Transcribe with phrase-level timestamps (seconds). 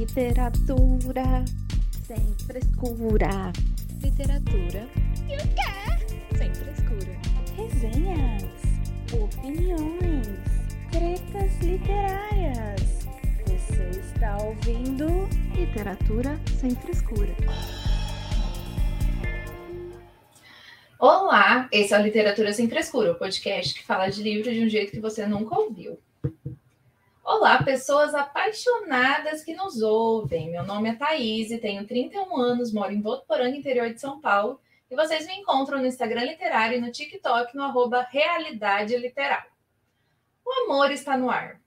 [0.00, 1.44] Literatura
[2.06, 3.52] sem frescura.
[4.02, 4.88] Literatura
[5.28, 6.38] e o quê?
[6.38, 7.18] Sem frescura.
[7.54, 8.62] Resenhas,
[9.12, 10.26] opiniões,
[10.90, 13.06] tretas literárias.
[13.44, 17.36] Você está ouvindo Literatura sem frescura.
[20.98, 24.68] Olá, esse é o Literatura Sem Frescura, o podcast que fala de livro de um
[24.68, 25.98] jeito que você nunca ouviu.
[27.22, 30.50] Olá, pessoas apaixonadas que nos ouvem.
[30.50, 34.58] Meu nome é Thaís, tenho 31 anos, moro em Votuporanga, interior de São Paulo,
[34.90, 39.42] e vocês me encontram no Instagram Literário e no TikTok no arroba Realidade Literal.
[40.44, 41.60] O amor está no ar.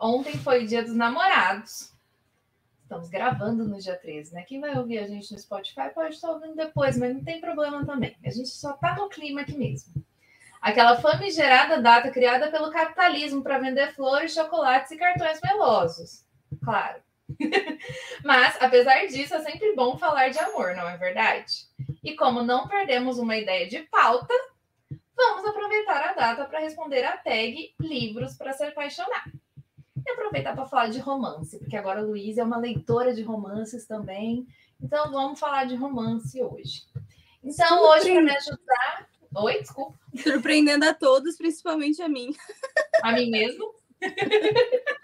[0.00, 1.94] Ontem foi dia dos namorados.
[2.82, 4.42] Estamos gravando no dia 13, né?
[4.42, 7.86] Quem vai ouvir a gente no Spotify pode estar ouvindo depois, mas não tem problema
[7.86, 8.16] também.
[8.24, 9.94] A gente só tá no clima aqui mesmo.
[10.68, 16.26] Aquela famigerada data criada pelo capitalismo para vender flores, chocolates e cartões melosos.
[16.62, 17.00] Claro.
[18.22, 21.66] Mas, apesar disso, é sempre bom falar de amor, não é verdade?
[22.04, 24.34] E como não perdemos uma ideia de pauta,
[25.16, 29.24] vamos aproveitar a data para responder a tag Livros para se apaixonar.
[30.06, 33.86] E aproveitar para falar de romance, porque agora a Luísa é uma leitora de romances
[33.86, 34.46] também.
[34.78, 36.82] Então, vamos falar de romance hoje.
[37.42, 39.08] Então, hoje, para me ajudar,
[39.40, 39.94] Oi, desculpa.
[40.22, 42.34] Surpreendendo a todos, principalmente a mim.
[43.02, 43.74] A mim mesmo?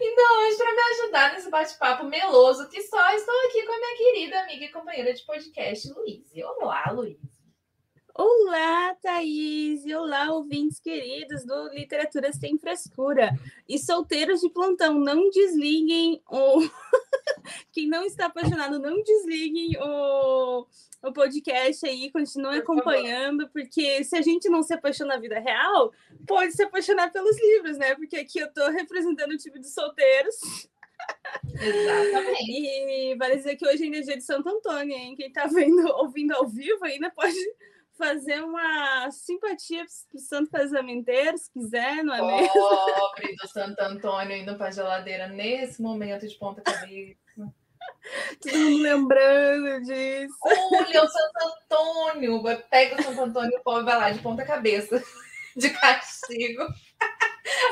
[0.00, 3.96] Então, hoje, para me ajudar nesse bate-papo meloso que só, estou aqui com a minha
[3.96, 6.42] querida amiga e companheira de podcast, Luíse.
[6.42, 7.27] Olá, Luíse.
[8.20, 9.86] Olá, Thaís!
[9.86, 13.30] E olá, ouvintes queridos do Literatura Sem Frescura.
[13.68, 16.68] E solteiros de plantão, não desliguem o.
[17.70, 20.66] Quem não está apaixonado, não desliguem o
[21.00, 25.92] o podcast aí, continue acompanhando, porque se a gente não se apaixona na vida real,
[26.26, 27.94] pode se apaixonar pelos livros, né?
[27.94, 30.34] Porque aqui eu estou representando o time dos solteiros.
[31.54, 32.50] Exatamente.
[32.50, 35.14] E vale dizer que hoje ainda é dia de Santo Antônio, hein?
[35.14, 37.38] Quem está vendo, ouvindo ao vivo ainda pode
[37.98, 42.52] fazer uma simpatia para o Santo Casamenteiro, se quiser, não é mesmo?
[42.52, 47.18] Pobre do Santo Antônio indo para a geladeira nesse momento de ponta cabeça.
[48.40, 50.34] Todo mundo lembrando disso.
[50.42, 52.42] Olha, o Santo Antônio.
[52.70, 55.02] Pega o Santo Antônio e o povo vai lá de ponta cabeça,
[55.56, 56.64] de castigo.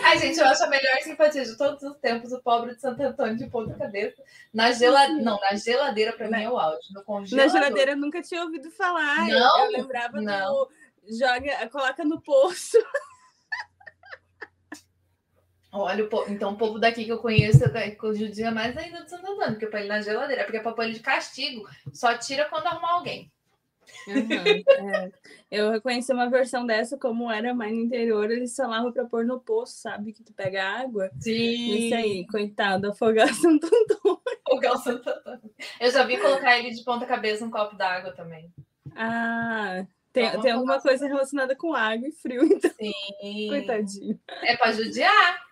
[0.03, 3.03] Ai, gente, eu acho a melhor simpatia de todos os tempos o pobre de Santo
[3.03, 4.23] Antônio de ponta cabeça.
[4.53, 5.23] Na geladeira.
[5.23, 6.93] Não, na geladeira, para mim, é o áudio.
[6.93, 7.53] No congelador.
[7.53, 9.27] Na geladeira eu nunca tinha ouvido falar.
[9.27, 10.53] Não, eu, eu lembrava não.
[10.53, 10.71] do.
[11.09, 12.77] Joga, coloca no poço.
[15.73, 19.53] Olha, então o povo daqui que eu conheço é judia mais ainda do Santo Antônio,
[19.53, 22.67] porque põe ele na geladeira, porque é para pôr ele de castigo, só tira quando
[22.67, 23.31] arrumar alguém.
[24.07, 25.13] Uhum, é.
[25.51, 29.41] Eu reconheci uma versão dessa, como era mais no interior, eles falavam para pôr no
[29.41, 30.13] poço, sabe?
[30.13, 31.11] Que tu pega água.
[31.19, 31.87] Sim.
[31.87, 34.21] Isso aí, coitado, afogar Santo Antônio.
[34.47, 35.51] Afogar o Santo Antônio.
[35.81, 38.53] Eu já vi colocar ele de ponta cabeça num copo d'água também.
[38.95, 42.71] Ah, tem, tem alguma coisa relacionada com água e frio, então.
[42.71, 43.49] Sim.
[43.49, 44.19] Coitadinho.
[44.43, 45.47] É para judiar.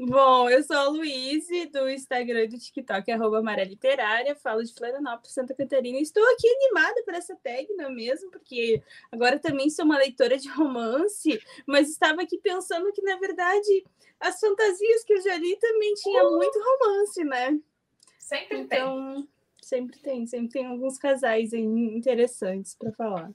[0.00, 4.72] Bom, eu sou a Luíse, do Instagram e do TikTok, arroba Maré Literária, falo de
[4.72, 5.98] Florianópolis, Santa Catarina.
[5.98, 8.30] Estou aqui animada por essa tag, não é mesmo?
[8.30, 13.84] Porque agora também sou uma leitora de romance, mas estava aqui pensando que, na verdade,
[14.20, 16.36] as fantasias que eu já li também tinha uh!
[16.36, 17.58] muito romance, né?
[18.20, 19.28] Sempre então, tem.
[19.60, 23.32] Sempre tem, sempre tem alguns casais interessantes para falar.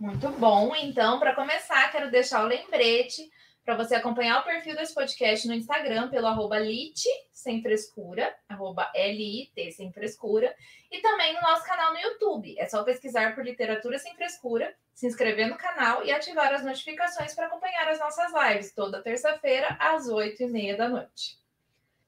[0.00, 0.74] Muito bom.
[0.74, 3.30] Então, para começar, quero deixar o lembrete
[3.64, 8.90] para você acompanhar o perfil desse podcast no Instagram pelo arroba lit, sem frescura, arroba
[8.94, 10.54] L-I-T, sem frescura,
[10.90, 12.58] e também no nosso canal no YouTube.
[12.58, 17.34] É só pesquisar por Literatura Sem Frescura, se inscrever no canal e ativar as notificações
[17.34, 21.38] para acompanhar as nossas lives toda terça-feira, às oito e meia da noite.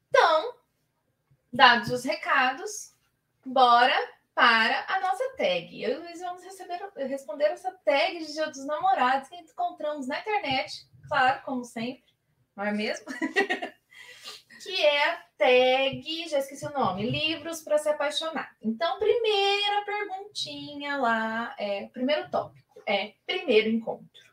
[0.08, 0.54] Então,
[1.52, 2.94] dados os recados,
[3.44, 3.94] bora
[4.34, 5.82] para a nossa tag.
[5.82, 10.18] Eu e Luiz vamos receber, responder essa tag de Dia dos Namorados que encontramos na
[10.18, 12.04] internet, claro, como sempre,
[12.56, 13.06] não é mesmo?
[14.62, 18.56] que é a tag, já esqueci o nome, livros para se apaixonar.
[18.62, 24.24] Então, primeira perguntinha lá, é, primeiro tópico, é primeiro encontro.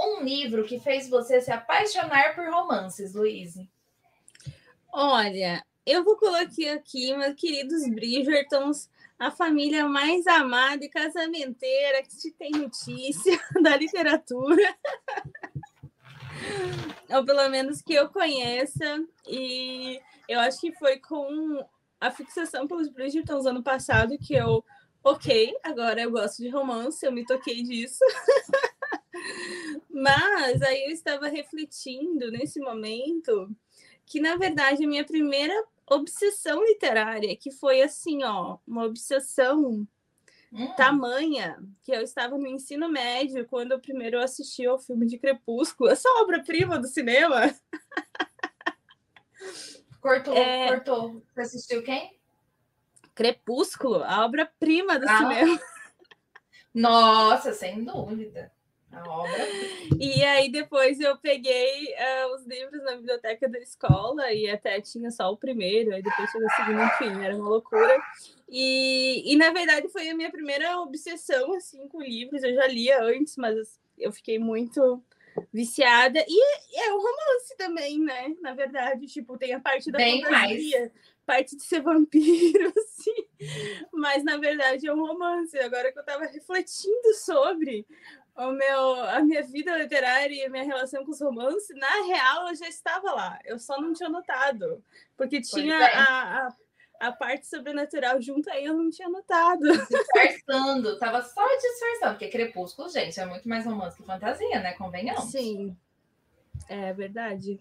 [0.00, 3.54] Um livro que fez você se apaixonar por romances, Luiz?
[4.92, 12.12] Olha, eu vou colocar aqui, meus queridos Bridgertons, a família mais amada e casamenteira que
[12.12, 14.62] se tem notícia da literatura.
[17.10, 19.04] Ou pelo menos que eu conheça.
[19.26, 21.64] E eu acho que foi com
[22.00, 24.64] a fixação pelos Bridgertons ano passado que eu,
[25.02, 27.98] ok, agora eu gosto de romance, eu me toquei disso.
[29.90, 33.50] Mas aí eu estava refletindo nesse momento
[34.06, 35.54] que na verdade a minha primeira
[35.90, 39.86] obsessão literária, que foi assim, ó, uma obsessão
[40.52, 40.72] hum.
[40.74, 45.90] tamanha, que eu estava no ensino médio quando eu primeiro assisti ao filme de Crepúsculo,
[45.90, 47.54] essa obra-prima do cinema.
[50.00, 50.68] Cortou, é...
[50.68, 51.22] cortou.
[51.34, 52.18] Você assistiu quem?
[53.14, 55.18] Crepúsculo, a obra-prima do ah.
[55.18, 55.60] cinema.
[56.72, 58.52] Nossa, sem dúvida.
[59.04, 59.48] A obra.
[60.00, 65.10] E aí depois eu peguei uh, os livros na biblioteca da escola e até tinha
[65.10, 68.00] só o primeiro, aí depois chegou o segundo, enfim, era uma loucura.
[68.48, 72.42] E, e na verdade foi a minha primeira obsessão assim com livros.
[72.42, 75.02] Eu já lia antes, mas eu fiquei muito
[75.52, 76.24] viciada.
[76.26, 78.34] E é um romance também, né?
[78.40, 80.92] Na verdade, tipo, tem a parte da Bem fantasia, mais.
[81.26, 83.28] parte de ser vampiro, assim.
[83.92, 85.56] Mas na verdade é um romance.
[85.58, 87.86] Agora que eu tava refletindo sobre,
[88.38, 92.48] o meu, a minha vida literária e a minha relação com os romances, na real,
[92.48, 93.38] eu já estava lá.
[93.44, 94.82] Eu só não tinha notado.
[95.16, 95.94] Porque tinha é.
[95.96, 96.46] a,
[97.00, 99.62] a, a, parte sobrenatural junto aí, eu não tinha notado.
[99.90, 102.12] Disfarçando, tava só disfarçando.
[102.12, 104.72] Porque Crepúsculo, gente, é muito mais romance que fantasia, né?
[104.74, 105.32] Convenhamos.
[105.32, 105.76] Sim.
[106.68, 107.60] É verdade.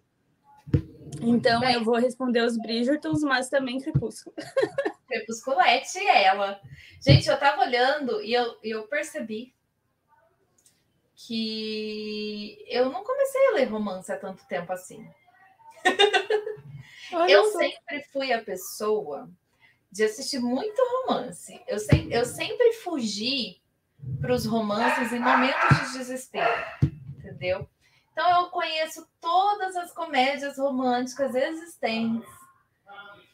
[1.22, 4.36] Então, eu vou responder os Bridgertons, mas também Crepúsculo.
[5.08, 6.62] Crepusculete, ela.
[7.02, 9.57] Gente, eu tava olhando e eu, eu percebi
[11.18, 15.10] que eu não comecei a ler romance há tanto tempo assim.
[17.28, 19.28] eu sempre fui a pessoa
[19.92, 21.60] de assistir muito romance.
[21.68, 23.60] Eu, se, eu sempre fugi
[24.22, 26.64] para os romances em momentos de desespero,
[27.18, 27.68] entendeu?
[28.12, 32.30] Então eu conheço todas as comédias românticas existentes,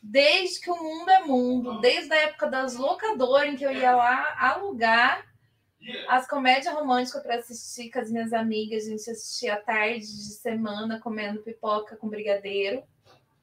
[0.02, 3.94] desde que o mundo é mundo, desde a época das locadoras em que eu ia
[3.94, 5.33] lá alugar
[6.08, 10.34] as comédias românticas para assistir com as minhas amigas, a gente assistia à tarde de
[10.34, 12.84] semana comendo pipoca com brigadeiro,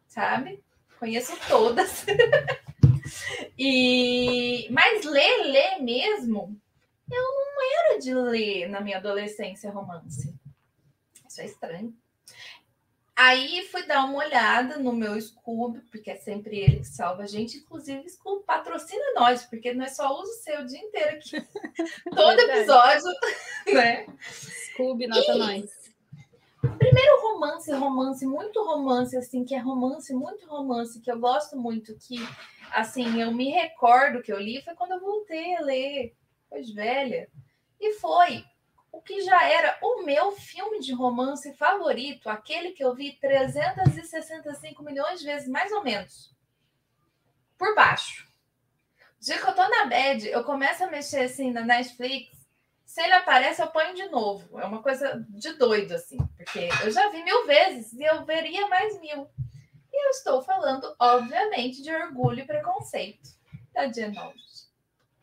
[0.06, 0.62] sabe?
[0.98, 2.04] Conheço todas.
[3.58, 6.58] e mas ler, ler mesmo,
[7.10, 10.34] eu não era de ler na minha adolescência romance.
[11.28, 11.94] Isso é estranho.
[13.22, 17.26] Aí fui dar uma olhada no meu Scooby, porque é sempre ele que salva a
[17.26, 17.58] gente.
[17.58, 21.36] Inclusive, Scooby patrocina nós, porque não é só uso seu o dia inteiro aqui.
[22.16, 23.04] Todo episódio,
[23.74, 24.06] né?
[24.72, 25.38] Scooby, nota e...
[25.38, 25.70] nós.
[26.78, 31.94] Primeiro romance, romance, muito romance, assim, que é romance, muito romance, que eu gosto muito,
[31.96, 32.16] que,
[32.72, 36.14] assim, eu me recordo que eu li, foi quando eu voltei a ler,
[36.48, 37.28] depois velha.
[37.78, 38.46] E foi
[38.92, 44.82] o que já era o meu filme de romance favorito, aquele que eu vi 365
[44.82, 46.34] milhões de vezes, mais ou menos,
[47.56, 48.28] por baixo.
[49.20, 52.40] O que eu tô na bed, eu começo a mexer assim na Netflix,
[52.90, 54.58] se ele aparece, eu ponho de novo.
[54.58, 58.66] É uma coisa de doido, assim, porque eu já vi mil vezes e eu veria
[58.66, 59.30] mais mil.
[59.92, 63.30] E eu estou falando, obviamente, de orgulho e preconceito
[63.72, 64.16] da Jane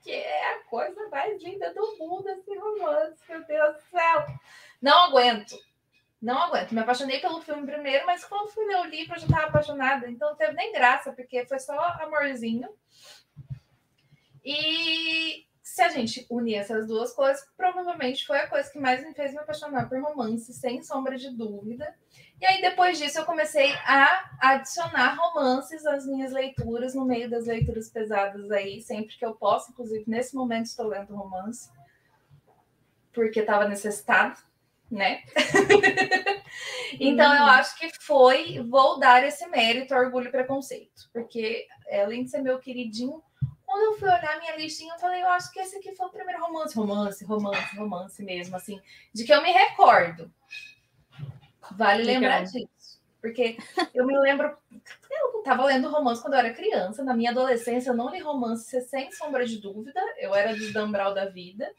[0.07, 4.25] que é a coisa mais linda do mundo esse romance, meu Deus do céu.
[4.81, 5.59] Não aguento.
[6.21, 6.71] Não aguento.
[6.71, 10.09] Me apaixonei pelo filme primeiro, mas quando fui ler o livro, eu já estava apaixonada.
[10.09, 12.69] Então não teve nem graça, porque foi só amorzinho.
[14.45, 19.13] E se a gente unir essas duas coisas, provavelmente foi a coisa que mais me
[19.13, 21.93] fez me apaixonar por romance, sem sombra de dúvida.
[22.39, 27.47] E aí, depois disso, eu comecei a adicionar romances às minhas leituras, no meio das
[27.47, 29.71] leituras pesadas aí, sempre que eu posso.
[29.71, 31.71] Inclusive, nesse momento, estou lendo romance,
[33.11, 34.39] porque estava necessitado,
[34.89, 35.23] né?
[36.99, 37.49] então, eu uhum.
[37.49, 42.59] acho que foi, vou dar esse mérito, orgulho e preconceito, porque além de ser meu
[42.59, 43.23] queridinho,
[43.65, 46.11] quando eu fui olhar minha listinha, eu falei, eu acho que esse aqui foi o
[46.11, 48.79] primeiro romance, romance, romance, romance mesmo, assim,
[49.13, 50.31] de que eu me recordo.
[51.71, 52.21] Vale Legal.
[52.21, 52.67] lembrar disso.
[53.21, 53.57] Porque
[53.93, 54.57] eu me lembro.
[54.71, 57.03] Eu estava lendo romance quando eu era criança.
[57.03, 59.99] Na minha adolescência, eu não li romance sem sombra de dúvida.
[60.17, 61.69] Eu era de Dambral da vida.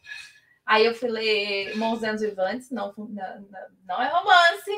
[0.67, 2.71] Aí eu fui ler Monzens Vivantes.
[2.71, 3.49] Não, não,
[3.87, 4.71] não é romance.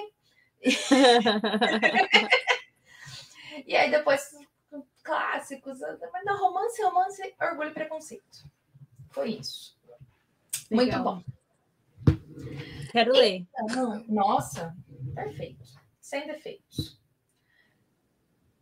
[3.67, 4.31] e aí depois
[5.03, 5.81] clássicos.
[6.13, 8.45] Mas não, romance, romance, orgulho e preconceito.
[9.11, 9.77] Foi isso.
[10.71, 11.03] Legal.
[11.03, 11.25] Muito bom.
[12.93, 13.47] Quero ler.
[13.59, 14.77] Então, nossa,
[15.25, 15.65] Perfeito.
[16.01, 17.01] Sem defeitos.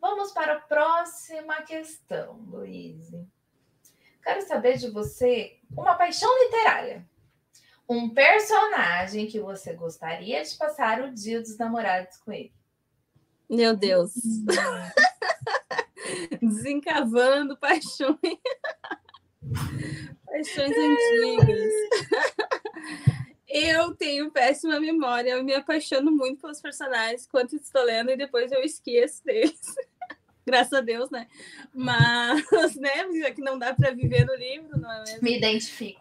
[0.00, 3.10] Vamos para a próxima questão, Luiz.
[4.22, 7.06] Quero saber de você uma paixão literária.
[7.88, 12.52] Um personagem que você gostaria de passar o dia dos namorados com ele.
[13.48, 14.12] Meu Deus.
[16.42, 18.18] Desencavando paixões.
[20.26, 21.72] paixões antigas.
[23.48, 28.52] Eu tenho péssima memória, eu me apaixono muito pelos personagens quando estou lendo e depois
[28.52, 29.58] eu esqueço deles.
[30.44, 31.26] Graças a Deus, né?
[31.74, 35.22] Mas, né, já que não dá para viver no livro, não é mesmo?
[35.22, 36.00] Me identifico.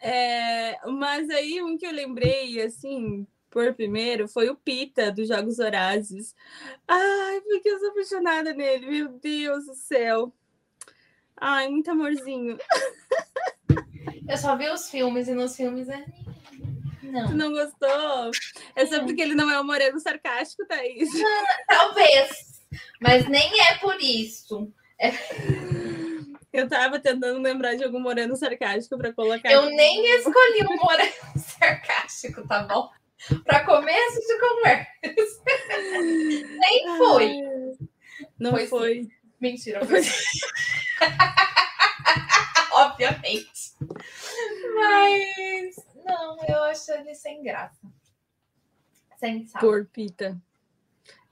[0.00, 5.58] É, mas aí um que eu lembrei, assim, por primeiro, foi o Pita, dos Jogos
[5.58, 6.34] Horazes.
[6.88, 10.32] Ai, porque eu sou apaixonada nele, meu Deus do céu.
[11.36, 12.58] Ai, muito amorzinho.
[14.28, 16.04] Eu só vi os filmes e nos filmes é.
[17.02, 17.26] Não.
[17.26, 18.30] Tu não gostou?
[18.76, 21.08] É só porque ele não é um moreno sarcástico, Thaís.
[21.68, 22.62] Talvez.
[23.00, 24.72] Mas nem é por isso.
[24.98, 25.10] É...
[26.52, 29.50] Eu tava tentando lembrar de algum moreno sarcástico para colocar.
[29.50, 32.90] Eu nem escolhi um moreno sarcástico, tá bom?
[33.44, 34.88] Para começo de conversa.
[36.58, 37.40] nem foi.
[38.38, 38.66] Não foi.
[38.66, 39.08] foi.
[39.40, 40.02] Mentira, foi.
[42.72, 43.72] Obviamente.
[44.74, 47.80] Mas não, eu acho ele sem graça.
[49.18, 49.60] Sem sal.
[49.60, 50.40] Porpita.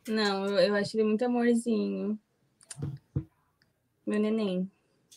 [0.08, 2.18] Não, eu, eu acho ele muito amorzinho.
[4.06, 4.70] Meu neném.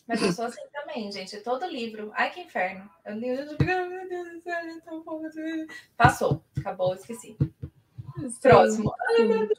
[0.07, 1.39] Mas eu sou assim também, gente.
[1.41, 2.11] Todo livro.
[2.13, 2.89] Ai, que inferno.
[3.05, 3.27] Eu li.
[5.95, 6.43] Passou.
[6.57, 7.37] Acabou, esqueci.
[8.41, 8.93] Próximo.
[9.15, 9.49] Sim.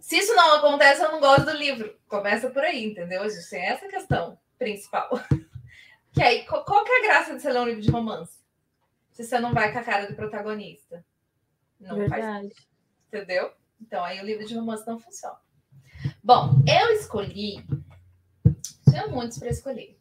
[0.00, 1.98] Se isso não acontece, eu não gosto do livro.
[2.08, 3.28] Começa por aí, entendeu?
[3.28, 5.10] Gente tem essa questão principal.
[6.16, 8.42] Que aí, qual que é a graça de você ler um livro de romance?
[9.12, 11.04] Se você não vai com a cara do protagonista.
[11.78, 12.22] Não Verdade.
[12.22, 12.68] faz.
[13.08, 13.52] Entendeu?
[13.78, 15.38] Então aí o livro de romance não funciona.
[16.24, 17.62] Bom, eu escolhi.
[18.88, 19.98] Tinha muitos para escolher.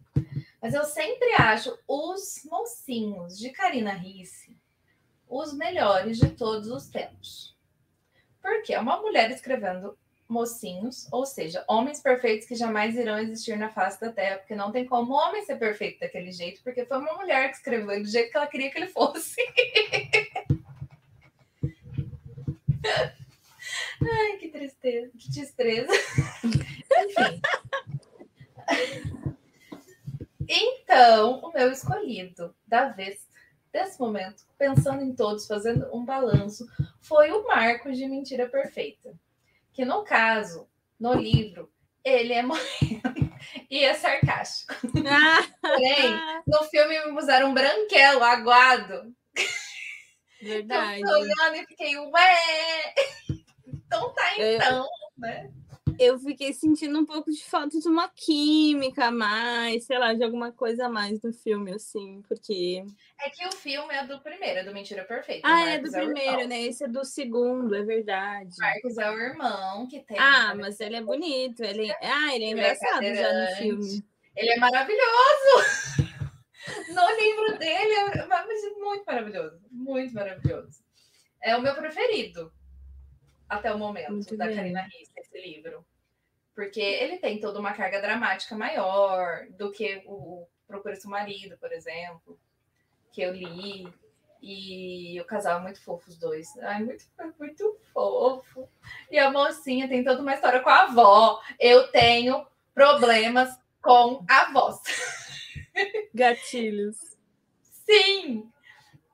[0.62, 4.58] Mas eu sempre acho os mocinhos de Karina Risse
[5.28, 7.58] os melhores de todos os tempos.
[8.42, 13.70] Porque é uma mulher escrevendo mocinhos, ou seja, homens perfeitos que jamais irão existir na
[13.70, 17.14] face da Terra, porque não tem como homem ser perfeito daquele jeito, porque foi uma
[17.14, 19.36] mulher que escreveu do jeito que ela queria que ele fosse.
[24.02, 25.92] Ai, que tristeza, que destreza.
[26.44, 27.42] Enfim.
[30.48, 33.28] Então, o meu escolhido da vez,
[33.72, 36.68] desse momento, pensando em todos, fazendo um balanço,
[37.02, 39.14] foi o Marcos de Mentira Perfeita
[39.76, 41.70] que no caso, no livro,
[42.04, 43.30] ele é moreno
[43.70, 44.74] e é sarcástico.
[45.08, 45.46] Ah.
[45.62, 49.14] Porém, no filme me usaram um branquelo, aguado.
[50.42, 51.02] Verdade.
[51.02, 52.94] Eu olhando e fiquei, ué!
[53.88, 54.86] Então tá então, eu...
[55.18, 55.52] né?
[56.00, 60.24] Eu fiquei sentindo um pouco de falta de uma química a mais, sei lá, de
[60.24, 62.84] alguma coisa a mais no filme, assim, porque.
[63.20, 65.48] É que o filme é do primeiro, é do Mentira Perfeita.
[65.48, 66.62] Ah, é do é primeiro, né?
[66.64, 68.56] Esse é do segundo, é verdade.
[68.60, 70.18] Marcos é o irmão que tem.
[70.20, 71.64] Ah, mas ele é bonito.
[71.64, 71.92] Ele...
[72.02, 74.06] Ah, ele é engraçado ele é já no filme.
[74.36, 75.86] Ele é maravilhoso!
[76.90, 78.06] no livro dele é
[78.80, 79.60] muito maravilhoso.
[79.72, 80.84] Muito maravilhoso.
[81.42, 82.52] É o meu preferido
[83.48, 84.56] até o momento Muito da bem.
[84.56, 85.86] Karina Risse, esse livro.
[86.54, 91.72] Porque ele tem toda uma carga dramática maior do que o Procura Seu Marido, por
[91.72, 92.40] exemplo,
[93.12, 93.88] que eu li.
[94.42, 96.48] E o casal é muito fofo, os dois.
[96.60, 97.06] Ai, muito,
[97.40, 98.70] muito fofo.
[99.10, 101.42] E a mocinha tem toda uma história com a avó.
[101.60, 103.50] Eu tenho problemas
[103.82, 104.80] com avós.
[106.14, 106.98] Gatilhos.
[107.62, 108.52] Sim,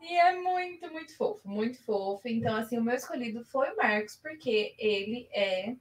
[0.02, 2.28] e é muito, muito fofo, muito fofo.
[2.28, 5.76] Então, assim, o meu escolhido foi o Marcos, porque ele é.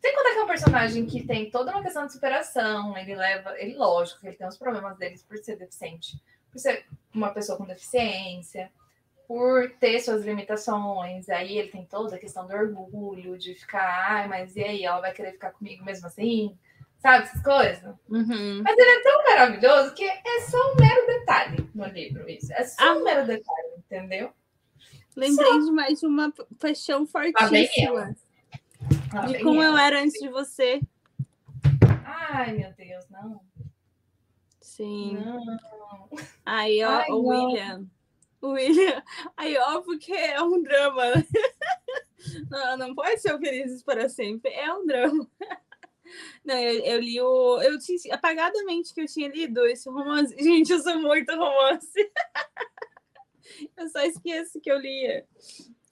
[0.00, 3.58] Sem contar que é um personagem que tem toda uma questão de superação, ele leva.
[3.58, 6.20] Ele, lógico, ele tem os problemas deles por ser deficiente,
[6.50, 8.70] por ser uma pessoa com deficiência,
[9.28, 11.28] por ter suas limitações.
[11.28, 15.00] Aí ele tem toda a questão do orgulho, de ficar, ai, mas e aí, ela
[15.00, 16.58] vai querer ficar comigo mesmo assim?
[17.04, 17.24] sabe?
[17.24, 17.94] Essas coisas.
[18.08, 18.62] Uhum.
[18.62, 22.52] Mas ele é tão maravilhoso que é só um mero detalhe no livro, isso.
[22.52, 22.96] É só ah.
[22.96, 24.32] um mero detalhe, entendeu?
[25.16, 25.58] Lembrei só.
[25.58, 28.16] de mais uma paixão fortíssima.
[29.12, 30.80] Ah, de como eu era antes de você.
[32.04, 33.40] Ai, meu Deus, não.
[34.60, 35.16] Sim.
[35.16, 36.10] Não.
[36.44, 37.86] Aí, ó, Ai, o William.
[38.40, 39.02] O William.
[39.36, 41.02] Aí, ó, porque é um drama.
[42.50, 44.50] Não, não pode ser felizes para sempre.
[44.50, 45.28] É um drama.
[46.44, 47.60] Não, eu, eu, li o.
[47.62, 50.34] Eu tinha apagadamente que eu tinha lido esse romance.
[50.38, 51.92] Gente, eu sou muito romance.
[53.76, 55.26] eu só esqueço que eu lia.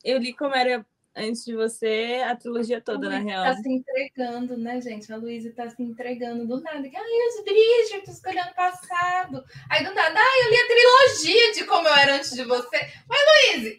[0.04, 3.44] Eu li como era antes de você a trilogia toda, na real.
[3.44, 5.12] Tá se entregando, né, gente?
[5.12, 6.78] A Luísa tá se entregando do nada.
[6.78, 9.44] Ai, os Bridgerton escolhendo passado.
[9.70, 12.78] Aí do nada, ai, eu li a trilogia de como eu era antes de você.
[13.08, 13.78] Mas, Luísa!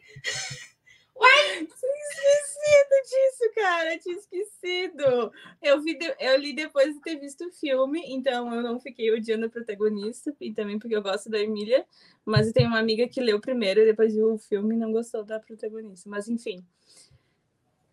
[1.23, 1.61] Ué?
[1.61, 3.97] Esquecido disso, cara.
[3.97, 5.31] Tinha esquecido.
[5.61, 6.15] Eu, vi de...
[6.19, 10.35] eu li depois de ter visto o filme, então eu não fiquei odiando a protagonista,
[10.39, 11.85] e também porque eu gosto da Emília.
[12.25, 14.91] Mas eu tenho uma amiga que leu primeiro e depois viu o filme e não
[14.91, 16.09] gostou da protagonista.
[16.09, 16.65] Mas enfim.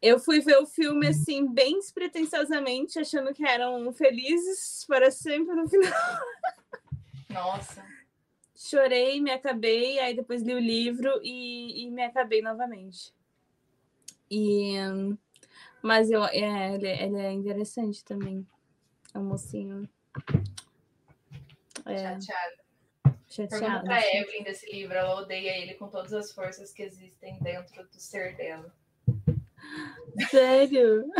[0.03, 5.69] Eu fui ver o filme assim, bem despretensiosamente, achando que eram felizes para sempre no
[5.69, 5.93] final.
[7.29, 7.85] Nossa.
[8.57, 13.13] Chorei, me acabei, aí depois li o livro e, e me acabei novamente.
[14.31, 14.75] E,
[15.83, 18.47] mas eu, é, ele, ele é interessante também.
[19.15, 19.89] É um mocinho.
[21.85, 22.61] É, chateado.
[23.27, 23.61] Chateado.
[23.61, 27.83] Pergunta pra Evelyn desse livro, ela odeia ele com todas as forças que existem dentro
[27.85, 28.73] do ser dela.
[30.31, 31.11] Sério?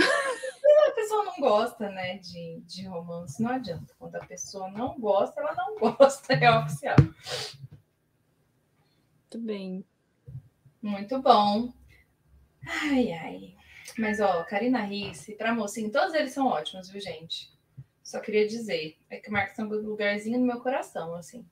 [0.89, 3.95] a pessoa não gosta, né, de, de romance, não adianta.
[3.99, 6.97] Quando a pessoa não gosta, ela não gosta, é oficial.
[9.21, 9.85] Muito bem.
[10.83, 11.73] Muito bom.
[12.67, 13.55] Ai, ai.
[13.99, 17.51] Mas, ó, Karina Risse, pra mocinho, todos eles são ótimos, viu, gente?
[18.03, 21.45] Só queria dizer, é que marca um lugarzinho no meu coração, assim.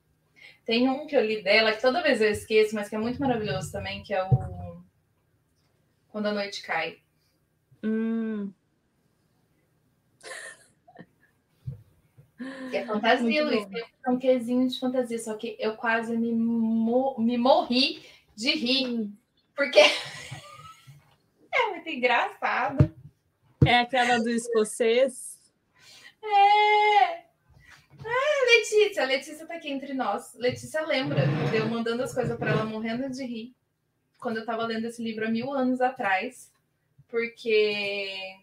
[0.65, 3.21] Tem um que eu li dela, que toda vez eu esqueço, mas que é muito
[3.21, 4.83] maravilhoso também, que é o
[6.09, 6.99] Quando a Noite Cai.
[7.83, 8.53] Hum.
[12.71, 13.67] Que é fantasia, Luiz.
[13.67, 18.03] Tem um quezinho de fantasia, só que eu quase me, mo me morri
[18.37, 19.11] de rir.
[19.57, 19.89] Porque é
[21.89, 22.95] muito engraçado.
[23.65, 25.39] É aquela do escocês?
[26.23, 27.25] É.
[28.05, 30.35] Ah, Letícia, Letícia tá aqui entre nós.
[30.35, 31.23] Letícia lembra
[31.55, 33.55] eu mandando as coisas para ela morrendo de rir
[34.19, 36.53] quando eu tava lendo esse livro há mil anos atrás,
[37.09, 38.37] porque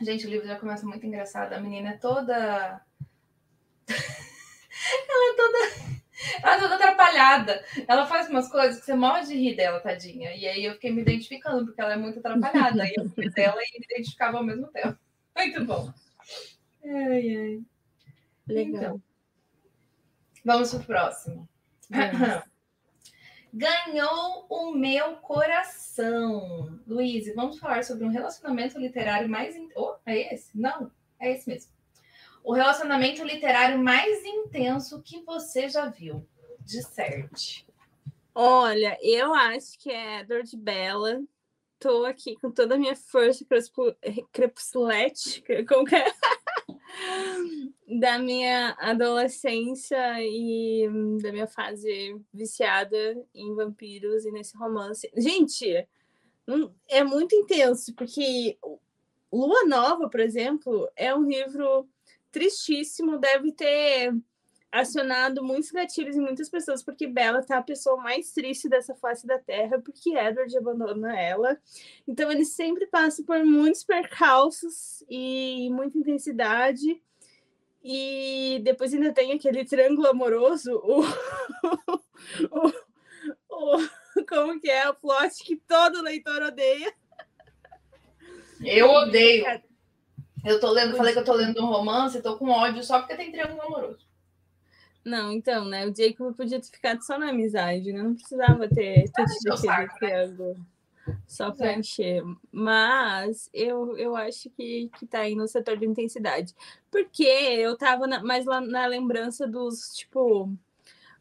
[0.00, 1.52] gente, o livro já começa muito engraçado.
[1.52, 2.80] A menina é toda
[5.08, 5.99] ela é toda
[6.42, 7.64] ela é toda atrapalhada.
[7.88, 10.34] Ela faz umas coisas que você morre de rir dela, tadinha.
[10.34, 12.84] E aí eu fiquei me identificando, porque ela é muito atrapalhada.
[12.86, 14.98] e eu fui dela e me identificava ao mesmo tempo.
[15.36, 15.92] Muito bom.
[16.84, 17.60] Ai, ai.
[18.46, 18.82] Legal.
[18.82, 19.02] Então,
[20.44, 21.48] vamos pro próximo.
[23.54, 26.78] Ganhou o meu coração.
[26.86, 29.56] Luiz, vamos falar sobre um relacionamento literário mais.
[29.74, 30.56] Oh, é esse?
[30.58, 31.72] Não, é esse mesmo.
[32.42, 36.26] O relacionamento literário mais intenso que você já viu.
[36.60, 37.66] Disserte.
[38.34, 41.20] Olha, eu acho que é Dor de Bela.
[41.78, 43.44] Tô aqui com toda a minha força
[44.32, 46.04] crepusculete, como que é?
[48.00, 50.88] da minha adolescência e
[51.22, 52.96] da minha fase viciada
[53.34, 55.10] em vampiros e nesse romance.
[55.16, 55.86] Gente,
[56.88, 58.58] é muito intenso, porque
[59.32, 61.88] Lua Nova, por exemplo, é um livro
[62.30, 64.12] tristíssimo, deve ter
[64.72, 69.26] acionado muitos gatilhos em muitas pessoas, porque Bella tá a pessoa mais triste dessa face
[69.26, 71.58] da Terra, porque Edward abandona ela.
[72.06, 77.02] Então ele sempre passa por muitos percalços e muita intensidade.
[77.82, 81.00] E depois ainda tem aquele triângulo amoroso, o,
[82.52, 82.68] o,
[83.48, 86.92] o, como que é o plot que todo leitor odeia.
[88.62, 89.62] Eu odeio.
[90.44, 93.16] Eu tô lendo, falei que eu tô lendo um romance, tô com ódio só porque
[93.16, 94.10] tem triângulo amoroso.
[95.04, 95.86] Não, então, né?
[95.86, 98.02] O Jacob podia ter ficado só na amizade, né?
[98.02, 99.88] Não precisava ter tudo né?
[99.98, 100.56] triângulo
[101.26, 101.78] só para é.
[101.78, 102.22] encher.
[102.52, 106.54] Mas eu, eu acho que, que tá aí no setor de intensidade.
[106.90, 110.52] Porque eu tava na, mais lá na lembrança dos, tipo,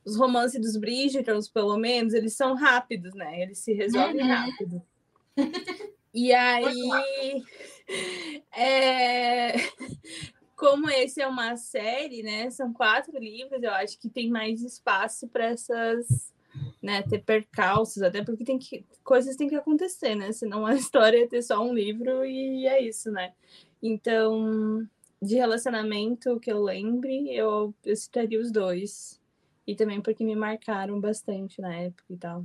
[0.04, 3.42] os romances dos Bridgertons, pelo menos, eles são rápidos, né?
[3.42, 4.28] Eles se resolvem uhum.
[4.28, 4.82] rápido.
[6.14, 7.44] E aí,
[8.56, 9.54] é,
[10.56, 12.50] como esse é uma série, né?
[12.50, 16.34] São quatro livros, eu acho que tem mais espaço para essas,
[16.82, 17.02] né?
[17.04, 20.32] Ter percalços, até porque tem que coisas têm que acontecer, né?
[20.32, 23.34] Senão a história é ter só um livro e é isso, né?
[23.82, 24.88] Então,
[25.22, 29.20] de relacionamento que eu lembre, eu, eu citaria os dois.
[29.66, 32.44] E também porque me marcaram bastante na época e tal.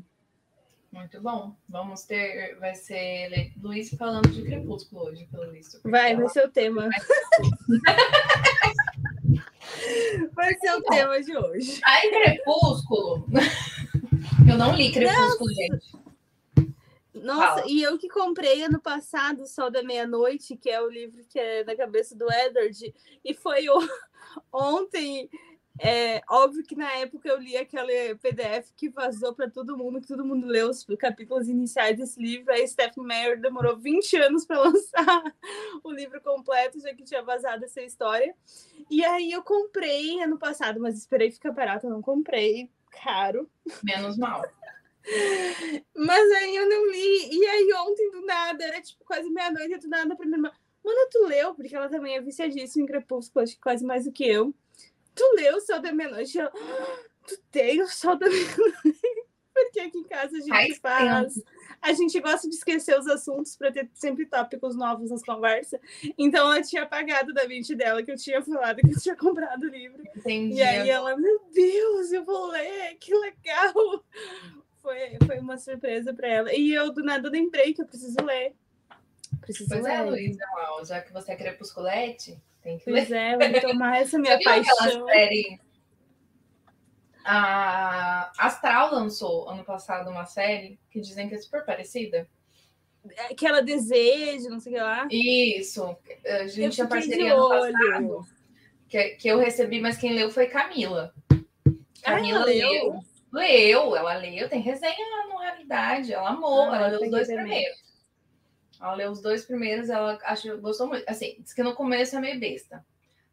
[0.95, 1.57] Muito bom.
[1.69, 2.57] Vamos ter.
[2.61, 5.81] Vai ser Luiz falando de Crepúsculo hoje, pelo visto.
[5.83, 6.89] Vai, vai ser o tema.
[10.33, 11.81] vai ser o então, tema de hoje.
[11.85, 13.27] Aí, Crepúsculo.
[14.49, 15.55] Eu não li Crepúsculo, Nossa.
[15.55, 16.05] gente.
[17.13, 17.65] Nossa, Fala.
[17.67, 21.39] e eu que comprei ano passado o Sol da Meia-Noite, que é o livro que
[21.39, 23.75] é da cabeça do Edward, e foi o...
[24.53, 25.31] ontem
[25.79, 30.07] é óbvio que na época eu li aquele PDF que vazou para todo mundo, que
[30.07, 32.53] todo mundo leu os capítulos iniciais desse livro.
[32.53, 35.35] Aí Stephen Meyer demorou 20 anos para lançar
[35.83, 38.35] o livro completo, já que tinha vazado essa história.
[38.89, 43.51] E aí eu comprei ano passado, mas esperei ficar barato, não comprei, caro.
[43.83, 44.45] Menos mal.
[45.95, 47.29] Mas aí eu não li.
[47.33, 50.53] E aí ontem, do nada, era tipo quase meia-noite, do nada, pra minha irmã.
[50.85, 51.55] Mano, tu leu?
[51.55, 54.55] Porque ela também é viciadíssima em Crepúsculo, acho que quase mais do que eu.
[55.15, 56.41] Tu leu o Sol da Meia-Noite?
[56.41, 56.51] Ah,
[57.27, 59.01] tu tem o Sol da Meia-Noite?
[59.55, 61.41] Porque aqui em casa a gente faz.
[61.81, 65.79] A gente gosta de esquecer os assuntos para ter sempre tópicos novos nas conversas.
[66.19, 69.63] Então ela tinha apagado da mente dela que eu tinha falado que eu tinha comprado
[69.63, 70.03] o livro.
[70.17, 70.57] Entendi.
[70.57, 74.05] E aí ela, meu Deus, eu vou ler, que legal!
[74.83, 76.53] Foi, foi uma surpresa para ela.
[76.53, 78.55] E eu do nada lembrei que eu preciso ler.
[79.45, 80.07] Preciso pois é, ler.
[80.07, 80.45] é, Luísa,
[80.87, 83.37] já que você é crepusculete, tem que pois ler.
[83.39, 85.07] Pois é, vou tomar essa minha paixão.
[85.07, 85.61] Série
[87.25, 92.29] a Astral lançou ano passado uma série que dizem que é super parecida.
[93.17, 95.09] É, que ela deseja, não sei o que lá.
[95.11, 95.97] Isso.
[96.27, 98.27] A gente tinha parceria ano passado.
[98.89, 101.15] Que, que eu recebi, mas quem leu foi Camila.
[102.03, 102.69] Camila ah, leu.
[102.69, 103.01] leu.
[103.33, 104.95] Leu, ela leu, tem resenha
[105.29, 106.13] na realidade.
[106.13, 107.84] Ela amou, ah, ela leu os dois primeiros.
[108.85, 111.09] Ela leu os dois primeiros, ela achou, gostou muito.
[111.09, 112.85] Assim, disse que no começo é meio besta.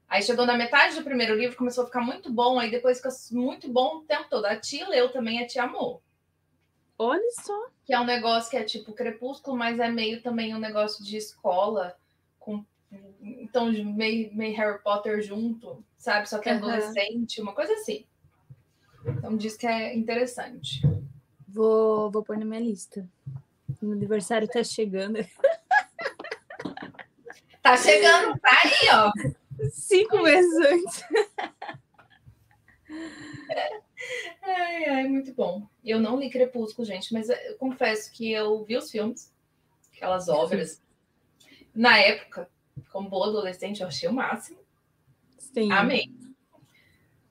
[0.07, 3.11] Aí chegou na metade do primeiro livro, começou a ficar muito bom, aí depois ficou
[3.31, 4.45] muito bom o tempo todo.
[4.45, 6.01] A tia leu também, a tia amou.
[6.97, 7.67] Olha só.
[7.83, 11.17] Que é um negócio que é tipo crepúsculo, mas é meio também um negócio de
[11.17, 11.97] escola,
[12.39, 12.63] com
[13.21, 16.29] então meio, meio Harry Potter junto, sabe?
[16.29, 18.05] Só que é adolescente, uma coisa assim.
[19.05, 20.81] Então diz que é interessante.
[21.45, 23.05] Vou, vou pôr na minha lista.
[23.81, 25.17] O aniversário tá chegando.
[27.61, 29.11] Tá chegando, tá aí, ó.
[29.69, 31.03] Cinco meses antes.
[34.41, 35.67] Ai, ai, muito bom.
[35.83, 39.31] Eu não li Crepúsculo, gente, mas eu confesso que eu vi os filmes,
[39.95, 40.81] aquelas obras.
[41.73, 42.49] Na época,
[42.91, 44.59] como boa adolescente, eu achei o máximo.
[45.37, 45.71] Sim.
[45.71, 46.11] Amei.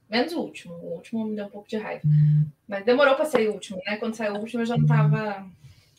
[0.09, 0.75] Menos o último.
[0.75, 2.03] O último me deu um pouco de raiva.
[2.67, 3.97] Mas demorou para sair o último, né?
[3.97, 5.49] Quando saiu o último, eu já não tava.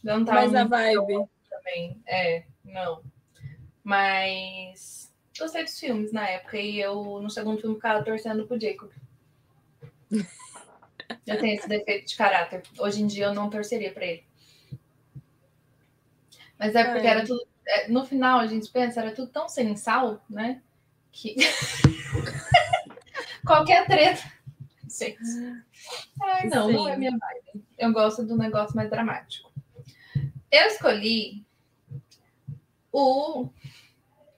[0.03, 1.27] Não tava mais na vibe.
[1.49, 2.01] Também.
[2.07, 3.03] É, não.
[3.83, 8.91] Mas gostei dos filmes na época e eu, no segundo filme, ficava torcendo pro Jacob.
[10.11, 12.63] eu tenho esse defeito de caráter.
[12.77, 14.23] Hoje em dia eu não torceria para ele.
[16.57, 17.09] Mas é porque é.
[17.09, 17.41] era tudo.
[17.65, 20.61] É, no final, a gente pensa, era tudo tão sem sal, né?
[21.11, 21.35] Que.
[23.45, 24.21] Qualquer treta.
[24.87, 25.63] Gente.
[26.21, 26.73] Ai, não, Sim.
[26.73, 27.65] não é minha vibe.
[27.77, 29.50] Eu gosto do negócio mais dramático.
[30.51, 31.45] Eu escolhi
[32.91, 33.49] o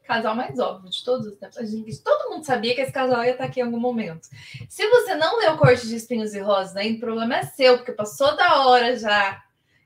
[0.03, 1.69] casal mais óbvio de todos os tempos.
[1.69, 4.29] Gente, todo mundo sabia que esse casal ia estar aqui em algum momento.
[4.69, 7.93] Se você não leu Corte de Espinhos e Rosas ainda, o problema é seu, porque
[7.93, 9.43] passou da hora já.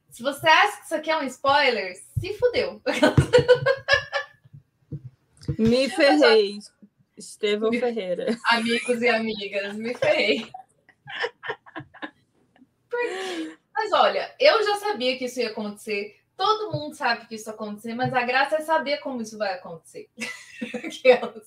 [0.09, 2.81] Se você acha que isso aqui é um spoiler, se fudeu.
[5.57, 6.59] Me ferrei.
[7.17, 7.79] Estevão me...
[7.79, 8.37] Ferreira.
[8.51, 10.51] Amigos e amigas, me ferrei.
[13.77, 16.19] Mas olha, eu já sabia que isso ia acontecer.
[16.35, 19.53] Todo mundo sabe que isso vai acontecer, mas a graça é saber como isso vai
[19.53, 20.09] acontecer.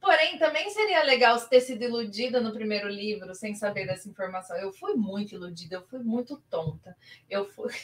[0.00, 4.56] Porém, também seria legal ter sido iludida no primeiro livro sem saber dessa informação.
[4.56, 6.96] Eu fui muito iludida, eu fui muito tonta.
[7.30, 7.72] Eu fui.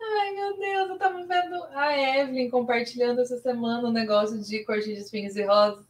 [0.00, 4.94] Ai, meu Deus, eu tava vendo a Evelyn compartilhando essa semana um negócio de Corte
[4.94, 5.86] de Espinhos e Rosas,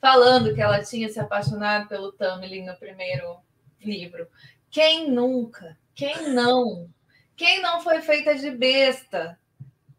[0.00, 3.38] falando que ela tinha se apaixonado pelo Tamlin no primeiro
[3.80, 4.28] livro.
[4.74, 5.78] Quem nunca?
[5.94, 6.90] Quem não?
[7.36, 9.38] Quem não foi feita de besta?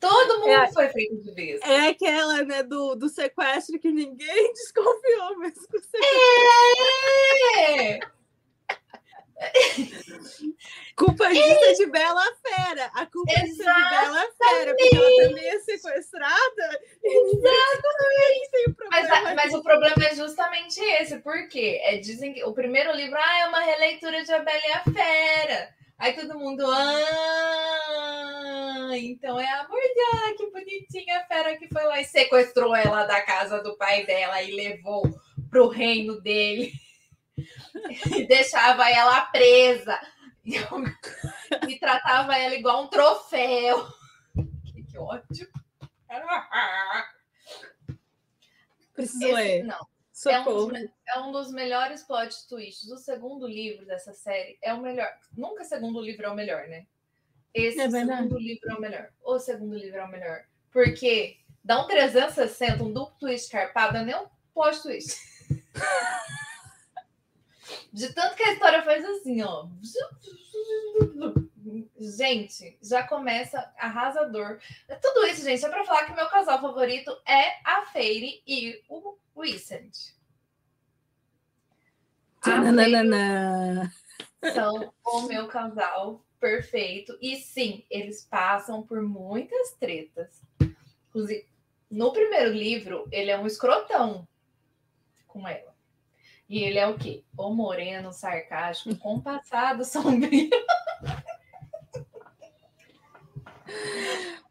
[0.01, 1.65] Todo mundo é, foi feito de besta.
[1.65, 5.63] É aquela, né, do, do sequestro que ninguém desconfiou mesmo.
[7.57, 7.99] É!
[10.97, 12.91] culpa disso é de Bela Fera.
[12.95, 16.81] A culpa disso é de Bela Fera, porque ela também é sequestrada.
[18.93, 19.34] Exatamente.
[19.45, 23.47] Mas, o problema é justamente esse, porque é, dizem que o primeiro livro ah, é
[23.47, 25.75] uma releitura de A Bela e a Fera.
[25.97, 27.69] Aí todo mundo, ah,
[28.93, 33.21] então é a Morgana, que bonitinha a fera que foi lá e sequestrou ela da
[33.21, 35.03] casa do pai dela e levou
[35.49, 36.73] pro reino dele
[38.17, 39.97] e deixava ela presa
[40.45, 40.55] e,
[41.69, 43.87] e tratava ela igual um troféu.
[44.65, 45.49] Que, que ódio.
[48.95, 49.63] Preciso Esse, ler.
[49.63, 49.87] Não.
[50.29, 50.71] É um, dos,
[51.09, 52.89] é um, dos, melhores plot twists.
[52.89, 55.11] O segundo livro dessa série é o melhor.
[55.35, 56.87] Nunca o segundo livro é o melhor, né?
[57.53, 59.09] Esse é segundo livro é o melhor.
[59.21, 60.45] O segundo livro é o melhor.
[60.71, 65.19] Porque dá um 360, um duplo twist carpado, é nem um plot twist.
[67.91, 69.67] De tanto que a história faz assim, ó.
[71.97, 74.59] Gente, já começa arrasador.
[75.01, 79.17] Tudo isso, gente, é para falar que meu casal favorito é a Feire e o.
[82.41, 83.91] Tananana.
[84.53, 87.17] são o meu casal perfeito.
[87.21, 90.41] E sim, eles passam por muitas tretas.
[91.09, 91.47] Inclusive,
[91.89, 94.27] no primeiro livro, ele é um escrotão
[95.27, 95.75] com ela.
[96.47, 97.23] E ele é o quê?
[97.35, 100.49] O moreno, sarcástico, com passado sombrio.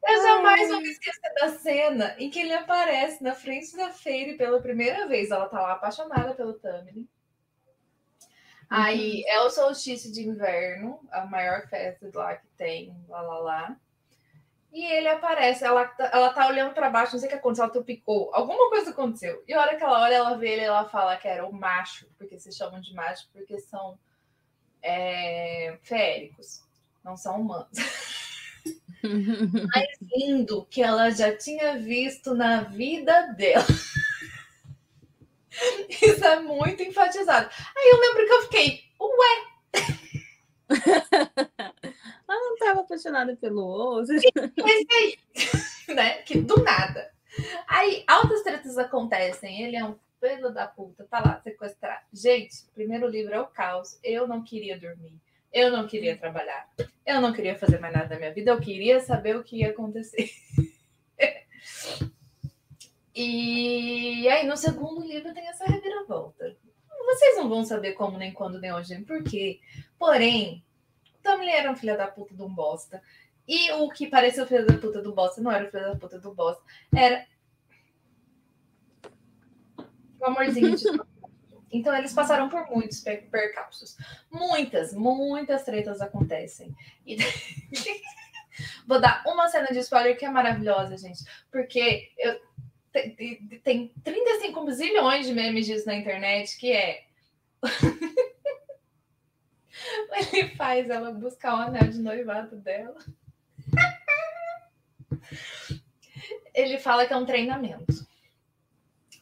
[0.07, 4.37] Eu jamais vou me esquecer da cena em que ele aparece na frente da feira
[4.37, 5.31] pela primeira vez.
[5.31, 6.61] Ela tá lá apaixonada pelo.
[8.69, 9.29] Aí uhum.
[9.29, 13.77] é o solstício de inverno, a maior festa lá que tem, lá lá lá.
[14.73, 17.63] E ele aparece, ela, tá, ela tá olhando para baixo, não sei o que aconteceu,
[17.63, 19.45] ela tropicou, alguma coisa aconteceu.
[19.47, 22.09] E a hora que ela olha, ela vê ele ela fala que era o macho,
[22.19, 23.97] porque se chamam de macho, porque são
[24.83, 26.65] é, féricos,
[27.05, 27.71] não são humanos.
[29.73, 33.67] Mais lindo que ela já tinha visto na vida dela.
[36.03, 37.49] Isso é muito enfatizado.
[37.77, 39.55] Aí eu lembro que eu fiquei, ué.
[40.71, 44.15] Ela não estava apaixonada pelo outro.
[44.59, 45.19] Mas aí,
[45.95, 46.23] né?
[46.23, 47.13] Que do nada.
[47.67, 49.63] Aí altas tretas acontecem.
[49.63, 52.05] Ele é um filho da puta, tá lá sequestrado.
[52.13, 53.99] Gente, o primeiro livro é o caos.
[54.03, 55.15] Eu não queria dormir.
[55.55, 56.69] Eu não queria trabalhar.
[57.07, 58.51] Eu não queria fazer mais nada da minha vida.
[58.51, 60.29] Eu queria saber o que ia acontecer.
[63.15, 66.57] e aí, no segundo livro, tem essa reviravolta.
[67.07, 69.61] Vocês não vão saber como, nem quando, nem onde, nem porquê.
[69.97, 70.65] Porém,
[71.23, 73.01] Tomlin era um filho da puta de um bosta.
[73.47, 75.97] E o que parecia o filho da puta do bosta não era o filho da
[75.97, 76.65] puta do bosta.
[76.93, 77.25] Era.
[80.19, 80.85] O amorzinho de
[81.71, 83.97] Então, eles passaram por muitos percalços.
[84.31, 86.75] Muitas, muitas tretas acontecem.
[87.07, 87.17] E...
[88.87, 91.25] Vou dar uma cena de spoiler que é maravilhosa, gente.
[91.51, 92.41] Porque eu...
[93.63, 97.05] tem 35 zilhões de memes disso na internet, que é...
[100.33, 102.97] Ele faz ela buscar o anel de noivado dela.
[106.55, 108.07] Ele fala que é um treinamento.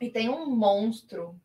[0.01, 1.41] E tem um monstro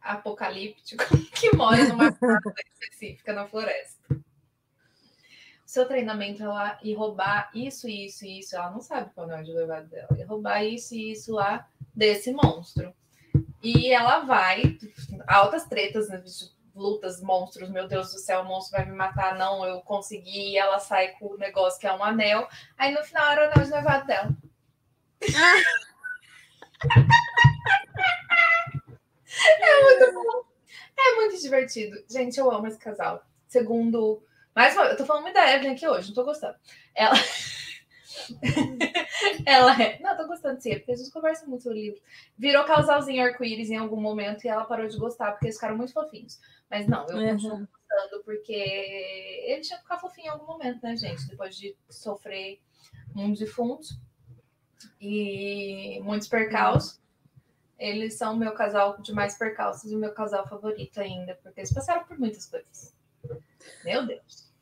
[0.00, 4.00] apocalíptico que mora numa casa específica na floresta.
[4.10, 8.56] O seu treinamento é lá e roubar isso, isso e isso.
[8.56, 10.08] Ela não sabe qual é o de levado dela.
[10.18, 12.92] E roubar isso e isso lá desse monstro.
[13.62, 14.76] E ela vai,
[15.28, 16.22] altas tretas, né?
[16.74, 20.56] lutas, monstros, meu Deus do céu, o monstro vai me matar, não, eu consegui, e
[20.56, 22.48] ela sai com o negócio que é um anel.
[22.76, 24.36] Aí no final era o anel de noivado dela.
[29.46, 30.44] É muito bom.
[30.98, 32.02] É muito divertido.
[32.08, 33.24] Gente, eu amo esse casal.
[33.46, 34.22] Segundo.
[34.54, 34.86] Mais uma...
[34.86, 36.56] Eu tô falando muito da Evelyn aqui hoje, não tô gostando.
[36.94, 37.14] Ela.
[39.46, 39.98] ela é.
[40.00, 42.00] Não, tô gostando sim, porque a gente conversa muito sobre livro.
[42.36, 45.92] Virou casalzinho arco-íris em algum momento e ela parou de gostar, porque eles ficaram muito
[45.92, 46.40] fofinhos.
[46.70, 47.32] Mas não, eu uhum.
[47.32, 51.26] continuo gostando, porque ele tinha que ficar fofinho em algum momento, né, gente?
[51.28, 52.60] Depois de sofrer
[53.14, 53.98] muitos defuntos
[55.00, 57.00] e muitos percalços.
[57.80, 61.60] Eles são o meu casal de mais percalços e o meu casal favorito ainda, porque
[61.60, 62.94] eles passaram por muitas coisas.
[63.82, 64.52] Meu Deus.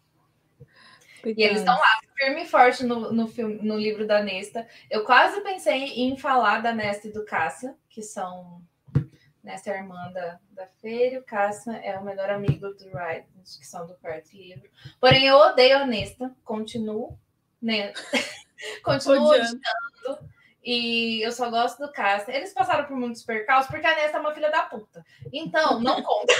[1.24, 4.68] E eles estão lá, firme e forte no, no, filme, no livro da Nesta.
[4.88, 8.62] Eu quase pensei em falar da Nesta e do Cássia, que são.
[9.42, 13.24] Nesta é a irmã da, da Feira, o Cássia é o melhor amigo do Ryan,
[13.42, 14.70] que são do quarto livro.
[15.00, 17.18] Porém, eu odeio a Nesta, continuo,
[17.60, 17.92] né?
[18.84, 19.60] continuo odiando.
[20.70, 22.30] E eu só gosto do Cássio.
[22.30, 25.02] Eles passaram por muitos percalços porque a Nesta é uma filha da puta.
[25.32, 26.34] Então, não conta.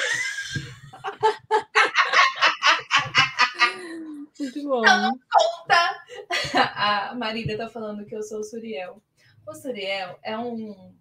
[4.39, 4.83] Muito bom.
[4.83, 6.05] Não, não conta.
[6.77, 9.03] A Marília tá falando que eu sou o Suriel.
[9.47, 10.95] O Suriel é um.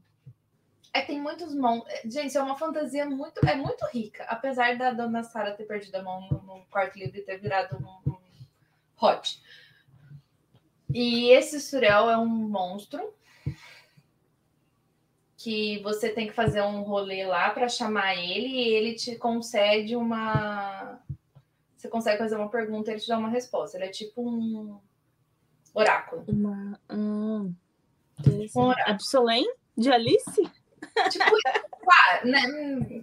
[0.93, 1.83] É, tem muitos mãos.
[2.05, 3.45] Gente, é uma fantasia muito.
[3.45, 4.23] É muito rica.
[4.29, 7.75] Apesar da dona Sara ter perdido a mão no, no quarto livro e ter virado
[7.75, 8.17] um, um
[9.01, 9.43] hot.
[10.93, 13.16] E esse Suriel é um monstro
[15.47, 19.95] que você tem que fazer um rolê lá para chamar ele e ele te concede
[19.95, 20.99] uma.
[21.77, 23.77] Você consegue fazer uma pergunta, ele te dá uma resposta.
[23.77, 24.77] Ele é tipo um
[25.73, 26.25] oráculo.
[26.27, 26.77] Uma.
[26.91, 27.55] Hum,
[28.27, 28.93] um oráculo.
[28.93, 30.51] Absolém de Alice?
[31.11, 31.37] Tipo,
[32.25, 32.41] né?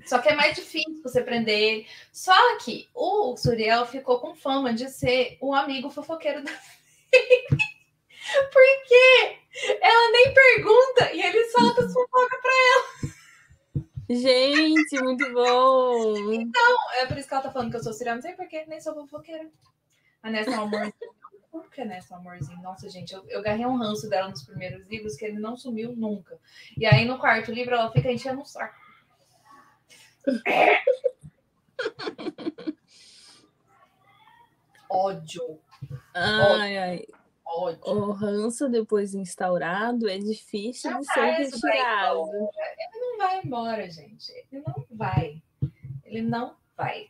[0.05, 1.87] Só que é mais difícil você prender ele.
[2.13, 6.53] Só que o Suriel ficou com fama de ser o amigo fofoqueiro da
[8.53, 9.39] Porque
[9.81, 13.15] ela nem pergunta e ele solta as fofoca pra ela.
[14.11, 16.33] Gente, muito bom!
[16.33, 18.65] Então, é por isso que ela tá falando que eu sou serial, não sei porquê,
[18.67, 19.51] nem sou fofoqueira.
[20.23, 20.93] A Nessa é amorzinho.
[21.51, 22.63] Por que Nessa é um amorzinho?
[22.63, 25.95] Nossa, gente, eu, eu garrei um ranço dela nos primeiros livros, que ele não sumiu
[25.97, 26.39] nunca.
[26.77, 28.75] E aí no quarto livro ela fica enchendo o saco.
[34.95, 35.61] ódio.
[36.15, 37.07] Ai, ai.
[37.57, 42.29] O ranço depois instaurado é difícil de ser retirado.
[42.33, 44.33] Ele não vai embora, gente.
[44.51, 45.43] Ele não vai.
[46.05, 47.09] Ele não vai.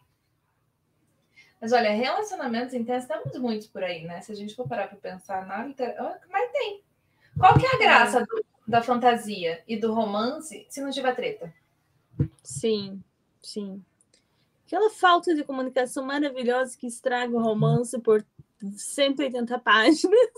[1.60, 4.20] Mas olha, relacionamentos intensos temos muitos por aí, né?
[4.20, 6.20] Se a gente for parar para pensar na literatura.
[6.30, 6.82] Mas tem.
[7.38, 11.52] Qual que é a graça do- da fantasia e do romance se não tiver treta?
[12.42, 13.02] Sim,
[13.42, 13.82] sim.
[14.66, 18.24] Aquela falta de comunicação maravilhosa que estraga o romance por
[18.76, 20.30] 180 páginas.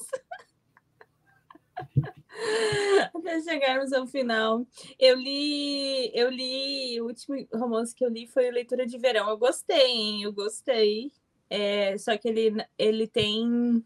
[3.14, 4.66] Até chegarmos ao final.
[4.98, 9.28] Eu li, eu li, o último romance que eu li foi Leitura de Verão.
[9.28, 10.22] Eu gostei, hein?
[10.22, 11.12] Eu gostei.
[11.48, 13.84] É, só que ele, ele tem.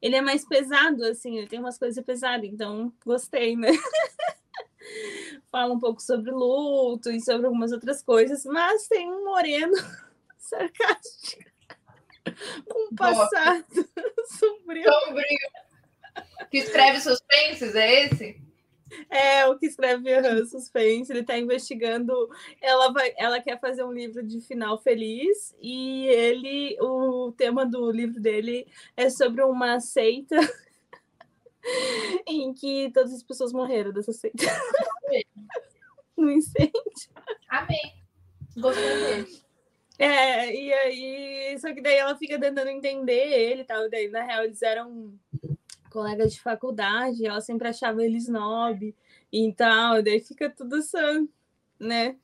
[0.00, 3.70] Ele é mais pesado, assim, ele tem umas coisas pesadas, então gostei, né?
[5.50, 9.74] Fala um pouco sobre luto e sobre algumas outras coisas, mas tem um moreno
[10.38, 11.55] sarcástico
[12.68, 13.64] com um passado
[14.38, 14.84] sombrio.
[14.84, 15.38] Sombrio.
[16.50, 18.46] Que escreve suspenses, é esse?
[19.10, 21.10] É o que escreve aham, suspense.
[21.10, 22.28] Ele está investigando.
[22.60, 27.90] Ela vai, ela quer fazer um livro de final feliz e ele, o tema do
[27.90, 30.36] livro dele é sobre uma seita
[32.26, 34.44] em que todas as pessoas morreram dessa seita
[36.16, 36.72] no incêndio.
[37.48, 37.92] Amei.
[38.56, 39.45] Gostei dele.
[39.98, 43.88] É, e aí, só que daí ela fica tentando entender ele e tal.
[43.88, 45.18] Daí, na real, eles eram
[45.90, 48.94] colegas de faculdade, ela sempre achava ele snob
[49.32, 51.26] e tal, daí fica tudo sã,
[51.80, 52.16] né?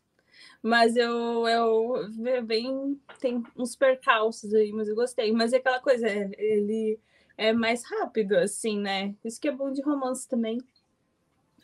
[0.62, 3.00] Mas eu, eu bem.
[3.18, 5.32] Tem uns percalços aí, mas eu gostei.
[5.32, 7.00] Mas é aquela coisa, é- ele
[7.36, 9.14] é mais rápido, assim, né?
[9.24, 10.58] Isso que é bom de romance também.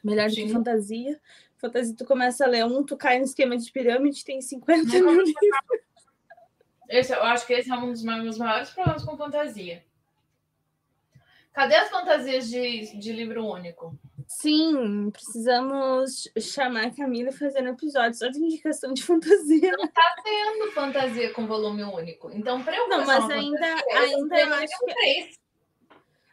[0.03, 0.53] Melhor do que Sim.
[0.53, 1.21] fantasia.
[1.59, 5.13] Fantasia, tu começa a ler um, tu cai no esquema de pirâmide, tem 50 Não
[5.13, 5.88] mil livros.
[6.89, 9.85] Esse, eu acho que esse é um dos meus maiores problemas com fantasia.
[11.53, 13.99] Cadê as fantasias de, de livro único?
[14.29, 19.73] Sim, precisamos chamar a Camila e fazer um episódio só de indicação de fantasia.
[20.23, 22.31] Tendo fantasia com volume único.
[22.31, 25.41] Então, para eu Não, mas ainda, fantasia, ainda eu acho que, três.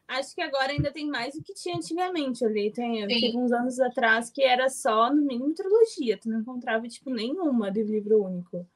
[0.08, 2.44] acho que agora ainda tem mais do que tinha antigamente.
[2.44, 6.20] Eu li, tem, teve uns anos atrás que era só, no mínimo, trilogia.
[6.20, 8.68] Tu não encontrava, tipo, nenhuma de livro único.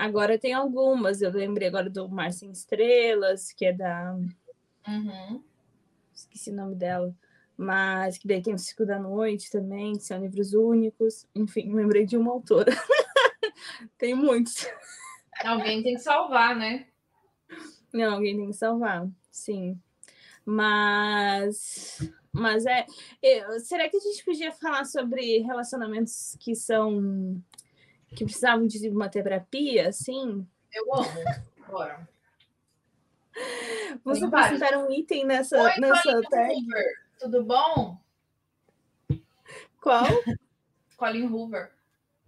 [0.00, 1.20] Agora tem algumas.
[1.20, 4.16] Eu lembrei agora do Mar Sem Estrelas, que é da.
[4.88, 5.44] Uhum.
[6.14, 7.14] Esqueci o nome dela.
[7.54, 11.26] Mas que daí tem o Ciclo da Noite também, que são livros únicos.
[11.34, 12.72] Enfim, lembrei de uma autora.
[13.98, 14.66] tem muitos.
[15.44, 16.86] Alguém tem que salvar, né?
[17.92, 19.78] Não, alguém tem que salvar, sim.
[20.46, 22.86] Mas, mas é.
[23.22, 27.38] eu- será que a gente podia falar sobre relacionamentos que são
[28.14, 30.46] que precisavam de uma terapia, assim?
[30.72, 31.24] Eu amo.
[31.68, 32.08] Bora.
[34.04, 36.54] Vamos apresentar um item nessa, Oi, nessa Colin tag?
[36.54, 36.84] Hoover.
[37.18, 37.98] Tudo bom?
[39.80, 40.06] Qual?
[40.96, 41.72] Colin Hoover.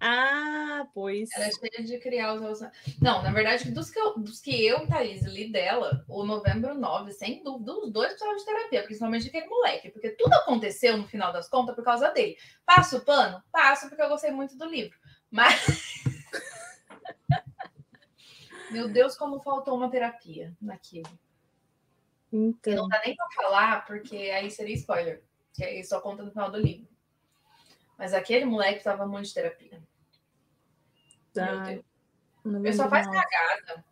[0.04, 1.28] Ah, pois.
[1.36, 2.60] Ela é cheia de criar os.
[3.00, 7.12] Não, na verdade, dos que eu, dos que eu Thaís, li dela, o Novembro 9,
[7.12, 11.32] sem dúvida, os dois precisavam de terapia, principalmente aquele moleque, porque tudo aconteceu no final
[11.32, 12.36] das contas por causa dele.
[12.66, 13.40] Passo o pano?
[13.52, 14.98] Passo, porque eu gostei muito do livro.
[15.32, 15.64] Mas.
[18.70, 21.08] Meu Deus, como faltou uma terapia naquilo.
[22.30, 25.22] E Então, não dá nem pra falar, porque aí seria spoiler.
[25.54, 26.86] Que aí só conta no final do livro.
[27.98, 29.82] Mas aquele moleque precisava muito de terapia.
[31.34, 31.62] Meu tá.
[31.64, 31.84] Deus.
[32.44, 33.84] Não Ele só faz cagada.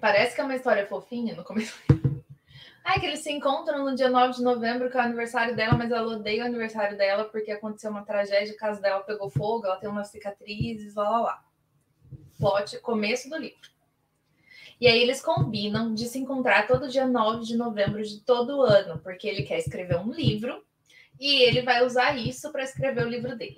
[0.00, 1.80] Parece que é uma história fofinha no começo.
[2.84, 5.74] Ai, que eles se encontram no dia 9 de novembro, que é o aniversário dela,
[5.76, 9.66] mas ela odeia o aniversário dela porque aconteceu uma tragédia, a casa dela pegou fogo,
[9.66, 11.44] ela tem umas cicatrizes, lá lá lá.
[12.38, 13.70] Plot, começo do livro.
[14.80, 18.98] E aí eles combinam de se encontrar todo dia 9 de novembro de todo ano,
[18.98, 20.64] porque ele quer escrever um livro
[21.20, 23.56] e ele vai usar isso para escrever o livro dele.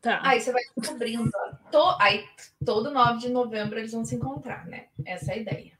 [0.00, 0.20] Tá.
[0.22, 1.30] Aí você vai descobrindo.
[1.72, 2.24] to- Aí
[2.64, 4.86] todo 9 de novembro eles vão se encontrar, né?
[5.04, 5.73] Essa é a ideia.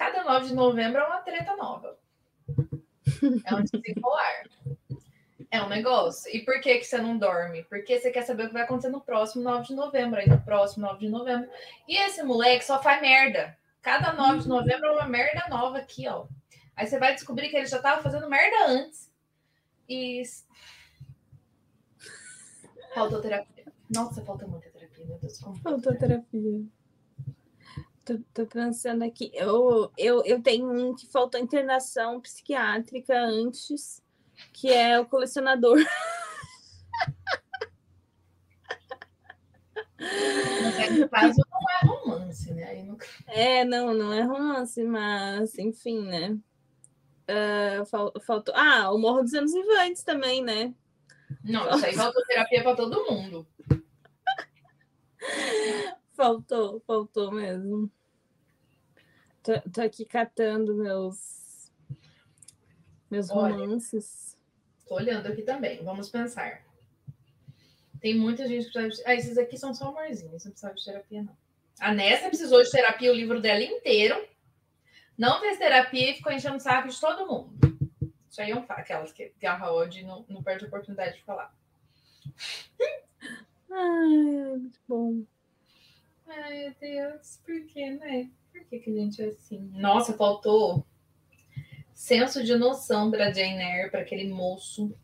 [0.00, 1.98] Cada 9 de novembro é uma treta nova.
[3.44, 4.44] É um desenrolar.
[5.50, 6.34] É um negócio.
[6.34, 7.64] E por que, que você não dorme?
[7.64, 10.40] Porque você quer saber o que vai acontecer no próximo 9 de novembro, aí no
[10.40, 11.50] próximo 9 de novembro.
[11.86, 13.54] E esse moleque só faz merda.
[13.82, 16.26] Cada 9 de novembro é uma merda nova aqui, ó.
[16.74, 19.12] Aí você vai descobrir que ele já tava fazendo merda antes.
[19.86, 20.22] E.
[22.94, 23.66] Faltou terapia.
[23.94, 25.38] Nossa, falta muita terapia, meu Deus.
[25.38, 26.64] Como Faltou terapia.
[28.10, 29.30] Tô, tô pensando aqui.
[29.34, 34.02] Eu, eu, eu tenho um que faltou internação psiquiátrica antes,
[34.52, 35.78] que é o colecionador.
[40.98, 42.82] no caso, não é romance, né?
[42.82, 42.98] No...
[43.28, 46.36] É, não, não é romance, mas enfim, né?
[47.30, 48.52] Uh, fal faltou.
[48.56, 50.74] Ah, o Morro dos Anos Vivantes também, né?
[51.44, 53.46] Não, isso aí faltou terapia para todo mundo.
[56.16, 57.88] faltou, faltou mesmo.
[59.42, 61.72] Tô, tô, aqui catando meus
[63.10, 64.38] meus Olha, romances.
[64.86, 65.82] Tô olhando aqui também.
[65.82, 66.62] Vamos pensar.
[68.00, 69.02] Tem muita gente que precisa.
[69.02, 69.08] De...
[69.08, 71.36] Ah, esses aqui são só amorzinhos, não precisa de terapia, não.
[71.80, 74.28] A Nessa precisou de terapia o livro dela inteiro.
[75.16, 77.58] Não fez terapia e ficou enchendo o saco de todo mundo.
[78.28, 81.16] Isso aí é um fato, aquelas que, que a Raod não, não perde a oportunidade
[81.16, 81.54] de falar.
[83.70, 84.08] Ai,
[84.56, 85.22] muito bom.
[86.26, 88.30] Ai, meu Deus, por que, né?
[88.60, 89.70] Por que, que a gente é assim?
[89.74, 90.84] Nossa, faltou
[91.94, 94.94] senso de noção para Jane Eyre, para aquele moço.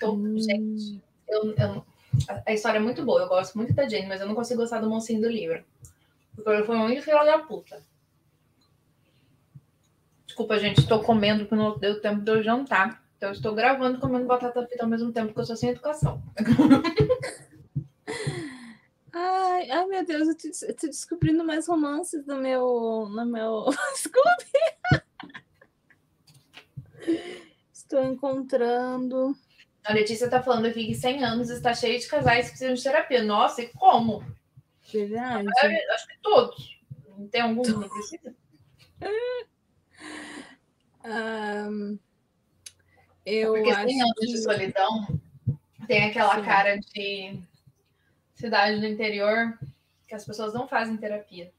[0.00, 0.38] Tô, hum.
[0.38, 1.86] Gente, eu, eu,
[2.44, 4.80] a história é muito boa, eu gosto muito da Jane, mas eu não consigo gostar
[4.80, 5.64] do mocinho do livro.
[6.34, 7.82] Porque ele foi muito filho da puta.
[10.26, 13.02] Desculpa, gente, estou comendo porque não deu tempo de eu jantar.
[13.16, 16.22] Então, eu estou gravando comendo batata frita ao mesmo tempo, porque eu sou sem educação.
[19.18, 20.28] Ai, ai, meu Deus,
[20.62, 23.08] eu tô, descobrindo mais romances no meu.
[23.08, 23.64] No meu...
[23.96, 24.52] Scooby!
[27.72, 29.34] Estou encontrando.
[29.82, 32.82] A Letícia está falando aqui que 100 anos está cheio de casais que precisam de
[32.82, 33.22] terapia.
[33.22, 34.22] Nossa, e como?
[34.92, 35.48] Verdade.
[35.94, 36.78] acho que todos.
[37.30, 38.34] Tem algum que não precisa?
[41.08, 41.96] Um,
[43.24, 44.26] eu Porque acho 100 anos que...
[44.26, 45.20] de solidão
[45.86, 46.42] tem aquela Sim.
[46.42, 47.40] cara de
[48.36, 49.58] cidade do interior
[50.06, 51.52] que as pessoas não fazem terapia.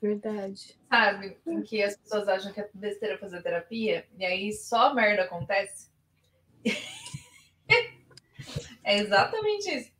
[0.00, 0.78] Verdade.
[0.88, 1.36] Sabe?
[1.46, 5.90] Em que as pessoas acham que é besteira fazer terapia e aí só merda acontece.
[8.84, 9.92] é exatamente isso.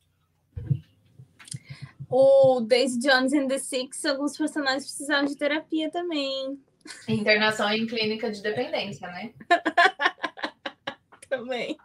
[2.10, 6.62] O Daisy Jones and the Six, alguns personagens precisavam de terapia também.
[7.08, 9.32] Internação em clínica de dependência, né?
[11.28, 11.76] também.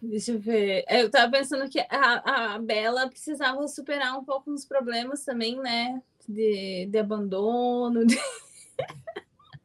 [0.00, 0.84] Deixa eu ver.
[0.88, 6.00] Eu tava pensando que a, a Bela precisava superar um pouco os problemas também, né?
[6.28, 8.06] De, de abandono.
[8.06, 8.16] De...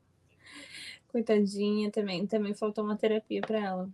[1.09, 2.25] Coitadinha também.
[2.25, 3.89] Também faltou uma terapia para ela.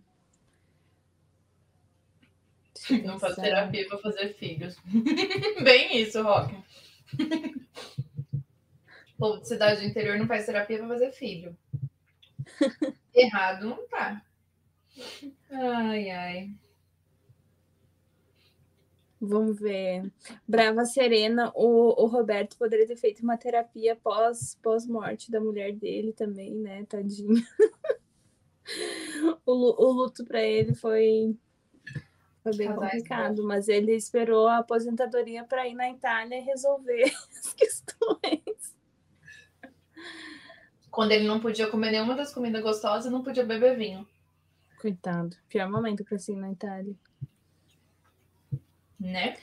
[3.04, 4.74] Não faz terapia para fazer filhos.
[5.62, 6.56] Bem isso, Rock.
[9.18, 11.54] Povo de cidade do interior não faz terapia para fazer filho.
[13.14, 14.24] Errado não tá.
[15.50, 16.50] Ai, ai.
[19.20, 20.10] Vamos ver.
[20.48, 26.12] Brava Serena, o, o Roberto poderia ter feito uma terapia pós, pós-morte da mulher dele
[26.12, 26.86] também, né?
[26.86, 27.44] Tadinho.
[29.44, 31.36] o, o luto para ele foi,
[32.42, 37.04] foi bem Casais complicado, mas ele esperou a aposentadoria para ir na Itália e resolver
[37.36, 38.74] as questões.
[40.90, 44.08] Quando ele não podia comer nenhuma das comidas gostosas, não podia beber vinho.
[44.80, 45.36] Coitado.
[45.48, 46.94] Pior momento para assim na Itália.
[48.98, 49.36] Né?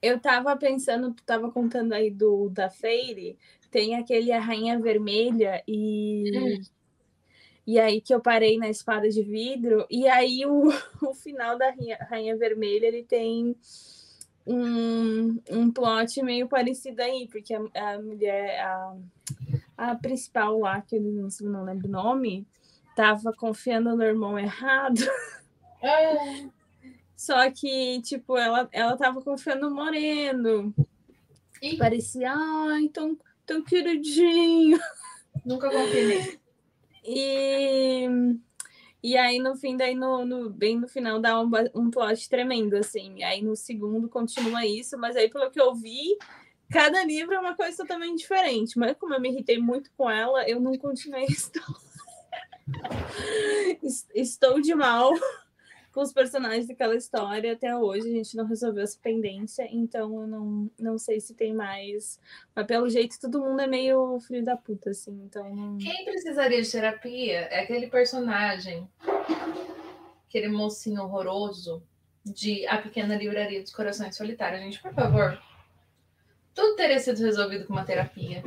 [0.00, 3.36] Eu tava pensando, tu tava contando aí do da Feire,
[3.70, 6.62] tem aquele a Rainha Vermelha e hum.
[7.66, 10.68] e aí que eu parei na espada de vidro e aí o,
[11.02, 13.56] o final da Rainha, Rainha Vermelha ele tem
[14.46, 18.96] um, um plot meio parecido aí, porque a, a mulher a,
[19.76, 22.46] a principal lá que eu não, não lembro o nome,
[22.94, 25.00] tava confiando no irmão errado.
[25.82, 26.48] É.
[27.16, 30.74] Só que, tipo, ela, ela tava confiando no Moreno.
[31.60, 31.76] E?
[31.76, 34.78] Parecia, ai, tão, tão queridinho.
[35.44, 36.38] Nunca confiei
[37.04, 38.08] E,
[39.02, 42.76] e aí, no fim, daí no, no, bem no final, dá um, um plot tremendo,
[42.76, 43.16] assim.
[43.18, 46.16] E aí no segundo continua isso, mas aí, pelo que eu vi,
[46.70, 48.78] cada livro é uma coisa totalmente diferente.
[48.78, 51.89] Mas como eu me irritei muito com ela, eu não continuei a história.
[54.14, 55.12] Estou de mal
[55.92, 57.52] com os personagens daquela história.
[57.52, 61.52] Até hoje a gente não resolveu essa pendência, então eu não, não sei se tem
[61.54, 62.20] mais.
[62.54, 65.12] Mas pelo jeito todo mundo é meio filho da puta, assim.
[65.24, 65.78] Então.
[65.78, 68.88] Quem precisaria de terapia é aquele personagem,
[70.28, 71.82] aquele mocinho horroroso
[72.24, 74.60] de A Pequena Livraria dos Corações Solitários.
[74.60, 75.40] Gente, por favor.
[76.54, 78.42] Tudo teria sido resolvido com uma terapia.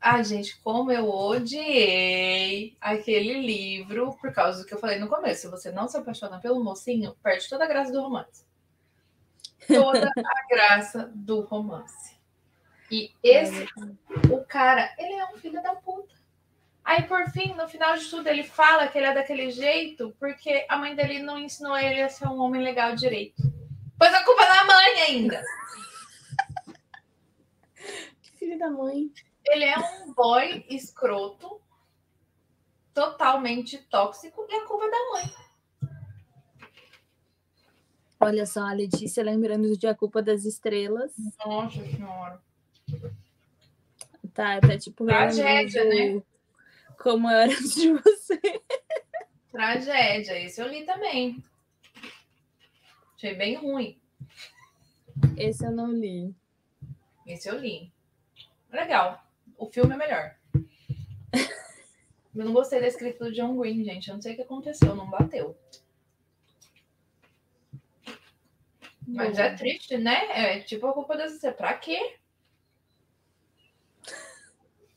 [0.00, 5.42] Ai, gente, como eu odiei aquele livro por causa do que eu falei no começo.
[5.42, 8.44] Se você não se apaixona pelo mocinho, perde toda a graça do romance.
[9.66, 12.16] Toda a graça do romance.
[12.90, 13.66] E esse,
[14.30, 16.14] o cara, ele é um filho da puta.
[16.84, 20.66] Aí, por fim, no final de tudo, ele fala que ele é daquele jeito porque
[20.68, 23.40] a mãe dele não ensinou ele a ser um homem legal direito.
[23.98, 25.42] Pois a culpa é da mãe ainda.
[28.22, 29.10] Que filho da mãe.
[29.44, 31.60] Ele é um boy escroto,
[32.94, 35.34] totalmente tóxico, e a culpa é da mãe.
[38.20, 41.12] Olha só, a Letícia lembrando de A Culpa das Estrelas.
[41.44, 42.40] Nossa senhora.
[44.32, 45.04] Tá, tá tipo.
[45.04, 46.22] Tragédia, lembrando né?
[46.98, 48.40] Como eu era antes de você.
[49.50, 50.38] Tragédia.
[50.38, 51.42] Esse eu li também.
[53.16, 54.00] Achei bem ruim.
[55.36, 56.32] Esse eu não li.
[57.26, 57.92] Esse eu li.
[58.70, 59.20] Legal.
[59.56, 60.36] O filme é melhor.
[62.34, 64.08] Eu não gostei da escrita do John Green, gente.
[64.08, 65.56] Eu não sei o que aconteceu, não bateu.
[69.06, 70.54] Mas é triste, né?
[70.56, 71.52] É tipo a culpa dessa.
[71.52, 72.16] Pra quê?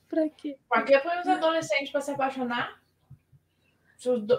[0.07, 0.57] Pra quê?
[0.69, 2.81] Pra que põe os adolescentes pra se apaixonar?
[4.03, 4.37] Do-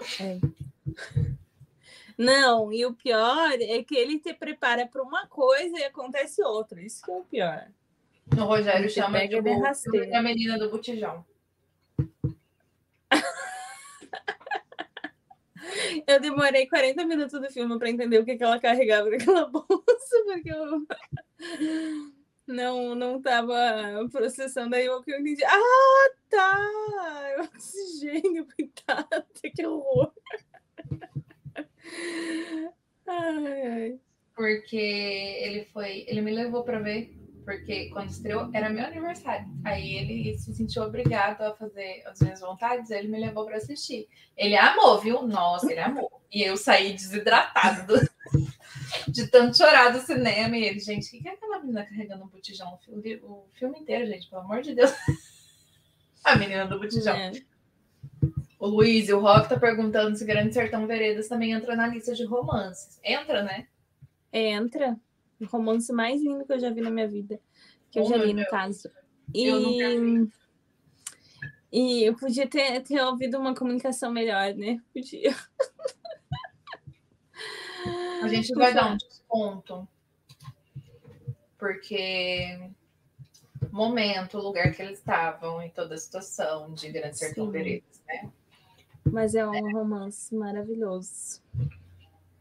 [2.17, 6.81] Não, e o pior é que ele te prepara para uma coisa e acontece outra.
[6.81, 7.67] Isso que é o pior.
[8.35, 11.25] O Rogério chama de de filme da menina do botijão.
[16.07, 20.23] Eu demorei 40 minutos do filme para entender o que, que ela carregava naquela bolsa,
[20.25, 20.85] porque eu
[22.47, 23.53] não, não tava
[24.11, 25.43] processando aí o que eu entendi.
[25.43, 26.57] Ah, tá!
[27.29, 30.13] É oxigênio, coitada, que horror.
[33.05, 33.99] Ai, ai.
[34.35, 36.05] Porque ele foi.
[36.07, 37.11] Ele me levou pra ver.
[37.47, 39.47] Porque quando estreou, era meu aniversário.
[39.63, 44.05] Aí ele se sentiu obrigado a fazer as minhas vontades, ele me levou pra assistir.
[44.35, 45.25] Ele amou, viu?
[45.25, 46.21] Nossa, ele amou.
[46.29, 48.09] E eu saí desidratado do-
[49.07, 50.57] de tanto chorar do cinema.
[50.57, 52.73] E ele, gente, o que que é aquela menina carregando um botijão?
[52.73, 54.91] O filme, o filme inteiro, gente, pelo amor de Deus.
[56.25, 57.15] A menina do botijão.
[57.15, 57.31] É.
[58.59, 62.13] O Luiz e o Rock tá perguntando se Grande Sertão Veredas também entra na lista
[62.13, 62.99] de romances.
[63.05, 63.67] Entra, né?
[64.33, 64.97] Entra.
[65.39, 67.39] O romance mais lindo que eu já vi na minha vida.
[67.91, 68.49] Que eu Oh, já meu li, no Deus.
[68.49, 68.91] caso.
[69.33, 69.83] Eu nunca
[71.71, 74.81] E, e eu podia ter, ter ouvido uma comunicação melhor, né?
[74.93, 75.35] Podia.
[78.23, 79.87] A gente vai dar um desconto.
[81.57, 82.69] Porque
[83.71, 87.49] momento, o lugar que eles estavam e toda a situação de Grande Sertão.
[87.51, 88.31] Veredas, né?
[89.11, 91.41] Mas é um romance maravilhoso.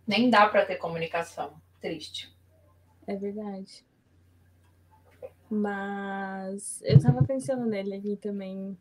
[0.06, 1.60] Nem dá para ter comunicação.
[1.80, 2.34] Triste.
[3.06, 3.84] É verdade.
[5.48, 8.76] Mas eu tava pensando nele aqui também.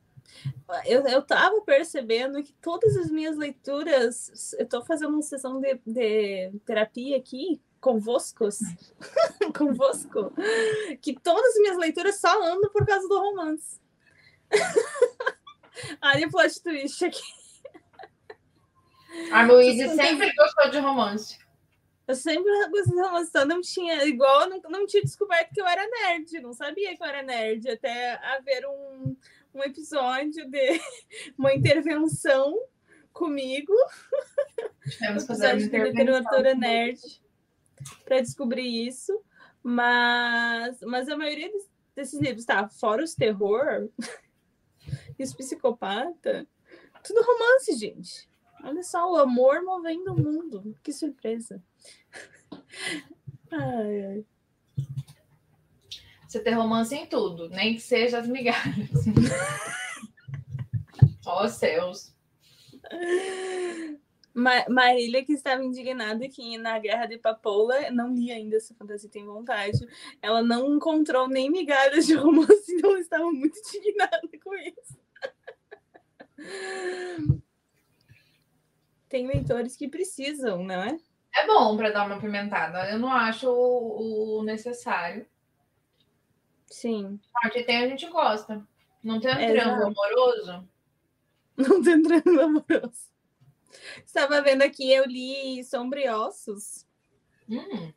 [0.85, 4.55] Eu, eu tava percebendo que todas as minhas leituras.
[4.57, 8.47] Eu tô fazendo uma sessão de, de terapia aqui, convosco.
[9.55, 10.33] convosco.
[11.01, 13.79] Que todas as minhas leituras só andam por causa do romance.
[16.01, 17.21] Olha o plot twist aqui.
[19.31, 21.44] A Luísa sempre gostou de romance.
[22.07, 25.87] Eu sempre gostei de só não tinha, igual não, não tinha descoberto que eu era
[25.87, 29.15] nerd, não sabia que eu era nerd, até haver um,
[29.53, 30.81] um episódio de
[31.37, 32.55] uma intervenção
[33.11, 33.73] comigo,
[34.87, 36.99] Tivemos uma episódio de literatura nerd,
[38.03, 39.19] para descobrir isso,
[39.63, 43.89] mas, mas a maioria des- desses livros, tá, fora os terror
[45.17, 46.45] e os psicopata,
[47.03, 48.29] tudo romance, gente.
[48.63, 51.61] Olha só, o amor movendo o mundo, que surpresa.
[53.51, 54.25] Ai, ai.
[56.27, 59.05] Você ter romance em tudo, nem que seja as migalhas.
[61.25, 62.13] Ó céus.
[64.33, 69.09] Ma- Marília, que estava indignada que na Guerra de Papoula, não li ainda essa fantasia,
[69.09, 69.79] tem vontade,
[70.21, 74.99] ela não encontrou nem migalhas de romance, então ela estava muito indignada com isso.
[79.07, 80.99] Tem leitores que precisam, não é?
[81.35, 82.89] É bom para dar uma pimentada.
[82.89, 85.25] Eu não acho o, o necessário.
[86.67, 87.19] Sim.
[87.51, 88.65] Que tem a gente gosta.
[89.03, 89.51] Não tem um Exato.
[89.51, 90.69] triângulo amoroso?
[91.57, 93.13] Não tô entrando no amoroso.
[94.05, 96.85] Estava vendo aqui, eu li Sombriossos.
[97.49, 97.93] Hum.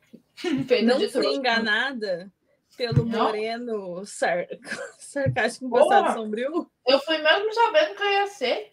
[0.85, 2.31] Não fui enganada
[2.77, 3.23] pelo Não?
[3.23, 4.47] moreno sar...
[4.99, 6.03] sarcástico Porra!
[6.03, 6.69] passado sombrio.
[6.87, 8.71] Eu fui mesmo sabendo que eu ia ser.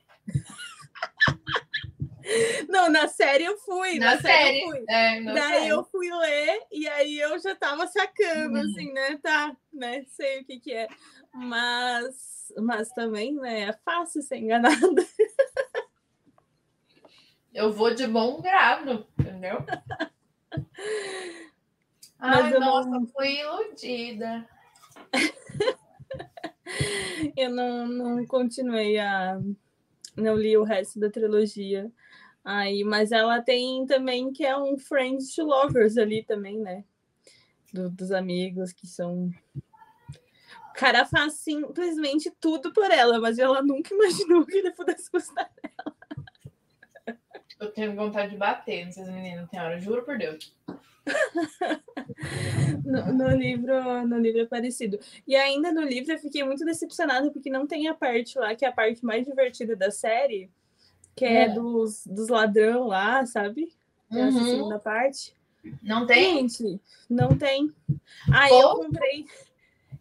[2.68, 3.99] Não, na série eu fui.
[3.99, 4.61] Na, Na série, série.
[4.62, 4.85] eu fui.
[4.89, 5.72] É, Daí sei.
[5.72, 8.62] eu fui ler e aí eu já tava sacando, Hum.
[8.62, 9.18] assim, né?
[9.22, 10.05] Tá, né?
[10.09, 10.89] Sei o que que é.
[11.33, 13.62] Mas, mas também, né?
[13.68, 14.77] É fácil ser enganada.
[17.55, 19.64] Eu vou de bom grado, entendeu?
[22.18, 24.47] Mas Ai, eu nossa, não- fui iludida.
[27.37, 29.39] Eu não, não continuei a.
[30.16, 31.91] Não li o resto da trilogia.
[32.47, 36.84] Aí, mas ela tem também que é um Friends to Lovers ali também, né?
[37.72, 39.32] Do, dos amigos que são.
[40.70, 45.51] O cara faz simplesmente tudo por ela, mas ela nunca imaginou que ele pudesse gostar
[45.61, 47.18] dela.
[47.59, 50.55] Eu tenho vontade de bater nessas meninas, tem hora, juro por Deus.
[52.84, 55.01] no, no, livro, no livro é parecido.
[55.26, 58.64] E ainda no livro eu fiquei muito decepcionada porque não tem a parte lá, que
[58.64, 60.49] é a parte mais divertida da série,
[61.16, 63.72] que é, é dos, dos ladrão lá, sabe?
[64.10, 64.28] Uhum.
[64.28, 65.34] Essa segunda parte.
[65.82, 66.48] Não tem?
[66.48, 67.72] Gente, não tem.
[68.32, 69.26] Ah, eu comprei.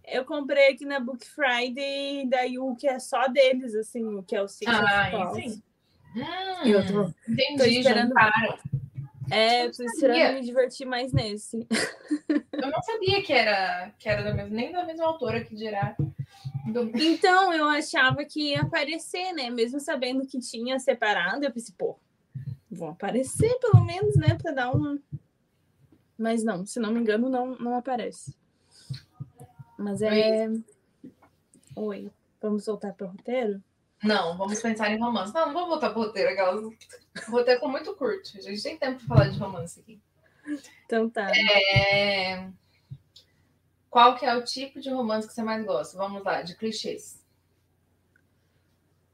[0.07, 4.35] Eu comprei aqui na Book Friday, daí o que é só deles, assim, o que
[4.35, 5.63] é o Six ah, sim.
[6.15, 8.09] Hum, eu tô, entendi, tô esperando.
[8.09, 8.59] Juntaram.
[9.31, 11.67] É, tô esperando me divertir mais nesse.
[12.29, 15.95] Eu não sabia que era, que era da mesma, nem da mesma autora que dirá.
[16.95, 19.49] Então, eu achava que ia aparecer, né?
[19.49, 21.97] Mesmo sabendo que tinha separado, eu pensei, pô,
[22.69, 24.37] vão aparecer pelo menos, né?
[24.41, 24.99] Pra dar um.
[26.17, 28.35] Mas não, se não me engano, não, não aparece.
[29.77, 30.47] Mas é.
[30.47, 30.63] Oi.
[31.75, 32.11] Oi.
[32.41, 33.61] Vamos voltar para o roteiro?
[34.03, 35.33] Não, vamos pensar em romance.
[35.33, 36.63] Não, não vou voltar pro roteiro, aquelas.
[36.63, 38.37] O roteiro tá muito curto.
[38.37, 39.99] A gente tem tempo para falar de romance aqui.
[40.85, 41.31] Então tá.
[41.35, 42.47] É...
[43.95, 45.97] Qual que é o tipo de romance que você mais gosta?
[45.97, 47.23] Vamos lá, de clichês.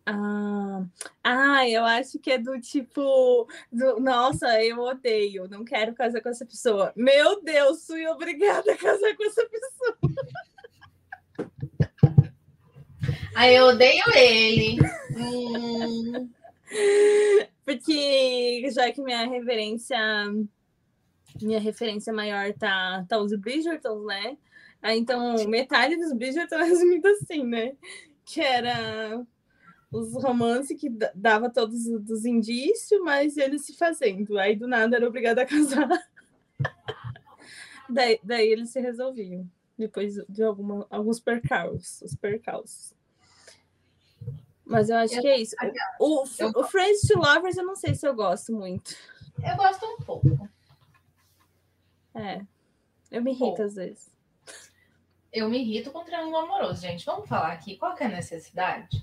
[0.07, 0.83] Ah,
[1.23, 6.29] ah, eu acho que é do tipo, do, nossa, eu odeio, não quero casar com
[6.29, 6.91] essa pessoa.
[6.95, 9.97] Meu Deus, fui obrigada a casar com essa pessoa.
[13.37, 14.79] Aí eu odeio ele.
[15.15, 16.27] hum.
[17.63, 19.99] Porque já que minha referência,
[21.39, 24.37] minha referência maior tá, tá os Bridgertons, né?
[24.81, 27.73] Aí, então, metade dos Bridgerton é resumido assim, né?
[28.25, 29.23] Que era
[29.91, 34.39] os romances que dava todos os indícios, mas eles se fazendo.
[34.39, 35.89] Aí, do nada, era obrigado a casar.
[37.89, 39.47] daí, daí eles se resolviam.
[39.77, 42.01] Depois de alguma, alguns percalços.
[42.01, 42.93] Os percalços.
[44.65, 45.55] Mas eu acho eu, que é isso.
[45.99, 48.95] O, o, o Friends to Lovers, eu não sei se eu gosto muito.
[49.43, 50.49] Eu gosto um pouco.
[52.15, 52.41] É.
[53.11, 54.09] Eu me irrito às vezes.
[55.31, 57.05] Eu me irrito com o triângulo amoroso, gente.
[57.05, 57.77] Vamos falar aqui.
[57.77, 59.01] Qual é a necessidade?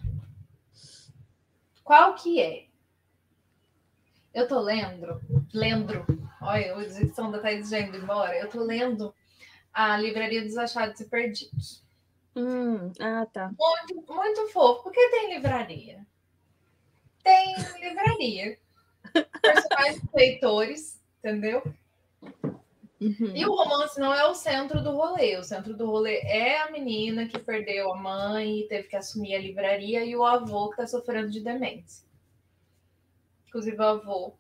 [1.83, 2.67] Qual que é?
[4.35, 5.21] Eu tô lendo,
[5.55, 6.05] lendo,
[6.43, 8.39] olha, a edição da Thaís já indo embora.
[8.39, 9.15] Eu tô lendo
[9.73, 11.83] a Livraria dos Achados e Perdidos.
[12.37, 13.51] Hum, ah, tá.
[13.59, 14.83] Muito, muito fofo.
[14.83, 16.07] Por que tem livraria?
[17.25, 18.59] Tem livraria.
[19.43, 21.63] Personagens leitores, entendeu?
[23.01, 23.33] Uhum.
[23.35, 25.37] E o romance não é o centro do rolê.
[25.37, 29.37] O centro do rolê é a menina que perdeu a mãe e teve que assumir
[29.37, 32.05] a livraria e o avô que está sofrendo de demência.
[33.47, 34.35] Inclusive o avô.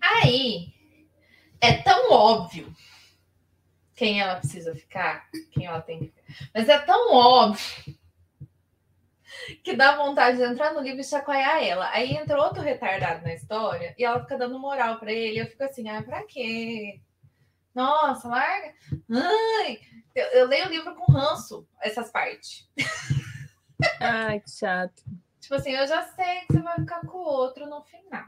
[0.00, 0.72] Aí
[1.60, 2.74] é tão óbvio
[3.94, 6.50] quem ela precisa ficar, quem ela tem que ficar.
[6.54, 7.96] Mas é tão óbvio
[9.62, 11.90] que dá vontade de entrar no livro e chacoalhar ela.
[11.90, 15.40] Aí entra outro retardado na história e ela fica dando moral para ele.
[15.40, 17.00] Eu fico assim, ah, pra quê?
[17.74, 18.74] Nossa, larga.
[19.10, 19.78] Ai,
[20.14, 22.68] eu, eu leio o livro com ranço, essas partes.
[24.00, 25.04] Ai, que chato.
[25.40, 28.24] Tipo assim, eu já sei que você vai ficar com o outro no final.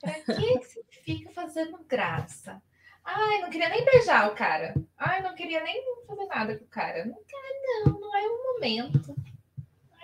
[0.00, 2.60] Pra que, que você fica fazendo graça?
[3.04, 4.74] Ai, não queria nem beijar o cara.
[4.98, 7.04] Ai, não queria nem fazer nada com o cara.
[7.04, 9.16] Não quero, não, não é o momento.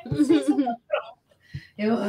[0.04, 1.22] Ai, não sei se eu tô pronta.
[1.78, 1.96] Eu.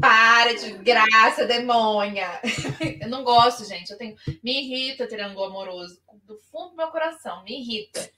[0.00, 2.40] Para de graça, demônia.
[3.00, 3.90] Eu não gosto, gente.
[3.90, 4.16] Eu tenho.
[4.42, 6.02] Me irrita triângulo amoroso.
[6.24, 8.10] Do fundo do meu coração, me irrita.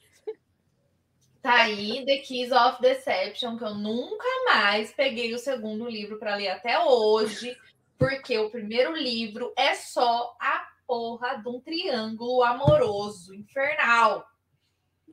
[1.42, 6.36] Tá aí The Keys of Deception, que eu nunca mais peguei o segundo livro para
[6.36, 7.54] ler até hoje.
[7.98, 14.26] Porque o primeiro livro é só a porra de um triângulo amoroso infernal.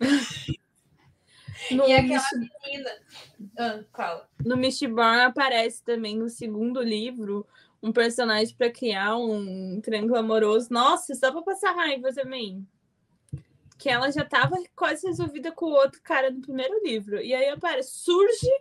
[1.69, 2.23] No e aquela
[2.63, 2.89] menina.
[3.57, 4.29] Ah, fala.
[4.43, 7.47] No Mistborn aparece também no segundo livro
[7.81, 10.67] um personagem para criar um triângulo amoroso.
[10.71, 12.67] Nossa, só para passar raiva também.
[13.77, 17.21] Que ela já estava quase resolvida com o outro cara no primeiro livro.
[17.21, 18.51] E aí aparece, surge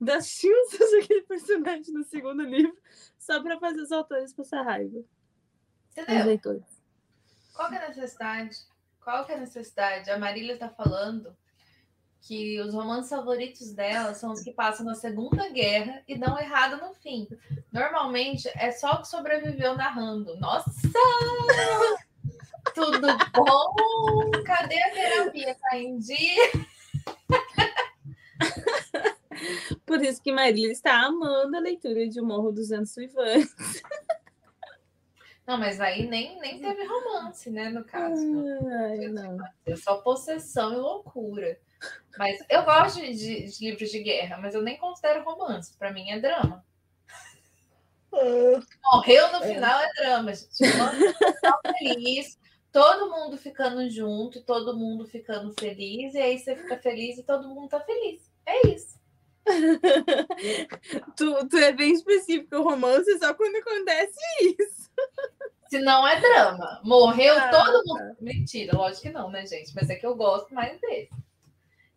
[0.00, 2.76] das cinzas aquele personagem no segundo livro,
[3.18, 5.02] só para fazer os autores passar raiva.
[5.96, 6.62] Entendeu?
[7.54, 8.58] Qual que é a necessidade?
[9.06, 10.10] Qual que é a necessidade?
[10.10, 11.32] A Marília está falando
[12.22, 16.84] que os romances favoritos dela são os que passam na Segunda Guerra e dão errado
[16.84, 17.28] no fim.
[17.70, 20.36] Normalmente é só o que sobreviveu narrando.
[20.40, 20.72] Nossa!
[22.74, 24.42] Tudo bom?
[24.44, 25.54] Cadê a terapia?
[25.54, 26.50] Tá em dia?
[29.86, 33.54] Por isso que Marília está amando a leitura de O Morro dos Anos Suivantes.
[35.46, 37.68] Não, mas aí nem, nem teve romance, né?
[37.68, 38.26] No caso.
[38.68, 39.38] Ai, não.
[39.64, 41.58] É só possessão e loucura.
[42.18, 45.76] Mas eu gosto de, de livros de guerra, mas eu nem considero romance.
[45.78, 46.64] Para mim é drama.
[48.84, 50.56] Morreu no final é drama, gente.
[51.78, 52.38] Feliz,
[52.72, 57.48] todo mundo ficando junto, todo mundo ficando feliz, e aí você fica feliz e todo
[57.48, 58.30] mundo tá feliz.
[58.46, 58.98] É isso.
[61.16, 64.90] tu, tu é bem específico, o romance só quando acontece isso.
[65.68, 66.80] Se não é drama.
[66.84, 67.98] Morreu ah, todo mundo.
[67.98, 68.16] Tá.
[68.20, 69.74] Mentira, lógico que não, né, gente?
[69.74, 71.10] Mas é que eu gosto mais desse.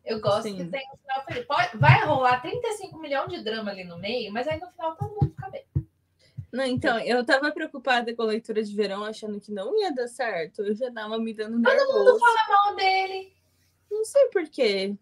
[0.04, 0.58] Eu gosto Sim.
[0.58, 1.46] que tem um final feliz.
[1.46, 5.10] Pode, vai rolar 35 milhões de drama ali no meio, mas aí no final todo
[5.10, 5.66] mundo fica bem.
[6.52, 10.08] Não, então, eu tava preocupada com a leitura de verão, achando que não ia dar
[10.08, 10.64] certo.
[10.64, 11.88] Eu já tava me dando nervoso.
[11.88, 13.34] Todo mundo fala mal dele.
[13.92, 14.96] Não sei por quê.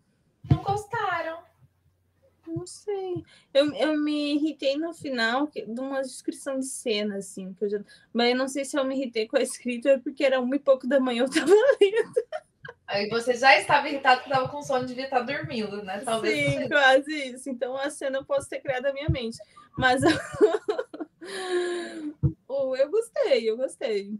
[0.49, 1.46] Não gostaram.
[2.57, 3.23] Não sei.
[3.53, 7.53] Eu, eu me irritei no final de uma descrição de cena, assim.
[7.53, 7.79] Que eu já...
[8.11, 10.55] Mas eu não sei se eu me irritei com a escrita, é porque era uma
[10.55, 12.27] e pouco da manhã eu tava lendo.
[12.87, 15.99] Aí você já estava irritado porque estava com sono, devia estar dormindo, né?
[15.99, 17.49] Talvez Sim, quase isso.
[17.49, 19.37] Então a cena eu posso ter criado na minha mente.
[19.77, 20.01] Mas
[22.47, 24.17] oh, eu gostei, eu gostei.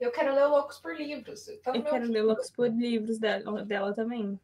[0.00, 1.46] Eu quero ler Loucos por Livros.
[1.62, 4.38] Tá eu quero ler Loucos por Livros dela, dela também.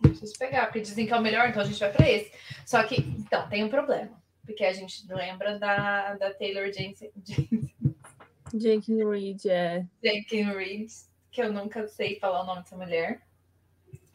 [0.00, 2.32] Preciso pegar, porque dizem que é o melhor, então a gente vai para esse.
[2.64, 4.10] Só que, então, tem um problema.
[4.44, 7.10] Porque a gente lembra da, da Taylor Jenkins.
[8.54, 9.84] Jenkins Reid, é.
[10.02, 10.92] Jenkins Reid,
[11.30, 13.20] que eu nunca sei falar o nome dessa mulher.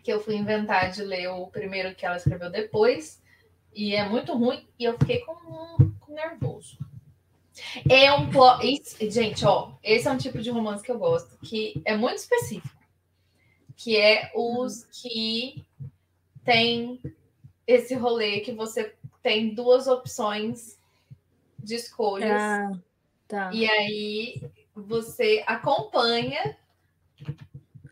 [0.01, 3.21] Que eu fui inventar de ler o primeiro que ela escreveu depois.
[3.73, 4.67] E é muito ruim.
[4.79, 5.36] E eu fiquei com,
[5.99, 6.77] com nervoso.
[7.89, 8.81] É um plot.
[9.11, 12.82] Gente, ó, esse é um tipo de romance que eu gosto, que é muito específico.
[13.76, 15.65] Que é os que
[16.43, 17.01] tem
[17.65, 20.80] esse rolê que você tem duas opções
[21.59, 22.41] de escolhas.
[22.41, 22.71] Ah,
[23.28, 23.53] tá.
[23.53, 24.41] E aí
[24.76, 26.57] você acompanha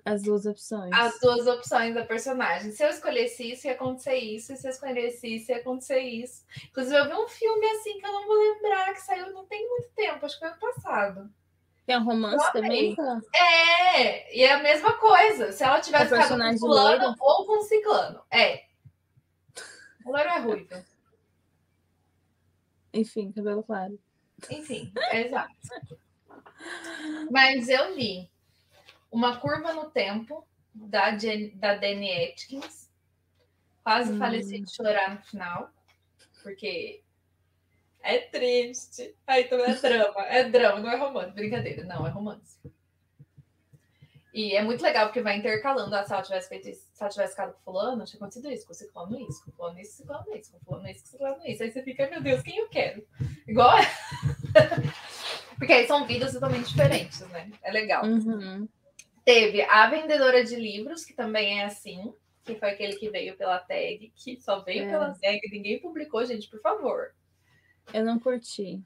[0.03, 0.91] as duas opções.
[0.93, 2.71] As duas opções da personagem.
[2.71, 4.51] Se eu escolhesse isso, ia acontecer isso.
[4.51, 6.43] E se eu escolhesse isso, ia acontecer isso.
[6.69, 9.67] Inclusive, eu vi um filme assim que eu não vou lembrar, que saiu não tem
[9.69, 11.33] muito tempo, acho que foi ano passado.
[11.87, 12.95] É um romance também?
[13.35, 15.51] É, e é a mesma coisa.
[15.51, 18.21] Se ela tivesse ficado com fulano ou com ciclano.
[18.31, 18.65] É.
[20.05, 20.85] O loiro é ruivo.
[22.93, 23.99] Enfim, cabelo claro.
[24.49, 25.53] Enfim, é exato.
[27.29, 28.29] Mas eu li
[29.11, 32.89] uma Curva no Tempo, da, da Danny Atkins.
[33.83, 34.17] Quase hum.
[34.17, 35.71] faleci de chorar no final,
[36.43, 37.03] porque
[38.03, 39.15] é triste.
[39.25, 40.25] Aí então é drama.
[40.27, 41.31] É drama, não é romance.
[41.31, 42.59] Brincadeira, não, é romance.
[44.33, 45.93] E é muito legal, porque vai intercalando.
[45.93, 48.65] Ah, se ela tivesse feito isso, se ela tivesse ficado com fulano, tinha acontecido isso,
[48.65, 51.63] com ciclano isso, com fulano isso, ciclano isso, com fulano isso, com ciclano isso.
[51.63, 53.05] Aí você fica, meu Deus, quem eu quero?
[53.45, 53.77] Igual.
[55.57, 57.51] porque aí são vidas totalmente diferentes, né?
[57.61, 58.05] É legal.
[58.05, 58.67] Uhum.
[59.25, 62.13] Teve a vendedora de livros, que também é assim,
[62.45, 64.89] que foi aquele que veio pela tag, que só veio é.
[64.89, 67.13] pela tag, ninguém publicou, gente, por favor.
[67.93, 68.81] Eu não curti.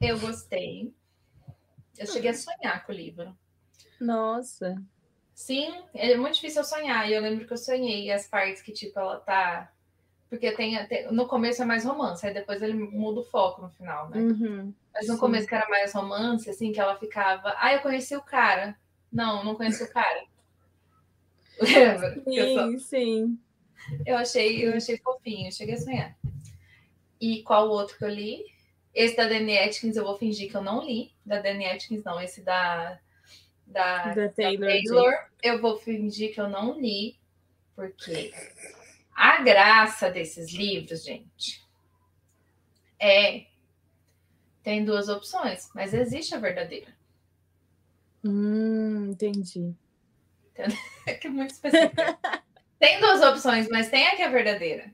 [0.00, 0.92] Eu gostei.
[1.98, 3.36] Eu cheguei a sonhar com o livro.
[4.00, 4.82] Nossa.
[5.34, 7.08] Sim, é muito difícil eu sonhar.
[7.08, 9.72] E eu lembro que eu sonhei as partes que, tipo, ela tá.
[10.28, 13.70] Porque tem, tem, no começo é mais romance, aí depois ele muda o foco no
[13.70, 14.18] final, né?
[14.18, 15.20] Uhum, Mas no sim.
[15.20, 17.54] começo que era mais romance, assim, que ela ficava.
[17.58, 18.76] Ah, eu conheci o cara.
[19.12, 20.24] Não, não conheço o cara.
[21.60, 22.22] Lembra?
[22.24, 23.38] Sim, sim.
[24.06, 26.16] Eu achei, eu achei fofinho, cheguei a sonhar.
[27.24, 28.44] E qual o outro que eu li?
[28.92, 31.10] Esse da Danny Atkins eu vou fingir que eu não li.
[31.24, 32.20] Da Danny Atkins, não.
[32.20, 33.00] Esse da,
[33.66, 37.18] da, da Taylor, da Taylor eu vou fingir que eu não li,
[37.74, 38.30] porque
[39.14, 41.64] a graça desses livros, gente,
[43.00, 43.46] é.
[44.62, 46.94] Tem duas opções, mas existe a verdadeira.
[48.22, 49.74] Hum, entendi.
[51.06, 51.96] É que é muito específico.
[52.78, 54.90] tem duas opções, mas tem a que é verdadeira.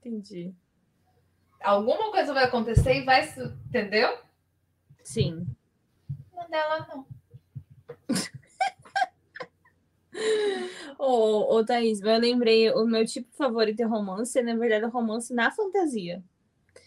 [0.00, 0.52] Entendi.
[1.60, 3.28] Alguma coisa vai acontecer e vai.
[3.66, 4.18] Entendeu?
[5.02, 5.46] Sim.
[6.34, 7.06] Não dela, não.
[10.98, 15.32] Ô, ô Thaís, eu lembrei, o meu tipo favorito é romance, na verdade é romance
[15.32, 16.22] na fantasia.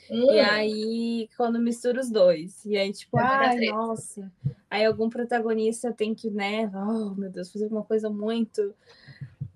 [0.09, 0.33] Hum.
[0.33, 2.65] E aí, quando mistura os dois.
[2.65, 4.29] E aí, tipo, ai, nossa.
[4.69, 6.69] Aí algum protagonista tem que, né?
[6.75, 8.75] Oh, meu Deus, fazer alguma coisa muito,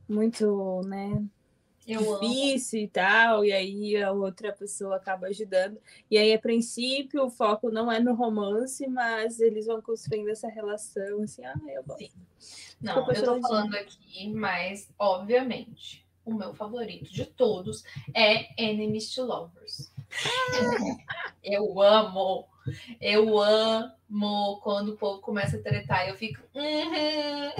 [0.07, 1.21] muito, né?
[1.85, 5.79] Difícil e tal, e aí a outra pessoa acaba ajudando.
[6.09, 10.47] E aí, a princípio, o foco não é no romance, mas eles vão construindo essa
[10.47, 12.11] relação, assim, ah, eu gosto.
[12.81, 17.83] Não, eu tô falando aqui, mas, obviamente, o meu favorito de todos
[18.13, 19.93] é Enemies to Lovers.
[21.43, 22.47] eu amo,
[22.99, 26.41] eu amo quando o povo começa a tretar, eu fico.
[26.55, 27.51] Uhum.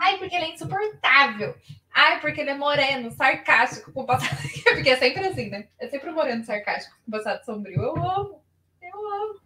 [0.00, 1.54] Ai, porque ele é insuportável.
[1.92, 4.34] Ai, porque ele é moreno, sarcástico, com passado.
[4.64, 5.68] porque é sempre assim, né?
[5.78, 7.82] É sempre moreno, sarcástico, com passado sombrio.
[7.82, 8.42] Eu amo.
[8.80, 9.40] Eu amo.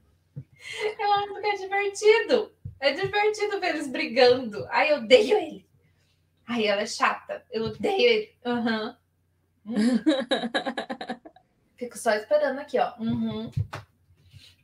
[0.99, 2.53] Eu amo porque é divertido.
[2.79, 4.65] É divertido ver eles brigando.
[4.71, 5.67] Ai, eu odeio ele.
[6.47, 7.45] Ai, ela é chata.
[7.51, 8.35] Eu odeio ele.
[8.47, 8.87] Aham.
[8.87, 8.97] Uhum.
[9.67, 9.99] Uhum.
[11.79, 12.93] Fico só esperando aqui, ó.
[12.99, 13.51] Uhum.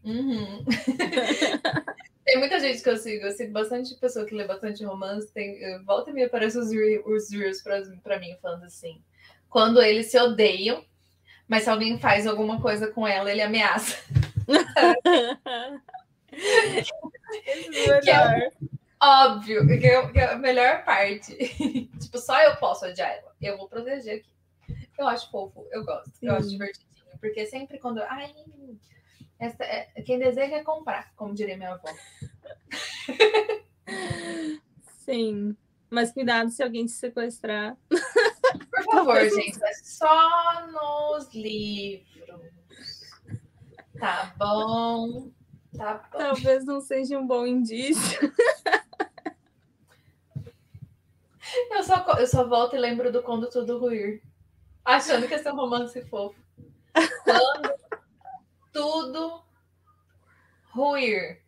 [0.04, 0.64] Uhum.
[2.24, 3.26] tem muita gente que eu sigo.
[3.26, 5.32] Eu sigo bastante pessoa que lê bastante romance.
[5.32, 9.02] Tem, volta e me aparece os, os reels pra, pra mim falando assim.
[9.48, 10.84] Quando eles se odeiam,
[11.48, 13.96] mas se alguém faz alguma coisa com ela, ele ameaça.
[18.02, 18.50] que é
[19.02, 21.34] óbvio, que é, que é a melhor parte.
[21.98, 23.32] tipo, só eu posso odiar ela.
[23.40, 24.30] Eu vou proteger aqui.
[24.98, 26.90] Eu acho fofo, eu gosto, eu acho divertidinho.
[27.20, 28.02] Porque sempre quando.
[28.02, 28.34] Ai,
[29.40, 31.88] essa, é, quem deseja é comprar, como diria minha avó.
[35.04, 35.56] Sim.
[35.88, 37.76] Mas cuidado se alguém te sequestrar.
[37.88, 42.06] Por favor, gente, é só nos livros.
[43.98, 45.30] Tá bom.
[45.76, 46.18] Tá bom.
[46.18, 48.32] Talvez não seja um bom indício.
[51.72, 54.22] Eu só, eu só volto e lembro do Quando Tudo Ruir.
[54.84, 56.38] Achando que esse é um romance fofo.
[57.24, 57.74] Quando
[58.72, 59.42] tudo
[60.72, 61.42] ruir.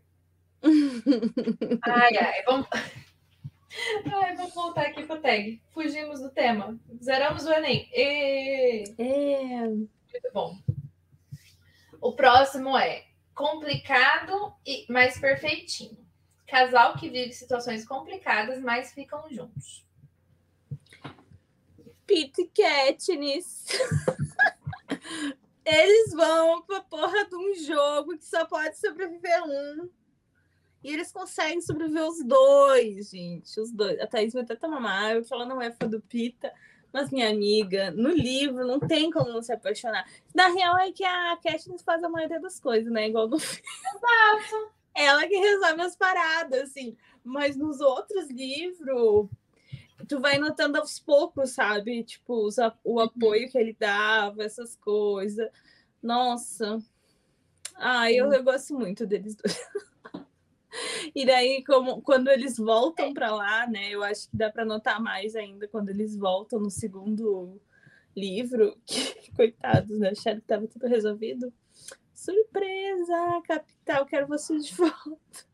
[1.83, 2.69] Ai, ai, vamos.
[4.15, 5.61] Ai, vamos voltar aqui pro tag.
[5.71, 6.79] Fugimos do tema.
[7.03, 7.89] Zeramos o Enem.
[7.93, 8.85] E...
[8.99, 9.67] É.
[9.67, 10.59] Muito bom.
[12.01, 15.99] O próximo é complicado e mais perfeitinho.
[16.47, 19.87] Casal que vive situações complicadas, mas ficam juntos.
[22.07, 23.67] Pete Katniss.
[25.65, 29.89] Eles vão pra porra de um jogo que só pode sobreviver um.
[30.83, 33.61] E eles conseguem sobreviver os dois, gente.
[33.61, 34.01] Os dois.
[34.01, 36.53] A Thaís vai até tomar mal, porque ela não é fã do Pita.
[36.93, 40.07] Mas, minha amiga, no livro não tem como não se apaixonar.
[40.35, 43.09] Na real é que a Katniss faz a maioria das coisas, né?
[43.09, 43.63] Igual no filme.
[43.95, 44.73] Exato.
[44.95, 46.97] Ela que resolve as paradas, assim.
[47.25, 49.29] Mas nos outros livros,
[50.09, 52.05] tu vai notando aos poucos, sabe?
[52.05, 52.49] Tipo,
[52.85, 55.49] o apoio que ele dava, essas coisas.
[56.03, 56.79] Nossa.
[57.77, 59.59] Ah, eu, eu gosto muito deles dois.
[61.15, 63.91] E daí, como, quando eles voltam para lá, né?
[63.91, 67.61] Eu acho que dá para notar mais ainda quando eles voltam no segundo
[68.17, 68.77] livro.
[68.87, 70.11] Que, coitados, né?
[70.11, 71.53] Acharam que estava tudo resolvido.
[72.15, 75.52] Surpresa, capital, quero vocês de volta.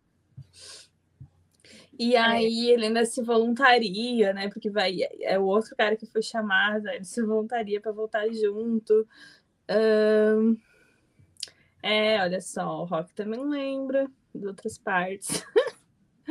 [1.99, 2.21] E é.
[2.21, 4.49] aí ele ainda se voluntaria, né?
[4.49, 9.07] Porque vai é o outro cara que foi chamado, ele se voluntaria para voltar junto.
[9.69, 10.57] Um,
[11.83, 15.43] é, olha só, o Rock também lembra de outras partes.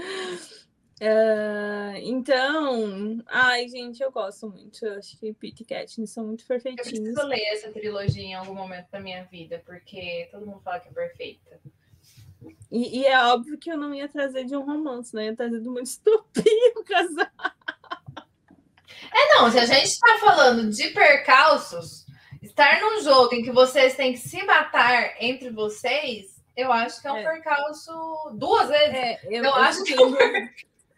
[1.02, 4.86] uh, então, ai, gente, eu gosto muito.
[4.86, 6.94] Eu acho que Pete e Katniss são muito perfeitinhos.
[6.94, 10.80] Eu preciso ler essa trilogia em algum momento da minha vida, porque todo mundo fala
[10.80, 11.60] que é perfeita.
[12.72, 15.24] E, e, é óbvio que eu não ia trazer de um romance, né?
[15.24, 17.28] Eu ia trazer de uma distopia o casal.
[19.14, 22.06] É, não, se a gente está falando de percalços,
[22.42, 27.08] estar num jogo em que vocês têm que se matar entre vocês, eu acho que
[27.08, 27.24] é um é.
[27.24, 27.92] percalço
[28.34, 28.96] duas vezes.
[28.96, 30.16] É, eu, eu, acho que é um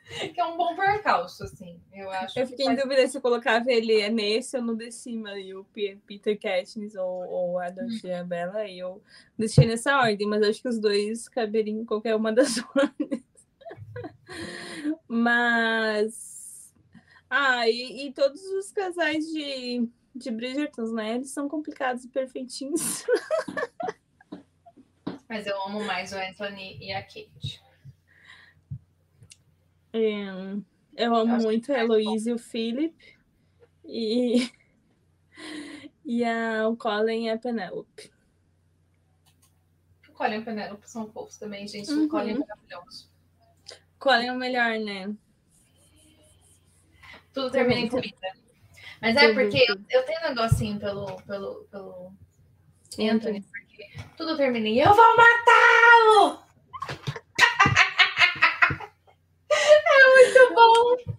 [0.34, 1.80] que é um bom percalço, assim.
[1.94, 2.40] Eu acho.
[2.40, 5.66] Eu fiquei em dúvida se eu colocava ele nesse ou no de cima, e o
[6.06, 9.02] Peter Katniss ou, ou a Dulce Bella, e eu
[9.38, 13.24] deixei nessa ordem, mas acho que os dois caberiam em qualquer uma das ordens.
[15.08, 16.74] mas.
[17.30, 21.16] Ah, e, e, todos os casais de, de Bridgertons, né?
[21.16, 23.06] Eles são complicados e perfeitinhos.
[25.30, 27.62] mas eu amo mais o Anthony e a Kate.
[29.94, 30.24] É,
[30.96, 32.96] eu amo eu muito a Heloísa e o Philip.
[33.86, 34.52] E,
[36.06, 38.12] e a, o Colin e a Penelope.
[40.10, 41.92] O Colin e a Penelope são fofos também, gente.
[41.92, 42.06] Uhum.
[42.06, 43.10] O Colin é maravilhoso.
[43.98, 45.14] Colin é o melhor, né?
[47.34, 48.16] Tudo termina em comida.
[49.02, 52.12] Mas é porque eu, eu, tenho um negocinho pelo, pelo, pelo
[53.00, 53.88] Anthony, porque
[54.18, 56.49] tudo termina em eu vou matá-lo!
[60.54, 61.14] Muito bom.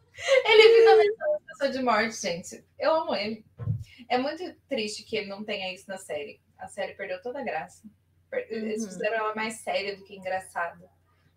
[0.45, 2.65] Ele finalmente é uma pessoa de morte, gente.
[2.79, 3.45] Eu amo ele.
[4.09, 6.41] É muito triste que ele não tenha isso na série.
[6.59, 7.83] A série perdeu toda a graça.
[8.49, 8.89] Eles Uhum.
[8.89, 10.89] fizeram ela mais séria do que engraçada.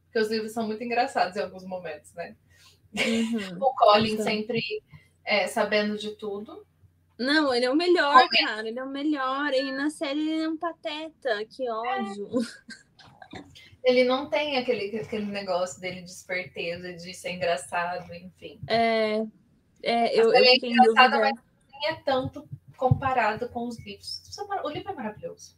[0.05, 2.35] Porque os livros são muito engraçados em alguns momentos, né?
[2.95, 3.57] Uhum.
[3.59, 4.61] O Colin sempre
[5.25, 6.65] é, sabendo de tudo.
[7.17, 8.67] Não, ele é o melhor, cara.
[8.67, 9.53] Ele é o melhor.
[9.53, 11.45] E na série ele é um pateta.
[11.45, 12.29] Que ódio.
[13.83, 18.59] Ele não tem aquele, aquele negócio dele de esperteza, de ser engraçado, enfim.
[18.67, 19.25] É,
[19.81, 21.43] é, eu, eu é engraçada, dúvida.
[21.71, 24.21] Nem é tanto comparado com os livros.
[24.63, 25.57] O livro é maravilhoso.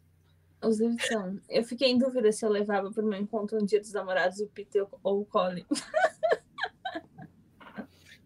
[0.62, 1.40] Os livros são.
[1.48, 4.40] Eu fiquei em dúvida se eu levava para o meu encontro no Dia dos Namorados
[4.40, 5.66] o Peter ou o Colin.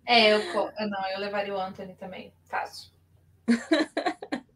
[0.05, 0.39] É, eu,
[0.89, 2.33] não, eu levaria o Anthony também.
[2.45, 2.91] Fácil.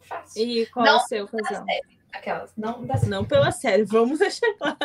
[0.00, 0.42] Fácil.
[0.42, 1.66] E qual Não, é o seu casal?
[2.14, 4.78] Aquelas, não da Não pela série, vamos deixar claro.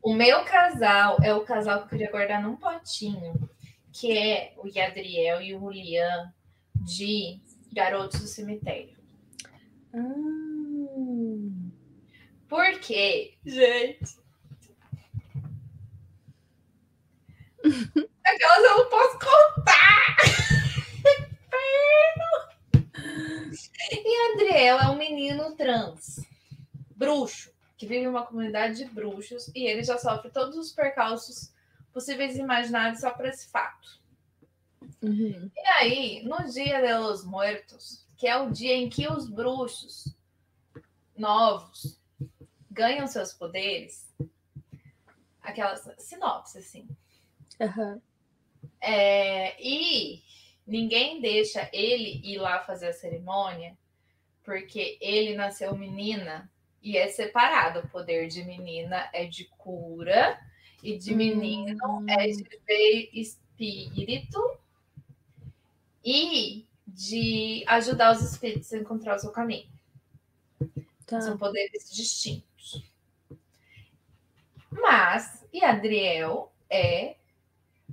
[0.00, 3.48] O meu casal é o casal que eu queria guardar num potinho,
[3.92, 6.32] que é o Yadriel e o Julian
[6.74, 7.40] de
[7.72, 8.96] Garotos do Cemitério.
[9.94, 9.98] Ah,
[12.48, 14.20] Porque, gente.
[18.24, 20.16] Aquelas eu não posso contar!
[20.98, 22.31] Inferno!
[23.90, 26.20] E Adriel é um menino trans,
[26.94, 31.52] bruxo, que vive em uma comunidade de bruxos e ele já sofre todos os percalços
[31.92, 34.00] possíveis e imagináveis só por esse fato.
[35.02, 35.50] uhum.
[35.54, 40.14] E aí, no Dia de los Muertos, que é o dia em que os bruxos
[41.16, 42.00] novos
[42.70, 44.08] ganham seus poderes,
[45.42, 46.88] aquelas sinopse, assim.
[47.60, 48.00] Aham.
[48.80, 50.22] É, e
[50.66, 53.76] ninguém deixa ele ir lá fazer a cerimônia,
[54.44, 56.50] porque ele nasceu menina
[56.82, 57.80] e é separado.
[57.80, 60.38] O poder de menina é de cura
[60.82, 64.58] e de menino é de ver espírito
[66.04, 69.70] e de ajudar os espíritos a encontrar o seu caminho.
[71.06, 71.20] Tá.
[71.20, 72.82] São poderes distintos.
[74.70, 77.16] Mas, e Adriel é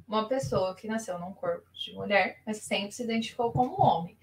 [0.10, 4.18] uma pessoa que nasceu num corpo de mulher, mas sempre se identificou como homem.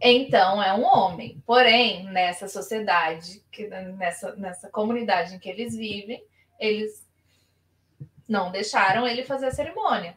[0.00, 1.42] Então é um homem.
[1.44, 6.22] Porém, nessa sociedade, que, nessa, nessa comunidade em que eles vivem,
[6.60, 7.04] eles
[8.28, 10.16] não deixaram ele fazer a cerimônia.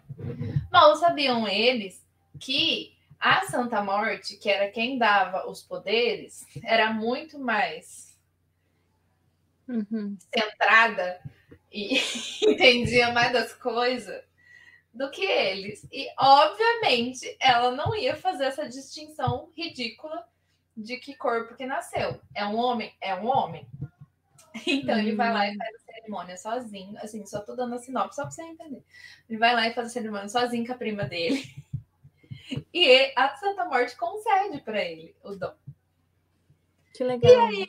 [0.71, 2.05] Mal sabiam eles
[2.39, 8.07] que a Santa Morte, que era quem dava os poderes, era muito mais
[9.67, 10.17] Uhum.
[10.33, 11.21] centrada
[11.71, 11.99] e
[12.41, 14.28] entendia mais das coisas
[14.93, 15.87] do que eles.
[15.91, 20.27] E, obviamente, ela não ia fazer essa distinção ridícula
[20.75, 22.19] de que corpo que nasceu.
[22.33, 22.93] É um homem?
[23.01, 23.67] É um homem.
[24.65, 26.97] Então, ele vai lá e faz a cerimônia sozinho.
[26.97, 28.83] Assim, só tô dando a sinopse só pra você entender.
[29.29, 31.43] Ele vai lá e faz a cerimônia sozinho com a prima dele.
[32.73, 35.53] E a Santa Morte concede para ele o dom.
[36.95, 37.47] Que legal.
[37.51, 37.67] Ele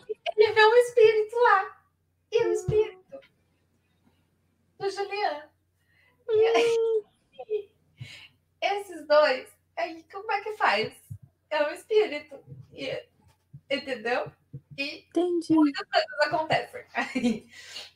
[0.53, 1.83] vê um espírito lá.
[2.33, 3.21] E o espírito
[4.79, 5.51] do Juliano.
[6.29, 7.05] E aí,
[8.61, 10.93] esses dois, aí como é que faz?
[11.49, 12.39] É um espírito.
[12.73, 13.03] E,
[13.71, 14.31] entendeu?
[14.77, 15.55] E Entendi.
[15.55, 17.47] coisas acontecem aí,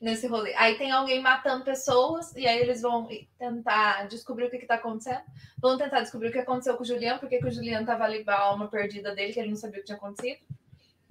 [0.00, 0.54] nesse rolê.
[0.54, 5.22] Aí tem alguém matando pessoas, e aí eles vão tentar descobrir o que está acontecendo.
[5.58, 8.24] Vão tentar descobrir o que aconteceu com o Juliano, porque que o Juliano estava ali
[8.24, 10.40] com a alma perdida dele, que ele não sabia o que tinha acontecido.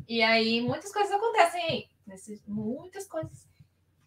[0.07, 1.87] E aí muitas coisas acontecem aí.
[2.05, 3.47] Nesse, muitas coisas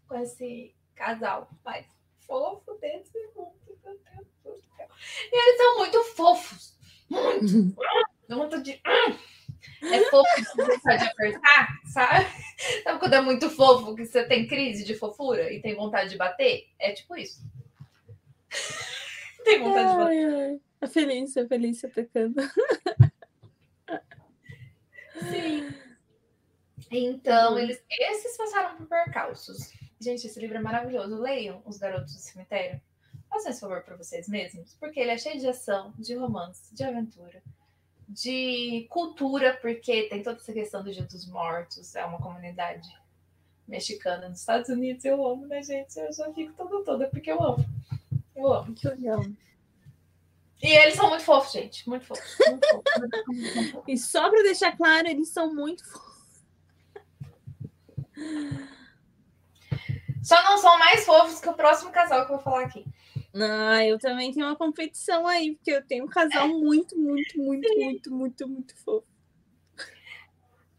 [0.06, 1.48] com esse casal.
[1.64, 1.86] Mas
[2.26, 3.65] fofo desse mundo,
[5.32, 6.78] E eles são muito fofos.
[7.08, 7.76] Muito.
[8.62, 8.80] De.
[9.82, 12.26] É fofo de vontade de apertar, sabe?
[12.82, 16.16] Sabe quando é muito fofo que você tem crise de fofura e tem vontade de
[16.16, 16.66] bater?
[16.78, 17.40] É tipo isso.
[19.44, 20.26] tem vontade de bater.
[20.26, 20.60] Ai, ai.
[20.80, 22.42] A Felícia, a Felícia pecando.
[25.30, 25.72] Sim.
[26.90, 29.72] Então, eles, esses passaram por percalços.
[30.00, 31.20] Gente, esse livro é maravilhoso.
[31.20, 32.80] Leiam Os Garotos do Cemitério.
[33.36, 36.82] Façam esse favor para vocês mesmos, porque ele é cheio de ação, de romance, de
[36.82, 37.42] aventura,
[38.08, 42.88] de cultura, porque tem toda essa questão do Dia dos Mortos, é uma comunidade
[43.68, 45.04] mexicana nos Estados Unidos.
[45.04, 45.98] Eu amo, né, gente?
[45.98, 47.64] Eu já fico toda toda, porque eu amo.
[48.34, 48.72] Eu amo.
[48.74, 49.22] Que legal.
[50.62, 51.86] E eles são muito fofos, gente.
[51.86, 52.36] Muito fofos.
[52.48, 53.26] Muito fofos.
[53.28, 53.84] Muito fofos.
[53.86, 56.16] E só para deixar claro, eles são muito fofos.
[60.22, 62.86] Só não são mais fofos que o próximo casal que eu vou falar aqui.
[63.38, 67.68] Ah, eu também tenho uma competição aí, porque eu tenho um casal muito, muito, muito,
[67.76, 69.06] muito, muito, muito fofo.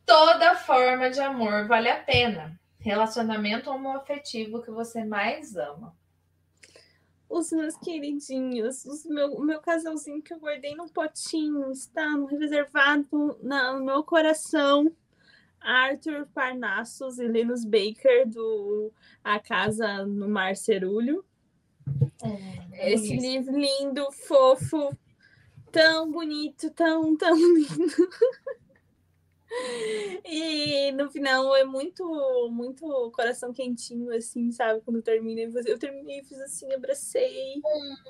[0.05, 2.59] Toda forma de amor vale a pena.
[2.79, 5.95] Relacionamento homoafetivo que você mais ama.
[7.29, 13.37] os meus queridinhos, os meu, o meu casalzinho que eu guardei num potinho, está reservado
[13.43, 14.91] no meu coração.
[15.59, 18.93] Arthur Parnassus e Linus Baker, do
[19.23, 21.25] A Casa no Mar Cerulho.
[22.23, 23.21] É, Esse isso.
[23.21, 24.95] livro lindo, fofo,
[25.71, 28.09] tão bonito, tão, tão lindo.
[30.25, 32.03] E no final é muito,
[32.51, 34.81] muito coração quentinho, assim, sabe?
[34.81, 37.61] Quando termina, eu terminei e fiz assim, abracei.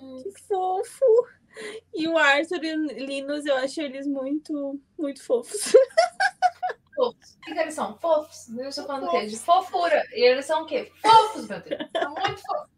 [0.02, 0.22] Hum.
[0.24, 1.06] Que fofo!
[1.94, 5.74] E o Arthur e o Linus, eu acho eles muito, muito fofos.
[6.96, 7.36] Fofos.
[7.36, 7.98] O que, eles são?
[7.98, 8.50] Fofos.
[8.58, 9.20] Eu estou falando fofos.
[9.20, 9.28] o quê?
[9.28, 10.04] De fofura.
[10.14, 10.92] E eles são o quê?
[11.02, 11.90] Fofos, meu Deus.
[11.96, 12.77] São muito fofos.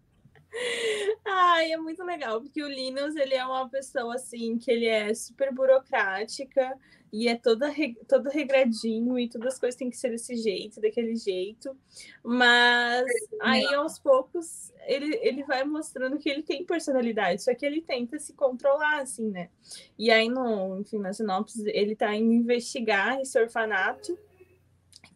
[1.26, 5.14] Ai, é muito legal, porque o Linus, ele é uma pessoa, assim, que ele é
[5.14, 6.78] super burocrática
[7.12, 7.72] e é toda,
[8.08, 11.76] todo regradinho e todas as coisas têm que ser desse jeito, daquele jeito.
[12.24, 13.06] Mas
[13.42, 18.20] aí, aos poucos, ele, ele vai mostrando que ele tem personalidade, só que ele tenta
[18.20, 19.50] se controlar, assim, né?
[19.98, 24.18] E aí, no, enfim, na sinopse, ele tá indo investigar esse orfanato,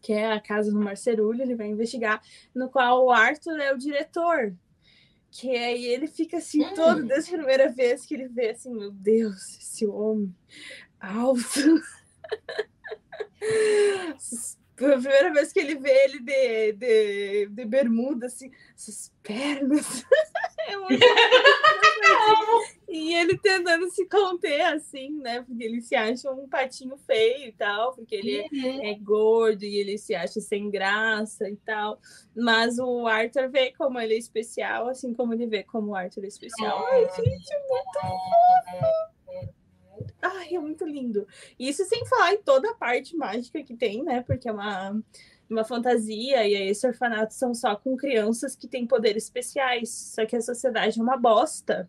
[0.00, 2.22] que é a casa do Marcerulho, ele vai investigar,
[2.54, 4.54] no qual o Arthur é o diretor
[5.34, 6.74] que aí ele fica assim, hum.
[6.74, 10.32] todo, desde a primeira vez que ele vê assim, meu Deus, esse homem
[11.00, 11.60] alto.
[14.76, 20.04] A primeira vez que ele vê ele de, de, de bermuda, assim, essas pernas.
[20.66, 21.04] é muito
[22.88, 25.42] e ele tentando se conter, assim, né?
[25.42, 28.82] Porque ele se acha um patinho feio e tal, porque ele uhum.
[28.82, 31.98] é, é, gordo e ele se acha sem graça e tal.
[32.36, 36.24] Mas o Arthur vê como ele é especial, assim como ele vê como o Arthur
[36.24, 36.84] é especial.
[36.86, 39.13] Ai, gente, é muito fofo!
[40.20, 41.26] Ai, é muito lindo.
[41.58, 44.22] Isso sem falar em toda a parte mágica que tem, né?
[44.22, 45.00] Porque é uma,
[45.48, 49.90] uma fantasia e aí esse orfanato são só com crianças que têm poderes especiais.
[49.90, 51.88] Só que a sociedade é uma bosta.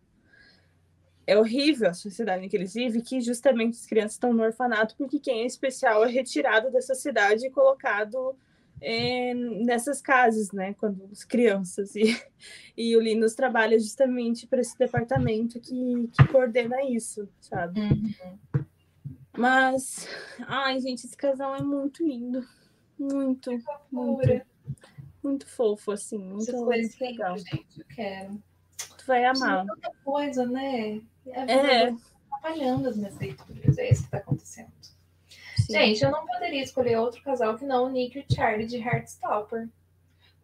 [1.28, 4.96] É horrível a sociedade em que eles vivem, que justamente as crianças estão no orfanato
[4.96, 8.36] porque quem é especial é retirado dessa cidade e colocado
[8.88, 10.76] é, nessas casas, né?
[10.76, 11.96] Quando as crianças.
[11.96, 12.04] E,
[12.78, 17.82] e o Linus trabalha justamente para esse departamento que, que coordena isso, sabe?
[17.82, 18.66] Uhum.
[19.36, 20.08] Mas,
[20.48, 22.46] ai, gente, esse casal é muito lindo.
[22.98, 23.50] Muito,
[23.92, 24.42] muito,
[25.22, 26.20] muito fofo, assim.
[26.20, 27.38] Muito, muito legal.
[27.38, 28.44] Gente, eu quero.
[28.78, 29.66] Tu vai amar.
[29.66, 31.02] Muita coisa, né?
[31.26, 31.90] É.
[31.90, 33.78] Atrapalhando as minhas leituras.
[33.80, 34.72] É isso que está acontecendo.
[35.66, 35.74] Sim.
[35.74, 38.78] Gente, eu não poderia escolher outro casal que não o Nick e o Charlie de
[38.78, 39.68] Heartstopper.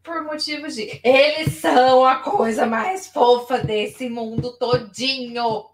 [0.01, 0.99] Por motivos de.
[1.03, 5.69] Eles são a coisa mais fofa desse mundo todinho.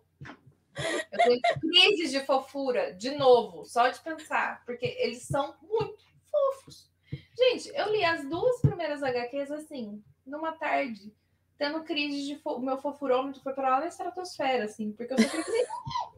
[1.12, 6.89] Eu tenho crises de fofura, de novo, só de pensar, porque eles são muito fofos.
[7.36, 11.12] Gente, eu li as duas primeiras HQs assim, numa tarde,
[11.58, 12.60] tendo crise de fo...
[12.60, 15.68] meu fofurômetro foi para lá na estratosfera, assim, porque eu só queria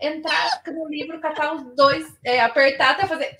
[0.00, 3.36] entrar no livro, catar os dois, é, apertar até fazer.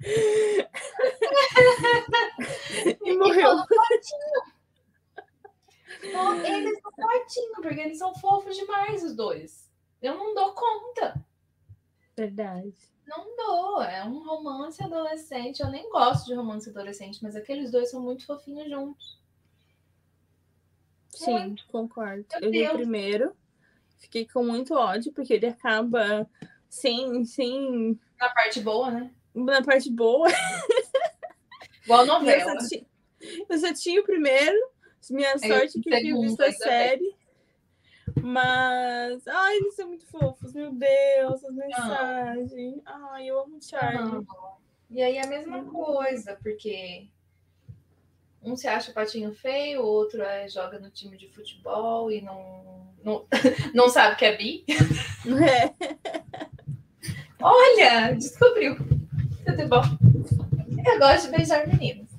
[3.04, 3.56] e morreu.
[6.44, 9.70] eles são fortinhos, porque eles são fofos demais, os dois.
[10.00, 11.22] Eu não dou conta.
[12.16, 12.74] Verdade.
[13.06, 13.82] Não dou.
[13.82, 15.60] É um romance adolescente.
[15.60, 19.19] Eu nem gosto de romance adolescente, mas aqueles dois são muito fofinhos juntos.
[21.10, 21.66] Sim, muito.
[21.68, 22.24] concordo.
[22.40, 23.36] Meu eu li o primeiro,
[23.98, 26.28] fiquei com muito ódio, porque ele acaba
[26.68, 27.98] sem, sem.
[28.18, 29.10] Na parte boa, né?
[29.34, 30.28] Na parte boa.
[31.84, 32.54] Igual novela.
[32.54, 32.86] Eu só, tinha,
[33.48, 34.58] eu só tinha o primeiro.
[35.10, 37.16] Minha sorte é que eu tinha visto a série.
[38.22, 42.82] Mas, ai, eles são muito fofos, meu Deus, as mensagens.
[42.84, 43.10] Ah.
[43.12, 44.26] Ai, eu amo o Charlie.
[44.90, 45.70] E aí a mesma uhum.
[45.70, 47.08] coisa, porque
[48.42, 52.94] um se acha patinho feio, o outro é, joga no time de futebol e não,
[53.04, 53.26] não,
[53.74, 54.64] não sabe que é bi.
[54.68, 55.74] É.
[57.42, 58.76] Olha, descobriu.
[58.76, 59.82] Tudo bom.
[60.86, 62.10] Eu gosto de beijar meninos.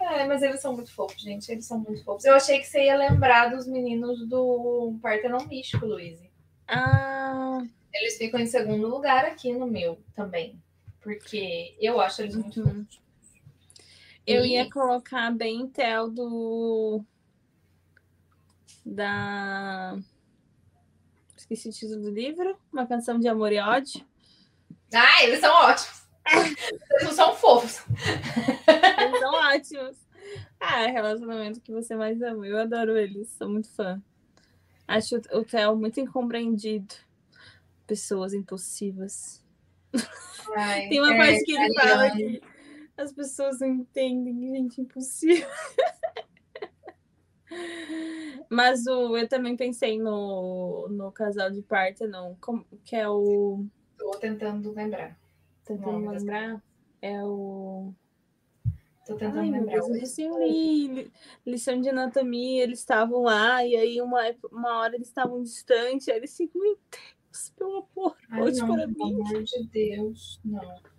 [0.00, 1.50] É, mas eles são muito fofos, gente.
[1.50, 2.24] Eles são muito fofos.
[2.24, 6.18] Eu achei que você ia lembrar dos meninos do Partenon Místico, Luiz.
[6.66, 7.62] Ah.
[7.92, 10.58] Eles ficam em segundo lugar aqui no meu também.
[11.00, 12.84] Porque eu acho eles muito uhum.
[12.84, 13.07] fofos.
[14.28, 14.52] Eu e...
[14.52, 17.02] ia colocar bem Tel do.
[18.84, 19.98] Da.
[21.34, 22.58] Esqueci o título do livro.
[22.70, 24.04] Uma canção de amor e ódio.
[24.92, 26.02] Ah, eles são ótimos.
[26.92, 27.82] eles não são fofos.
[28.98, 29.96] Eles são ótimos.
[30.60, 32.46] Ah, é relacionamento que você mais ama.
[32.46, 34.02] Eu adoro eles, sou muito fã.
[34.86, 36.94] Acho o Theo muito incompreendido.
[37.86, 39.42] Pessoas impossíveis.
[40.54, 42.42] Ai, Tem uma é, parte que ele fala que
[42.98, 45.48] As pessoas não entendem, gente, impossível.
[48.50, 53.64] Mas o, eu também pensei no, no casal de Parthenon, como, que é o.
[53.96, 55.16] Tô tentando lembrar.
[55.64, 56.60] Tentando lembrar.
[57.00, 57.94] É o.
[59.06, 59.74] Tô tentando Ai, lembrar.
[59.74, 61.12] Deus, assim, li,
[61.46, 66.16] lição de anatomia, eles estavam lá, e aí uma, uma hora eles estavam distantes, aí
[66.16, 70.97] eles ficam, meu Deus, pelo amor, Ai, não, pelo amor de Deus, não.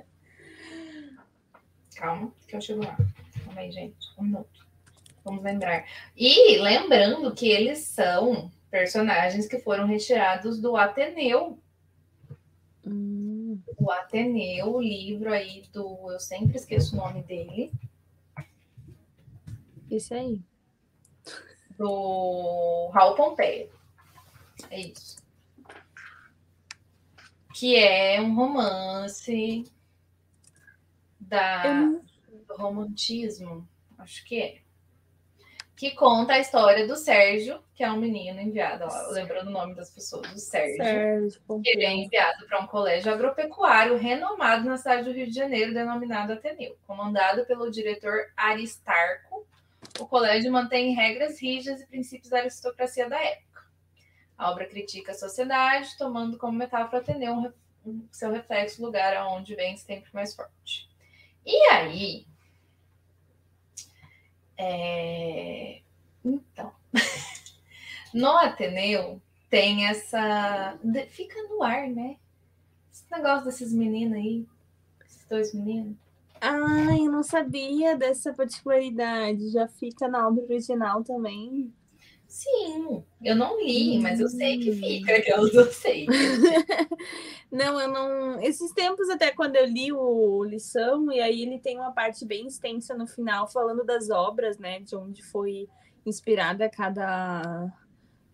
[2.00, 2.96] Calma, que eu chego lá.
[3.44, 3.98] Calma aí, gente.
[4.18, 4.66] Um minuto.
[5.26, 5.86] Vamos lembrar.
[6.16, 11.60] E lembrando que eles são personagens que foram retirados do Ateneu.
[12.88, 13.60] Hum.
[13.78, 16.10] O Ateneu, o livro aí do.
[16.10, 17.70] Eu sempre esqueço o nome dele.
[19.92, 20.42] Esse aí.
[21.78, 23.68] Do Raul Pompeia.
[24.72, 25.18] É isso.
[27.54, 29.70] Que é um romance
[31.30, 32.02] da, não...
[32.48, 33.68] do romantismo.
[33.98, 34.62] Acho que é
[35.80, 39.74] que conta a história do Sérgio, que é um menino enviado, ó, lembrando o nome
[39.76, 40.76] das pessoas, o Sérgio.
[40.76, 45.74] Sérgio ele é enviado para um colégio agropecuário renomado na cidade do Rio de Janeiro,
[45.74, 46.78] denominado Ateneu.
[46.86, 49.48] Comandado pelo diretor Aristarco,
[49.98, 53.64] o colégio mantém regras rígidas e princípios da aristocracia da época.
[54.38, 57.54] A obra critica a sociedade, tomando como metáfora Ateneu
[57.86, 60.89] um, seu reflexo lugar aonde vem sempre mais forte.
[61.46, 62.26] E aí,
[64.62, 65.80] é...
[66.24, 66.74] Então,
[68.14, 70.78] no Ateneu tem essa.
[71.12, 72.18] Fica no ar, né?
[72.92, 74.46] Esse negócio desses meninos aí,
[75.06, 75.96] esses dois meninos.
[76.42, 79.50] Ai, eu não sabia dessa particularidade.
[79.50, 81.74] Já fica na obra original também.
[82.30, 84.04] Sim, eu não li, hum.
[84.04, 86.06] mas eu sei que fica, que eu sei.
[87.52, 88.40] não, eu não.
[88.40, 92.46] Esses tempos, até quando eu li o lição, e aí ele tem uma parte bem
[92.46, 94.80] extensa no final, falando das obras, né?
[94.80, 95.68] De onde foi
[96.06, 97.74] inspirada cada,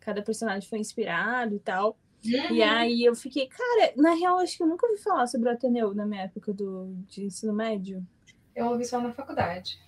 [0.01, 1.97] cada personagem foi inspirado e tal.
[2.25, 2.53] Uhum.
[2.53, 5.53] E aí eu fiquei, cara, na real, acho que eu nunca ouvi falar sobre o
[5.53, 8.05] Ateneu na minha época do, de ensino médio.
[8.53, 9.79] Eu ouvi só na faculdade.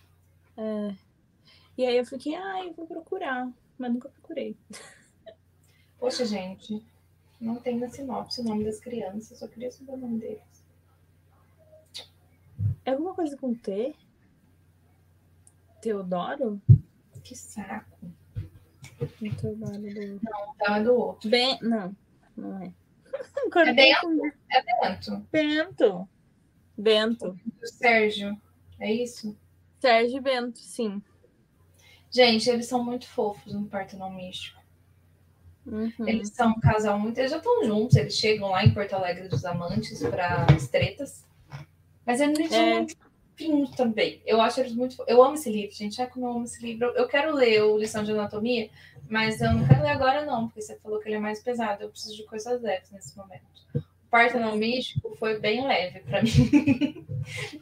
[0.55, 0.95] É.
[1.77, 4.57] E aí eu fiquei, ai, ah, vou procurar mas nunca procurei.
[5.99, 6.85] Poxa, gente,
[7.39, 10.65] não tem na sinopse o nome das crianças, só queria saber o nome deles.
[12.85, 13.95] É alguma coisa com T?
[15.81, 16.61] Teodoro?
[17.23, 18.11] Que saco.
[19.39, 20.19] Teodoro do...
[20.23, 21.29] Não, tá do outro.
[21.29, 21.59] Bem...
[21.61, 21.95] Não,
[22.35, 22.73] não é.
[23.67, 24.21] é Bento.
[24.51, 25.27] É Bento.
[25.31, 26.09] Bento.
[26.77, 27.39] Bento.
[27.63, 28.39] Sérgio,
[28.79, 29.35] é isso?
[29.79, 31.01] Sérgio Bento, sim.
[32.17, 34.59] Gente, eles são muito fofos no Partenon Místico.
[35.67, 35.91] Uhum.
[35.99, 37.19] Eles são um casal muito.
[37.19, 41.23] Eles já estão juntos, eles chegam lá em Porto Alegre dos Amantes para as tretas.
[42.03, 42.73] Mas eles são é.
[42.73, 44.19] muito fofinhos também.
[44.25, 44.95] Eu acho eles muito.
[45.05, 46.01] Eu amo esse livro, gente.
[46.01, 46.87] Ai, como eu amo esse livro.
[46.95, 48.71] Eu quero ler o Lição de Anatomia,
[49.07, 51.83] mas eu não quero ler agora, não, porque você falou que ele é mais pesado.
[51.83, 53.45] Eu preciso de coisas leves nesse momento.
[54.07, 56.29] O Partenon Místico foi bem leve para mim.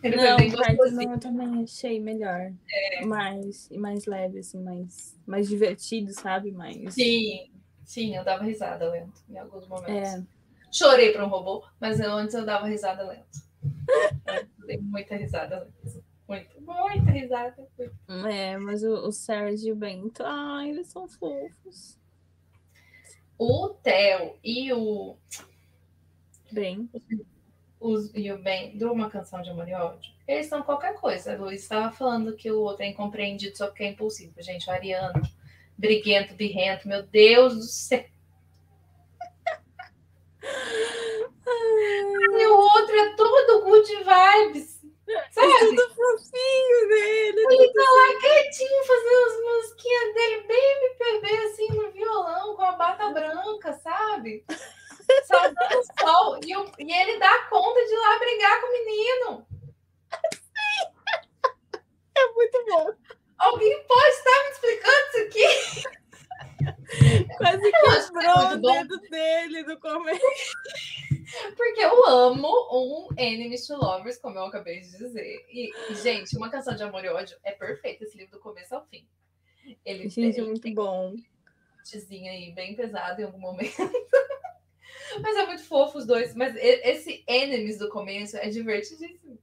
[0.04, 1.02] Ele não, foi bem gostoso.
[1.02, 2.54] eu também achei melhor.
[2.72, 3.04] É.
[3.04, 6.52] Mais, e mais leve, assim, mais, mais divertido, sabe?
[6.52, 6.94] Mais...
[6.94, 7.50] Sim,
[7.84, 10.14] sim, eu dava risada lento em alguns momentos.
[10.14, 10.24] É.
[10.72, 13.44] Chorei para um robô, mas eu, antes eu dava risada lento.
[14.68, 16.04] dei muita risada lento.
[16.28, 17.68] Muito, muita risada.
[18.30, 21.98] É, mas o, o Sérgio e o Bento, ai, eles são fofos.
[23.38, 25.18] O Theo e o.
[26.56, 26.90] Bem
[27.80, 31.34] os, e o bem de uma canção de amor e ódio, eles são qualquer coisa.
[31.34, 34.34] A Luiz estava falando que o outro é incompreendido só porque é impulsivo.
[34.42, 35.22] Gente, o Ariano,
[35.78, 38.06] briguento, birrento, meu Deus do céu.
[42.40, 44.76] e o outro é todo good vibes.
[45.32, 45.52] Sabe?
[45.52, 47.40] É tudo fofinho dele.
[47.40, 52.72] Ele tá lá quietinho fazendo as musiquinhas dele, bem MPB, assim, no violão, com a
[52.72, 54.44] bata branca, sabe?
[55.26, 56.40] Só dando sol.
[56.46, 59.48] E, o, e ele dá conta de ir lá brigar com o menino.
[60.34, 61.80] Sim.
[62.18, 62.94] É muito bom.
[63.38, 66.06] Alguém pode estar me explicando isso aqui?
[67.38, 70.22] Quase quebrou é o dedo dele no começo.
[71.56, 75.46] Porque eu amo um Enemies to Lovers, como eu acabei de dizer.
[75.50, 78.86] E, gente, uma canção de amor e ódio é perfeita esse livro do começo ao
[78.86, 79.08] fim.
[79.84, 81.14] Ele gente, tem, muito tem bom.
[81.14, 83.76] Um aí bem pesado em algum momento.
[85.22, 86.36] Mas é muito fofo os dois.
[86.36, 89.38] Mas esse Enemies do começo é divertidíssimo.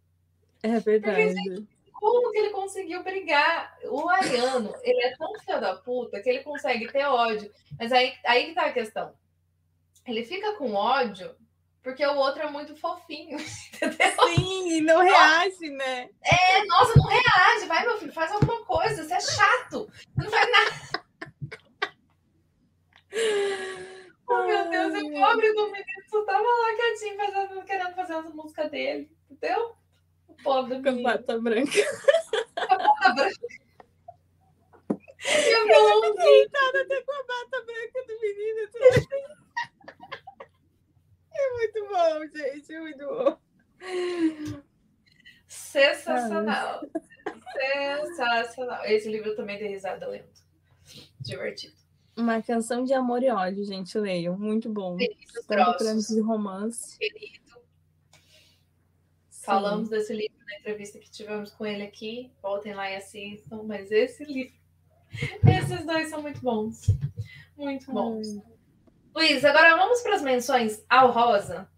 [0.62, 1.34] É verdade.
[1.34, 3.78] Porque, como que ele conseguiu brigar?
[3.84, 7.50] O Ariano, ele é tão filho da puta que ele consegue ter ódio.
[7.78, 9.12] Mas aí, aí que tá a questão.
[10.06, 11.32] Ele fica com ódio
[11.80, 13.38] Porque o outro é muito fofinho,
[13.74, 14.26] entendeu?
[14.34, 16.08] Sim, e não reage, né?
[16.24, 17.66] É, nossa, não reage.
[17.66, 19.04] Vai, meu filho, faz alguma coisa.
[19.04, 19.88] Você é chato.
[20.16, 20.72] Você não faz nada.
[24.32, 28.34] oh, meu Deus, o pobre do menino só tava lá quietinho, fazendo, querendo fazer as
[28.34, 29.10] músicas dele.
[29.30, 29.76] Entendeu?
[30.28, 31.09] O pobre do menino.
[31.09, 31.70] Capata branca.
[32.54, 33.62] Capata branca.
[35.24, 38.68] Eu tô deitada até com a bata branca do menino.
[41.34, 42.74] É muito bom, gente.
[42.74, 43.38] É muito bom.
[45.46, 46.82] Sensacional.
[47.52, 48.84] Sensacional.
[48.84, 50.30] Esse livro também tem risada lendo.
[51.20, 51.81] Divertido.
[52.16, 53.97] Uma canção de amor e ódio, gente.
[53.98, 54.36] Leio.
[54.36, 54.97] Muito bom.
[54.97, 56.98] Queridos de romance.
[56.98, 57.43] Querido.
[59.30, 62.30] Falamos desse livro na entrevista que tivemos com ele aqui.
[62.43, 63.62] Voltem lá e assistam.
[63.64, 64.55] Mas esse livro.
[65.47, 66.86] Esses dois são muito bons.
[67.56, 68.26] Muito bons.
[69.14, 71.68] Luiz, agora vamos para as menções ao Rosa.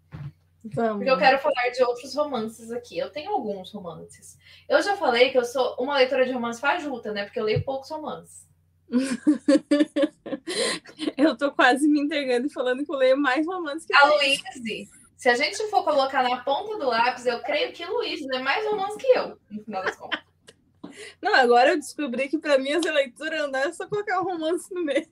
[0.63, 0.97] Vamos.
[0.97, 2.97] Porque eu quero falar de outros romances aqui.
[2.97, 4.37] Eu tenho alguns romances.
[4.67, 7.25] Eu já falei que eu sou uma leitora de romance fajuta, né?
[7.25, 8.44] Porque eu leio poucos romances.
[11.17, 14.41] eu tô quase me entregando e falando que eu leio mais romances que a Luiz.
[15.17, 18.65] Se a gente for colocar na ponta do lápis, eu creio que Luiz é mais
[18.65, 20.19] romance que eu, no final das contas.
[21.21, 24.73] Não, agora eu descobri que para mim essa leitura não é só colocar o romance
[24.73, 25.09] no meio.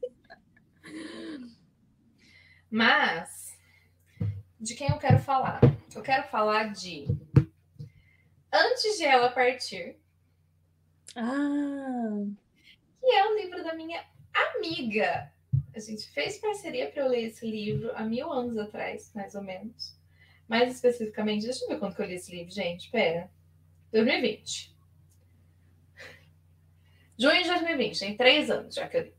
[2.71, 3.57] Mas,
[4.59, 5.59] de quem eu quero falar?
[5.93, 7.05] Eu quero falar de
[8.51, 9.97] Antes de Ela Partir.
[11.15, 12.25] Ah.
[13.03, 14.01] Que é o livro da minha
[14.33, 15.29] amiga.
[15.75, 19.43] A gente fez parceria para eu ler esse livro há mil anos atrás, mais ou
[19.43, 19.93] menos.
[20.47, 22.89] Mais especificamente, deixa eu ver quando que eu li esse livro, gente.
[22.89, 23.29] Pera.
[23.91, 24.73] 2020.
[27.19, 29.13] Junho de 2020, tem três anos já que eu li.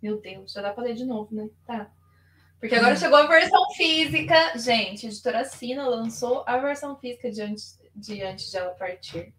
[0.00, 1.50] Meu Deus, já dá para ler de novo, né?
[1.66, 1.90] Tá.
[2.60, 4.56] Porque agora chegou a versão física.
[4.56, 9.34] Gente, a editora Sina lançou a versão física de antes de, antes de ela partir.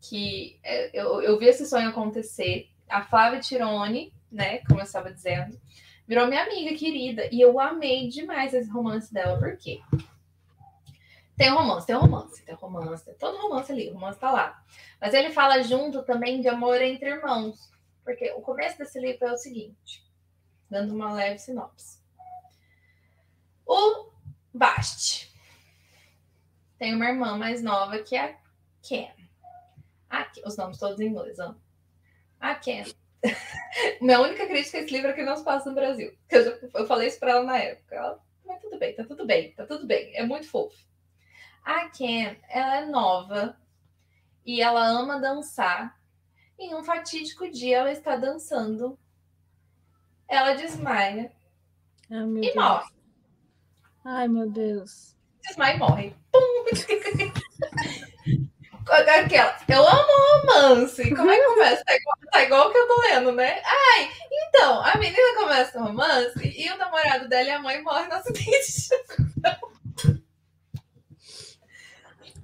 [0.00, 2.70] Que é, eu, eu vi esse sonho acontecer.
[2.88, 5.60] A Flávia Tirone, né, como eu estava dizendo,
[6.06, 7.28] virou minha amiga querida.
[7.32, 9.38] E eu amei demais esse romance dela.
[9.38, 9.80] Por quê?
[11.36, 14.62] Tem romance, tem romance, tem romance, tem todo romance ali, o romance tá lá.
[15.00, 17.72] Mas ele fala junto também de amor entre irmãos.
[18.04, 20.04] Porque o começo desse livro é o seguinte,
[20.70, 21.98] dando uma leve sinopse.
[23.66, 24.10] O
[24.52, 25.34] Bast
[26.78, 28.36] tem uma irmã mais nova que é a
[28.82, 29.10] Ken.
[30.10, 31.54] A, os nomes todos em inglês, ó.
[32.44, 32.84] A Ken.
[34.02, 36.14] Minha única crítica a esse livro é que não se passa no Brasil.
[36.28, 37.94] Eu, já, eu falei isso para ela na época.
[37.94, 40.14] Ela, mas tudo bem, tá tudo bem, tá tudo bem.
[40.14, 40.76] É muito fofo.
[41.64, 43.56] A Ken, ela é nova
[44.44, 45.98] e ela ama dançar.
[46.58, 48.98] Em um fatídico dia, ela está dançando.
[50.28, 51.32] Ela desmaia
[52.10, 52.54] ah, e Deus.
[52.54, 52.94] morre.
[54.04, 55.16] Ai, meu Deus.
[55.42, 56.14] Desmaia e morre.
[56.30, 56.64] Pum!
[58.90, 60.12] Aquela, eu amo
[60.44, 61.14] romance.
[61.14, 61.84] Como é que começa?
[62.34, 63.62] Tá igual, igual que eu tô lendo, né?
[63.64, 68.08] Ai, então, a menina começa o romance e o namorado dela e a mãe morrem
[68.08, 68.88] no acidente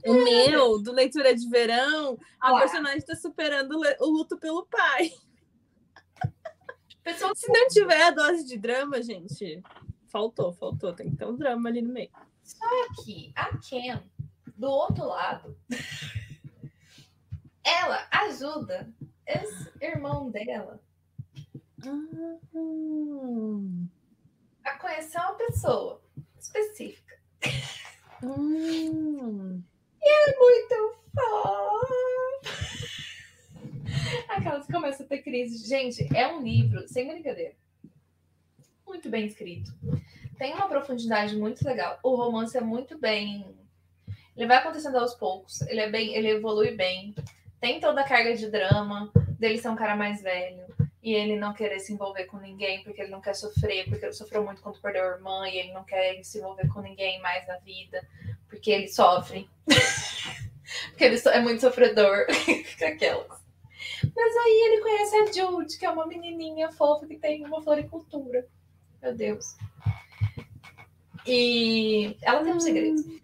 [0.07, 5.13] O meu, do Leitura de Verão, a personagem tá superando o luto pelo pai.
[7.03, 9.61] Pessoal, se não tiver a dose de drama, gente,
[10.07, 10.93] faltou, faltou.
[10.95, 12.11] Tem que ter um drama ali no meio.
[12.45, 12.65] Só
[13.03, 14.01] que a Ken,
[14.57, 15.59] do outro lado,
[17.65, 18.89] ela ajuda
[19.31, 20.81] esse irmão dela
[22.55, 23.89] hum.
[24.65, 26.03] a conhecer uma pessoa
[26.39, 27.19] específica.
[28.23, 29.63] Hum.
[30.03, 32.01] E é muito fofo.
[34.29, 35.67] Aquelas que começam a ter crise.
[35.67, 37.55] Gente, é um livro, sem brincadeira.
[38.87, 39.73] Muito bem escrito.
[40.39, 41.99] Tem uma profundidade muito legal.
[42.03, 43.55] O romance é muito bem.
[44.37, 45.61] Ele vai acontecendo aos poucos.
[45.63, 47.15] Ele é bem, ele evolui bem.
[47.61, 50.65] Tem toda a carga de drama dele ser um cara mais velho
[51.03, 54.13] e ele não querer se envolver com ninguém porque ele não quer sofrer, porque ele
[54.13, 57.47] sofreu muito quando perdeu a irmã e ele não quer se envolver com ninguém mais
[57.47, 58.07] na vida
[58.49, 59.49] porque ele sofre.
[60.91, 62.27] porque ele é muito sofredor.
[62.85, 63.41] Aquelas.
[64.15, 68.47] Mas aí ele conhece a Jude, que é uma menininha fofa que tem uma floricultura.
[69.03, 69.57] Meu Deus.
[71.27, 73.21] E ela tem um segredo.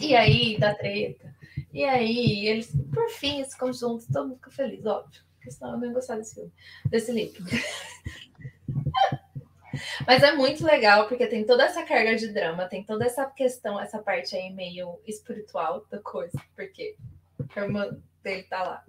[0.00, 1.35] E aí dá treta.
[1.76, 5.20] E aí eles, por fim, se ficam juntos, todo mundo fica feliz, óbvio.
[5.34, 6.50] Porque senão eu não ia gostar desse filme,
[6.86, 7.44] desse livro.
[10.06, 13.78] Mas é muito legal, porque tem toda essa carga de drama, tem toda essa questão,
[13.78, 16.96] essa parte aí meio espiritual da coisa, porque
[17.54, 18.82] a irmã dele tá lá.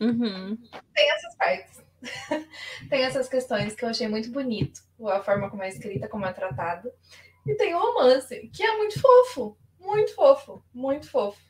[0.00, 0.56] Uhum.
[0.94, 1.82] Tem essas partes.
[2.88, 6.32] tem essas questões que eu achei muito bonito, a forma como é escrita, como é
[6.32, 6.88] tratado.
[7.44, 11.40] E tem o romance, que é muito fofo, muito fofo, muito fofo.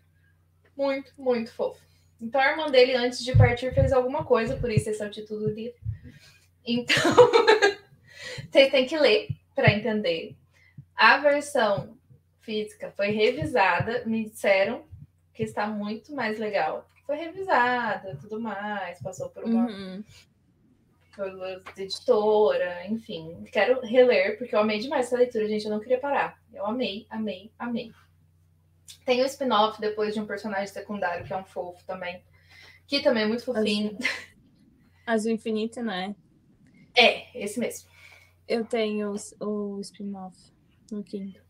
[0.76, 1.80] Muito, muito fofo.
[2.20, 5.10] Então a irmã dele, antes de partir, fez alguma coisa, por isso esse é o
[5.10, 5.78] título do livro.
[6.66, 6.94] Então,
[8.50, 10.34] você tem que ler para entender.
[10.96, 11.96] A versão
[12.40, 14.84] física foi revisada, me disseram
[15.32, 16.88] que está muito mais legal.
[17.06, 20.04] Foi revisada, tudo mais, passou por uma uhum.
[21.14, 23.44] por editora, enfim.
[23.52, 25.66] Quero reler, porque eu amei demais essa leitura, gente.
[25.66, 26.40] Eu não queria parar.
[26.52, 27.92] Eu amei, amei, amei.
[29.04, 32.22] Tem o um spin-off depois de um personagem secundário, que é um fofo também.
[32.86, 33.96] Que também é muito fofinho.
[35.06, 36.14] Azul Infinito, né?
[36.96, 37.88] É, esse mesmo.
[38.46, 40.36] Eu tenho o, o spin-off
[40.90, 41.42] no Kindle.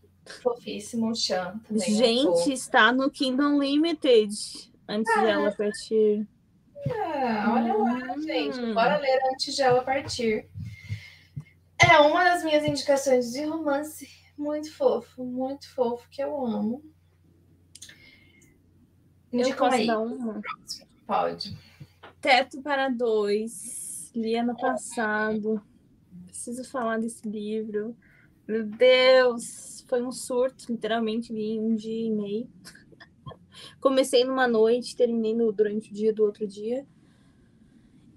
[0.43, 1.87] Fofíssimo, Chan também.
[1.87, 4.33] É Gente, é está no Kingdom Limited.
[4.89, 5.23] Antes ah.
[5.23, 6.27] dela partir.
[6.91, 8.23] Ah, olha lá, hum.
[8.23, 8.73] gente.
[8.73, 10.49] Bora ler antes de ela partir.
[11.79, 16.83] É uma das minhas indicações de romance muito fofo, muito fofo, que eu amo.
[19.35, 19.87] Indica eu posso aí.
[19.87, 20.41] dar uma?
[21.07, 21.59] Pode.
[22.21, 24.11] Teto para dois.
[24.15, 25.61] Li ano passado.
[26.27, 27.97] Preciso falar desse livro.
[28.47, 32.49] Meu Deus, foi um surto, literalmente, li um dia e meio.
[33.81, 36.87] Comecei numa noite, terminei no, durante o dia do outro dia.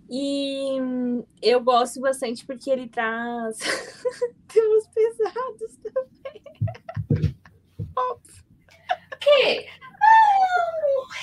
[0.10, 0.78] E
[1.42, 3.58] eu gosto bastante porque ele traz
[4.48, 7.36] temas pesados também.
[7.96, 8.46] Óbvio.
[9.20, 9.66] Que?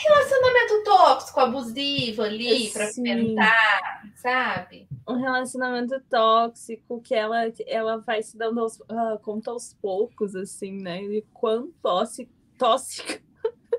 [0.07, 4.89] Relacionamento tóxico, abusivo ali, para tentar, sabe?
[5.07, 10.81] um relacionamento tóxico que ela, ela vai se dando aos, uh, conta aos poucos, assim,
[10.81, 11.03] né?
[11.03, 12.33] E quão tóxico.
[12.59, 13.23] Tóxico.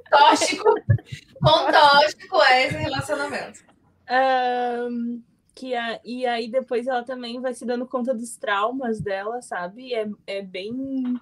[0.10, 0.64] Tóxico.
[1.42, 3.64] Quão tóxico é esse relacionamento.
[4.90, 5.24] Um,
[5.56, 9.94] que a, e aí depois ela também vai se dando conta dos traumas dela, sabe?
[9.94, 11.16] É, é bem.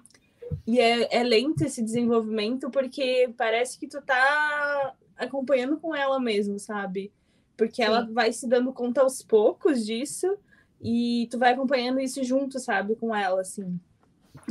[0.66, 6.58] E é, é lento esse desenvolvimento, porque parece que tu tá acompanhando com ela mesmo,
[6.58, 7.12] sabe?
[7.56, 7.82] Porque Sim.
[7.82, 10.36] ela vai se dando conta aos poucos disso
[10.80, 13.78] e tu vai acompanhando isso junto, sabe, com ela, assim,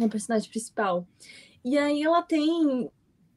[0.02, 1.06] a personagem principal.
[1.64, 2.90] E aí ela tem.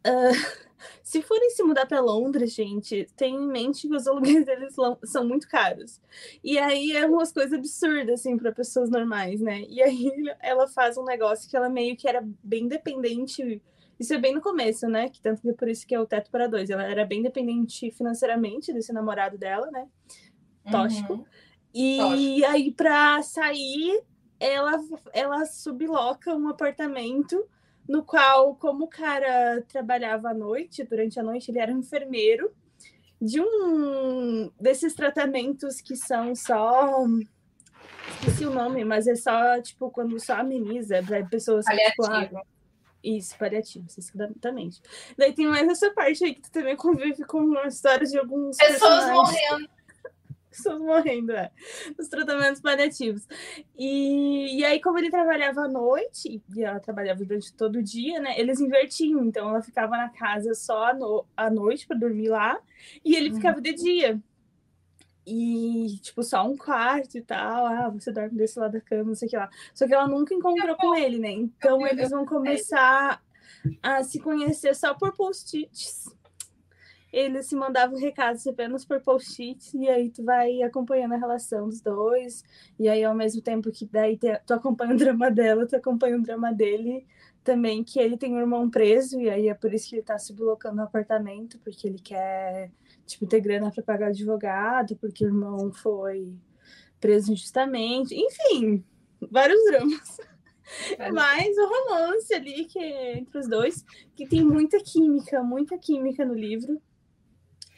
[0.06, 0.66] Uh,
[1.02, 4.74] se forem se mudar para Londres, gente, tenha em mente que os aluguéis deles
[5.04, 6.00] são muito caros.
[6.42, 9.62] E aí é umas coisas absurdas, assim, para pessoas normais, né?
[9.68, 13.62] E aí ela faz um negócio que ela meio que era bem dependente
[13.98, 15.08] isso é bem no começo, né?
[15.08, 16.68] Que tanto que por isso que é o teto para dois.
[16.68, 19.88] Ela era bem dependente financeiramente desse namorado dela, né?
[20.70, 21.14] Tóxico.
[21.14, 21.24] Uhum.
[21.74, 22.46] E Tóxico.
[22.46, 24.02] aí, para sair,
[24.38, 24.78] ela,
[25.12, 27.42] ela subloca um apartamento
[27.88, 32.52] no qual, como o cara trabalhava à noite, durante a noite, ele era um enfermeiro
[33.20, 37.06] de um desses tratamentos que são só
[38.20, 42.42] esqueci o nome, mas é só tipo quando só ameniza para pessoas tipo, ah,
[43.02, 44.80] isso, paliativos, exatamente.
[45.16, 48.56] Daí tem mais essa parte aí que tu também convive com uma história de alguns.
[48.56, 49.75] Pessoas morrendo.
[50.56, 51.50] Pessoas morrendo, é.
[51.98, 53.26] Os tratamentos paliativos.
[53.78, 58.20] E, e aí, como ele trabalhava à noite, e ela trabalhava durante todo o dia,
[58.20, 58.38] né?
[58.40, 59.24] Eles invertiam.
[59.24, 62.58] Então, ela ficava na casa só no, à noite para dormir lá,
[63.04, 63.36] e ele uhum.
[63.36, 64.20] ficava de dia.
[65.26, 67.66] E, tipo, só um quarto e tal.
[67.66, 69.50] Ah, você dorme desse lado da cama, não sei o que lá.
[69.74, 71.32] Só que ela nunca encontrou com ele, né?
[71.32, 73.20] Então eles vão começar
[73.82, 76.15] a se conhecer só por post-its.
[77.12, 81.80] Eles se mandavam recados apenas por post-its, e aí tu vai acompanhando a relação dos
[81.80, 82.42] dois.
[82.78, 86.22] E aí, ao mesmo tempo que daí tu acompanha o drama dela, tu acompanha o
[86.22, 87.06] drama dele
[87.42, 90.18] também, que ele tem um irmão preso, e aí é por isso que ele tá
[90.18, 92.72] se blocando no apartamento, porque ele quer
[93.06, 96.34] tipo, ter grana para pagar advogado, porque o irmão foi
[97.00, 98.84] preso injustamente, enfim,
[99.30, 100.18] vários dramas.
[101.12, 103.84] Mas o romance ali que é entre os dois,
[104.16, 106.82] que tem muita química, muita química no livro.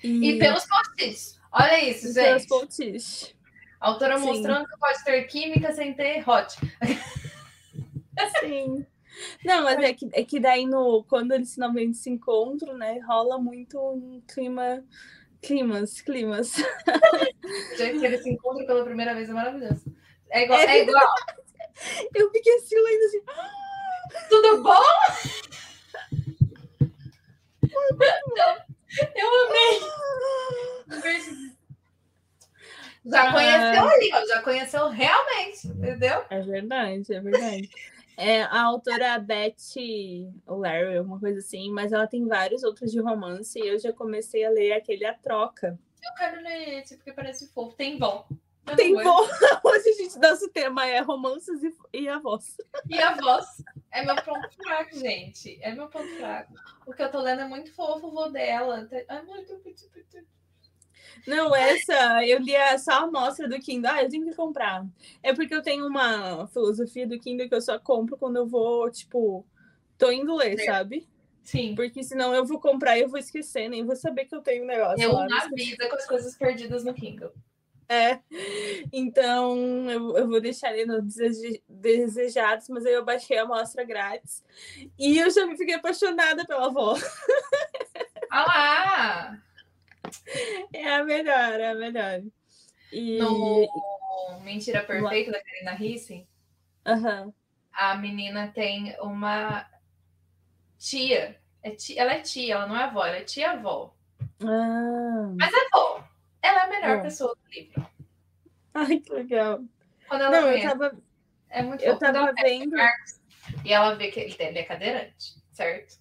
[0.02, 1.40] E, e pelos posts.
[1.52, 2.24] Olha isso, gente.
[2.24, 3.34] Pelos posts.
[3.80, 4.24] A autora Sim.
[4.24, 6.56] mostrando que pode ter química sem ter hot.
[8.40, 8.86] Sim.
[9.44, 13.38] Não, mas é que, é que daí no, quando eles finalmente se encontram, né, rola
[13.38, 14.84] muito um clima
[15.40, 16.52] Climas, climas.
[17.76, 19.84] Gente, que eles se encontram pela primeira vez é maravilhoso.
[20.30, 20.58] É igual.
[20.60, 21.08] É, é igual.
[22.14, 23.22] Eu fiquei assim lendo assim.
[24.28, 24.82] Tudo bom?
[29.14, 29.80] Eu amei.
[33.04, 36.24] Já conheceu ali, já conheceu realmente, entendeu?
[36.28, 37.70] É verdade, é verdade.
[38.18, 39.54] É, a autora Beth
[40.46, 44.44] Larry, alguma coisa assim, mas ela tem vários outros de romance e eu já comecei
[44.44, 45.78] a ler aquele A Troca.
[46.04, 47.76] Eu quero ler esse porque parece fofo.
[47.76, 48.26] Tem vó.
[48.76, 49.30] Tem voz.
[49.64, 52.56] Hoje a gente, nosso tema é romances e, e a voz.
[52.88, 53.46] E a voz
[53.90, 55.58] é meu ponto fraco, gente.
[55.62, 56.54] É meu ponto fraco.
[56.86, 58.88] O que eu tô lendo é muito fofo, o vô dela.
[59.08, 59.60] É muito.
[61.26, 63.90] Não, essa eu li só a amostra do Kindle.
[63.90, 64.86] Ah, eu tenho que comprar.
[65.22, 68.90] É porque eu tenho uma filosofia do Kindle que eu só compro quando eu vou,
[68.90, 69.44] tipo,
[69.96, 71.08] tô indo ler, sabe?
[71.42, 71.74] Sim.
[71.74, 74.64] Porque senão eu vou comprar e eu vou esquecer, nem vou saber que eu tenho
[74.64, 75.02] um negócio.
[75.02, 77.32] Eu na vida com as coisas perdidas no Kindle.
[77.90, 78.20] É,
[78.92, 79.56] então
[79.90, 81.00] eu, eu vou deixar ali no
[81.66, 84.44] desejados, mas aí eu baixei a amostra grátis
[84.98, 86.94] e eu já fiquei apaixonada pela avó.
[88.30, 89.42] Ah lá!
[90.70, 92.22] É a melhor, é a melhor.
[92.92, 93.18] E...
[93.18, 93.66] No
[94.42, 96.26] Mentira Perfeita da Karina Risse,
[96.86, 97.32] uhum.
[97.72, 99.66] a menina tem uma
[100.78, 101.40] tia.
[101.62, 102.02] É tia.
[102.02, 103.94] Ela é tia, ela não é avó, ela é tia-avó.
[104.42, 105.32] Ah.
[105.38, 106.07] Mas é avó.
[106.48, 107.02] Ela é a melhor é.
[107.02, 107.86] pessoa do livro.
[108.74, 109.60] Ai, que legal.
[110.08, 110.96] Quando ela não, eu tava...
[111.50, 112.76] É muito Eu tava vendo.
[112.76, 113.20] Marcos,
[113.64, 115.98] e ela vê que ele, ele é cadeirante, certo?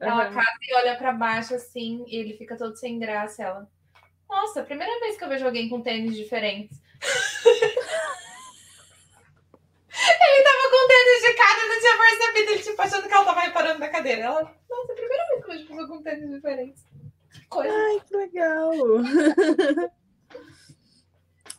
[0.00, 0.34] Ela uhum.
[0.34, 3.42] casa e olha para baixo assim, e ele fica todo sem graça.
[3.42, 3.70] Ela,
[4.28, 6.80] nossa, primeira vez que eu vejo alguém com tênis diferentes.
[9.90, 13.40] ele tava com tênis de cara, não tinha percebido, ele tipo achando que ela tava
[13.40, 14.22] reparando na cadeira.
[14.22, 16.89] Ela, nossa, primeira vez que eu vejo pessoa com tênis diferentes.
[17.50, 17.74] Coisa.
[17.74, 18.70] Ai, que legal.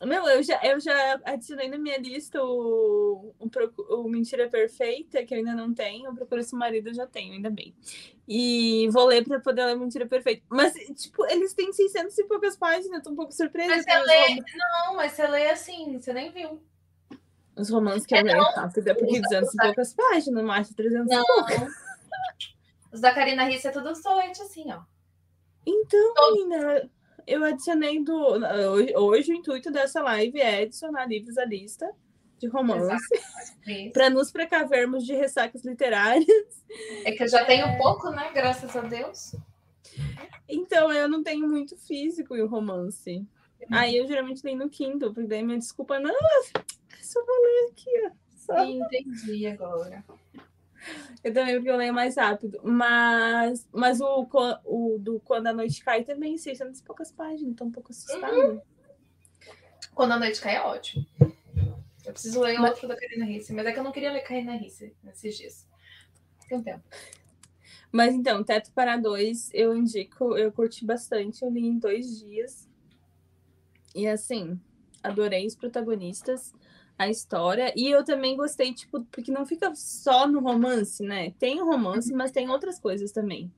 [0.03, 5.31] Meu, eu já, eu já adicionei na minha lista o, o, o, Mentira Perfeita, que
[5.31, 6.07] eu ainda não tenho.
[6.07, 7.75] Eu procuro esse marido, eu já tenho, ainda bem.
[8.27, 10.43] E vou ler para poder ler Mentira Perfeita.
[10.49, 13.75] Mas, tipo, eles têm 600 e poucas páginas, eu tô um pouco surpresa.
[13.75, 14.43] Mas você lê...
[14.55, 16.59] Não, mas você lê assim, você nem viu.
[17.55, 20.75] Os romances que eu é, leio rápido é porque 200 e poucas páginas, mais de
[20.75, 21.21] 300 não.
[21.21, 21.73] e poucas.
[22.91, 24.81] Os da Karina Risse é tudo solente assim, ó.
[25.65, 26.33] Então, Todo...
[26.33, 26.89] menina
[27.27, 28.17] eu adicionei do.
[28.97, 31.89] Hoje, o intuito dessa live é adicionar livros à lista
[32.37, 32.97] de romance
[33.93, 36.25] para nos precavermos de ressacas literárias.
[37.05, 38.31] É que eu já tenho pouco, né?
[38.33, 39.35] Graças a Deus.
[40.49, 43.17] Então, eu não tenho muito físico em romance.
[43.17, 43.67] Uhum.
[43.71, 46.13] Aí eu geralmente leio no Kindle, porque daí minha desculpa, não,
[46.99, 48.11] só vou ler aqui, ó.
[48.35, 48.65] Só...
[48.65, 50.03] Entendi agora.
[51.23, 52.59] Eu também, porque eu leio mais rápido.
[52.63, 54.27] Mas, mas o,
[54.65, 58.35] o do Quando a Noite Cai também, 600 e poucas páginas, então um pouco assustado.
[58.35, 58.61] Uhum.
[59.93, 61.05] Quando a Noite Cai é ótimo.
[62.03, 62.71] Eu preciso ler mas...
[62.71, 65.67] outro da Karina Risse, mas é que eu não queria ler Karina Risse nesses dias.
[66.49, 66.83] Tem um tempo.
[67.91, 72.67] Mas então, Teto para Dois, eu indico, eu curti bastante, eu li em dois dias.
[73.93, 74.59] E assim,
[75.03, 76.53] adorei os protagonistas
[77.01, 77.73] a história.
[77.75, 81.31] E eu também gostei, tipo, porque não fica só no romance, né?
[81.39, 83.51] Tem o romance, mas tem outras coisas também.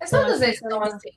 [0.00, 1.10] Mas então, todas eles são assim.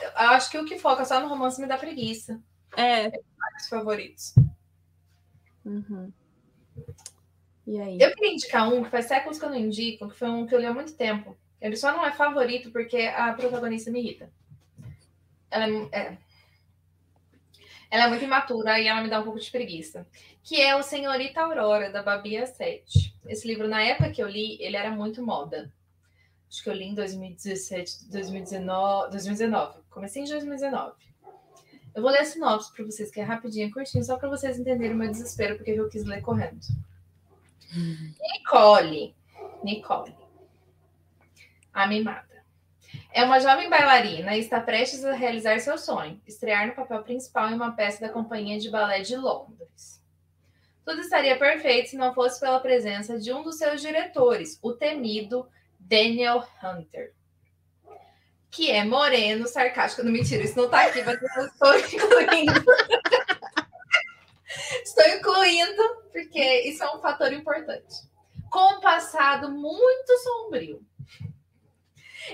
[0.00, 2.40] Eu acho que o que foca só no romance me dá preguiça.
[2.76, 3.06] É.
[3.06, 4.34] é vários favoritos.
[5.64, 6.12] Uhum.
[7.66, 7.98] E aí?
[8.00, 10.54] Eu queria indicar um que faz séculos que eu não indico, que foi um que
[10.54, 11.36] eu li há muito tempo.
[11.60, 14.32] Ele só não é favorito porque a protagonista me irrita.
[15.50, 16.18] Ela é, é
[17.90, 20.06] ela é muito imatura e ela me dá um pouco de preguiça.
[20.42, 23.14] Que é o Senhorita Aurora, da Babia 7.
[23.26, 25.72] Esse livro, na época que eu li, ele era muito moda.
[26.48, 29.80] Acho que eu li em 2017, 2019, 2019.
[29.90, 30.94] Comecei em 2019.
[31.94, 34.94] Eu vou ler a sinopse para vocês, que é rapidinho, curtinho, só para vocês entenderem
[34.94, 36.60] o meu desespero, porque eu quis ler correndo.
[38.20, 39.14] Nicole.
[39.62, 40.14] Nicole.
[41.72, 42.27] A mimada.
[43.10, 47.50] É uma jovem bailarina e está prestes a realizar seu sonho, estrear no papel principal
[47.50, 50.02] em uma peça da Companhia de Balé de Londres.
[50.84, 55.48] Tudo estaria perfeito se não fosse pela presença de um dos seus diretores, o temido
[55.78, 57.14] Daniel Hunter.
[58.50, 60.02] Que é moreno, sarcástico.
[60.02, 62.64] Não, mentira, isso não está aqui, mas eu estou incluindo.
[64.82, 68.08] estou incluindo, porque isso é um fator importante.
[68.50, 70.87] Com um passado muito sombrio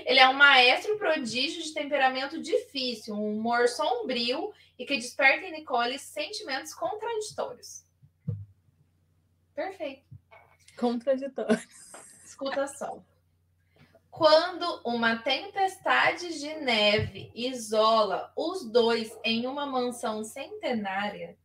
[0.05, 5.51] ele é um maestro prodígio de temperamento difícil, um humor sombrio e que desperta em
[5.51, 7.83] Nicole sentimentos contraditórios.
[9.53, 10.03] Perfeito.
[10.77, 11.65] Contraditórios.
[12.25, 13.01] Escuta só.
[14.09, 21.37] Quando uma tempestade de neve isola os dois em uma mansão centenária,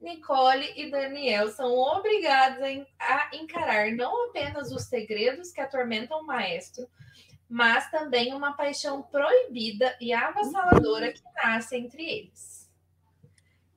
[0.00, 2.62] Nicole e Daniel são obrigados
[2.98, 6.86] a encarar não apenas os segredos que atormentam o maestro,
[7.54, 12.68] mas também uma paixão proibida e avassaladora que nasce entre eles.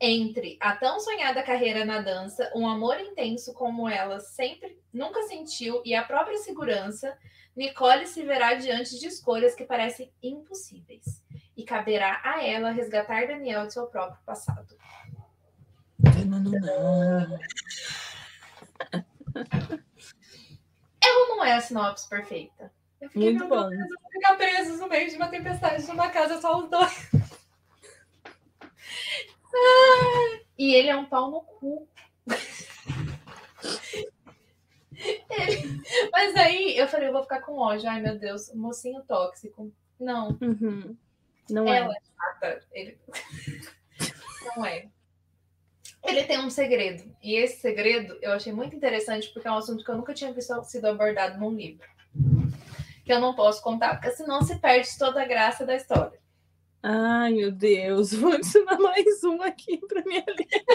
[0.01, 5.83] Entre a tão sonhada carreira na dança, um amor intenso como ela sempre nunca sentiu
[5.85, 7.15] e a própria segurança,
[7.55, 11.23] Nicole se verá diante de escolhas que parecem impossíveis
[11.55, 14.75] e caberá a ela resgatar Daniel de seu próprio passado.
[20.99, 22.75] Ela não é a sinopse perfeita.
[22.99, 23.69] Eu fiquei, Muito bom.
[23.69, 27.11] Deus, ficar presos no meio de uma tempestade numa casa só os dois.
[30.57, 31.87] e ele é um pau no cu.
[35.29, 35.81] Ele...
[36.11, 37.89] Mas aí eu falei, eu vou ficar com ódio.
[37.89, 39.71] Ai, meu Deus, mocinho tóxico.
[39.99, 40.37] Não.
[40.41, 40.97] Uhum.
[41.49, 41.97] Não Ela é.
[41.97, 42.59] é chata.
[42.71, 42.97] Ele...
[44.55, 44.87] Não é.
[46.03, 47.03] Ele tem um segredo.
[47.21, 50.31] E esse segredo eu achei muito interessante porque é um assunto que eu nunca tinha
[50.31, 51.87] visto sido abordado num livro.
[53.07, 56.19] Que eu não posso contar, porque senão se perde toda a graça da história.
[56.84, 58.11] Ai, meu Deus.
[58.11, 60.65] Vou adicionar mais um aqui para minha lista.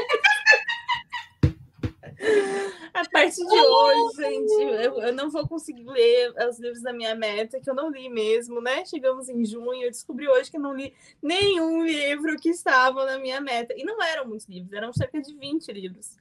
[2.94, 7.14] A parte de hoje, gente, eu, eu, não vou conseguir ler os livros da minha
[7.14, 8.82] meta, que eu não li mesmo, né?
[8.86, 13.18] Chegamos em junho, eu descobri hoje que eu não li nenhum livro que estava na
[13.18, 13.74] minha meta.
[13.76, 16.16] E não eram muitos livros, eram cerca de 20 livros.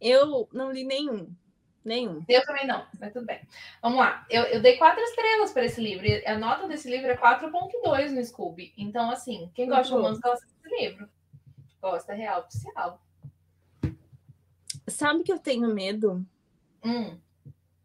[0.00, 1.28] Eu não li nenhum.
[1.84, 2.22] Nenhum.
[2.28, 3.40] Eu também não, mas tudo bem.
[3.80, 4.26] Vamos lá.
[4.28, 6.06] Eu, eu dei quatro estrelas para esse livro.
[6.06, 8.72] E a nota desse livro é 4.2 no Scooby.
[8.76, 11.08] Então, assim, quem gosta de romance gosta desse livro.
[11.80, 13.00] Gosta, real, oficial.
[14.86, 16.26] Sabe que eu tenho medo
[16.84, 17.16] hum.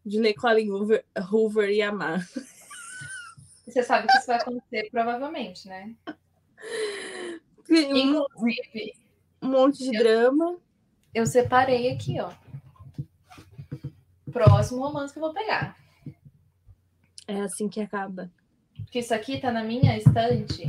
[0.04, 2.20] de ler Colin Hoover, Hoover e amar.
[3.66, 5.94] Você sabe que isso vai acontecer provavelmente, né?
[7.58, 8.94] Inclusive,
[9.42, 10.58] um monte de eu, drama.
[11.14, 12.30] Eu separei aqui, ó.
[14.36, 15.74] Próximo romance que eu vou pegar.
[17.26, 18.30] É assim que acaba.
[18.76, 20.64] Porque isso aqui tá na minha estante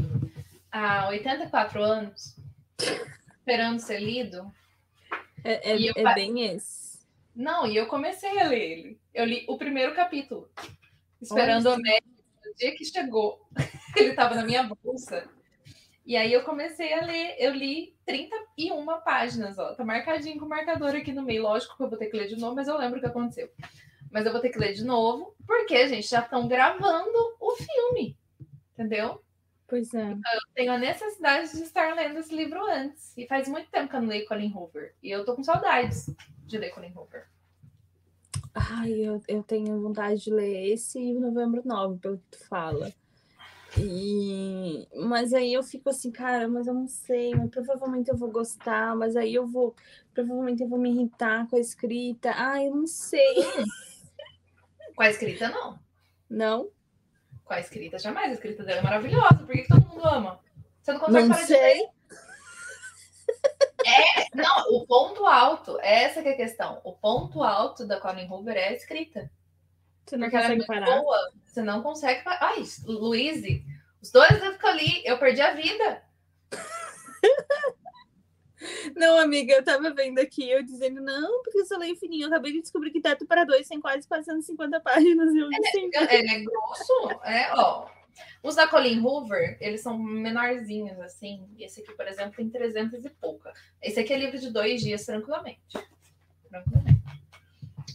[0.71, 2.37] há 84 anos,
[3.37, 4.49] esperando ser lido.
[5.43, 7.05] É, é, é bem esse.
[7.35, 9.01] Não, e eu comecei a ler ele.
[9.13, 10.49] Eu li o primeiro capítulo,
[11.21, 11.81] esperando Onde?
[11.81, 12.23] o médico.
[12.45, 13.49] No dia que chegou,
[13.97, 15.27] ele estava na minha bolsa.
[16.07, 19.75] E aí eu comecei a ler, eu li 31 páginas, ó.
[19.75, 21.43] Tá marcadinho com o marcador aqui no meio.
[21.43, 23.51] Lógico que eu vou ter que ler de novo, mas eu lembro o que aconteceu.
[24.09, 28.17] Mas eu vou ter que ler de novo, porque, gente, já estão gravando o filme.
[28.71, 29.21] Entendeu?
[29.67, 30.03] Pois é.
[30.03, 33.11] Então, eu tenho a necessidade de estar lendo esse livro antes.
[33.17, 34.95] E faz muito tempo que eu não leio Colin Hoover.
[35.03, 36.09] E eu tô com saudades
[36.45, 37.27] de ler Colin Hoover.
[38.55, 42.93] Ai, eu, eu tenho vontade de ler esse e Novembro 9, pelo que tu fala.
[43.77, 44.87] E...
[44.95, 48.95] Mas aí eu fico assim, cara, mas eu não sei, mas provavelmente eu vou gostar,
[48.95, 49.75] mas aí eu vou,
[50.13, 52.31] provavelmente eu vou me irritar com a escrita.
[52.35, 53.35] Ai, eu não sei.
[54.95, 55.79] Com a escrita, não.
[56.27, 56.71] Não?
[57.47, 58.29] com a escrita, jamais.
[58.29, 59.35] A escrita dela é maravilhosa.
[59.35, 60.39] Por que, que todo mundo ama?
[60.81, 61.73] Você não consegue não parar sei.
[61.75, 61.89] de
[63.85, 66.81] É, não, o ponto alto, essa que é a questão.
[66.83, 69.31] O ponto alto da Colin Hoover é a escrita.
[70.07, 71.01] Você não Porque consegue é parar.
[71.01, 72.39] Boa, você não consegue parar.
[72.41, 73.43] Ai, Luiz,
[74.01, 76.03] os dois livros que eu li, eu perdi a vida.
[78.95, 82.23] Não, amiga, eu tava vendo aqui, eu dizendo, não, porque eu só leio fininho.
[82.23, 85.33] Eu acabei de descobrir que Teto para Dois tem quase 450 páginas.
[85.35, 87.87] Eu é, ele é grosso, é, ó.
[88.41, 91.47] Os da Colin Hoover, eles são menorzinhos, assim.
[91.59, 93.53] Esse aqui, por exemplo, tem 300 e pouca.
[93.79, 95.77] Esse aqui é livro de dois dias, tranquilamente.
[96.49, 96.96] Tranquilamente.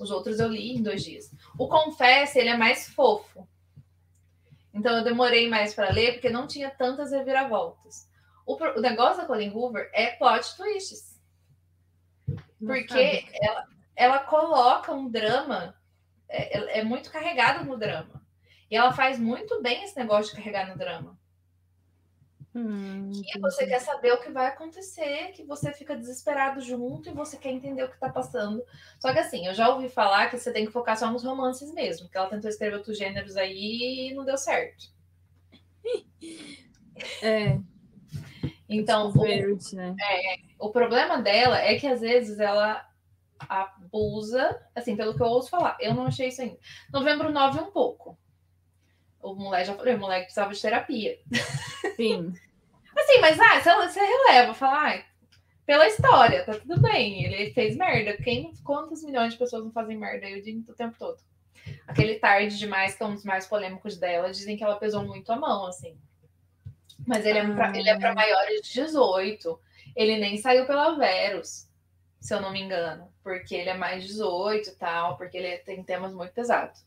[0.01, 1.31] Os outros eu li em dois dias.
[1.59, 3.47] O Confesse, ele é mais fofo.
[4.73, 8.09] Então eu demorei mais para ler, porque não tinha tantas reviravoltas.
[8.47, 11.21] O, o negócio da Colin Hoover é plot twists.
[12.59, 15.77] Porque ela, ela coloca um drama,
[16.29, 18.23] é, é muito carregado no drama.
[18.71, 21.19] E ela faz muito bem esse negócio de carregar no drama.
[22.55, 27.13] Hum, que você quer saber o que vai acontecer, que você fica desesperado junto e
[27.13, 28.63] você quer entender o que tá passando.
[29.01, 31.73] Só que assim, eu já ouvi falar que você tem que focar só nos romances
[31.73, 34.93] mesmo, que ela tentou escrever outros gêneros aí e não deu certo.
[37.23, 37.59] É,
[38.69, 39.97] então, o, verde, né?
[40.01, 42.87] é, o problema dela é que às vezes ela
[43.49, 46.59] abusa, assim, pelo que eu ouço falar, eu não achei isso ainda.
[46.93, 48.19] Novembro 9 um pouco.
[49.23, 51.19] O moleque já falei, o moleque precisava de terapia.
[51.97, 52.35] Sim.
[52.97, 55.05] assim, mas ah, você, você releva, fala, ah,
[55.65, 57.25] pela história, tá tudo bem.
[57.25, 58.17] Ele fez merda.
[58.17, 61.19] Quem, quantos milhões de pessoas não fazem merda aí o tempo todo?
[61.87, 65.31] Aquele tarde demais, que é um dos mais polêmicos dela, dizem que ela pesou muito
[65.31, 65.97] a mão, assim.
[67.07, 68.15] Mas ele é para é ah.
[68.15, 69.61] maiores de 18.
[69.95, 71.69] Ele nem saiu pela Verus,
[72.21, 73.13] se eu não me engano.
[73.23, 76.85] Porque ele é mais 18 e tal, porque ele tem temas muito pesados.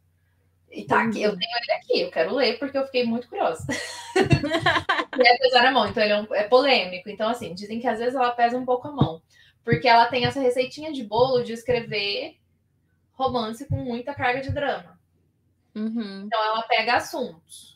[0.76, 3.66] E tá aqui, eu tenho ele aqui, eu quero ler porque eu fiquei muito curiosa.
[5.18, 7.10] e é pesar a mão, então ele é, um, é, polêmico.
[7.10, 9.22] Então, assim, dizem que às vezes ela pesa um pouco a mão.
[9.64, 12.38] Porque ela tem essa receitinha de bolo de escrever
[13.14, 15.00] romance com muita carga de drama.
[15.74, 16.24] Uhum.
[16.26, 17.76] Então ela pega assuntos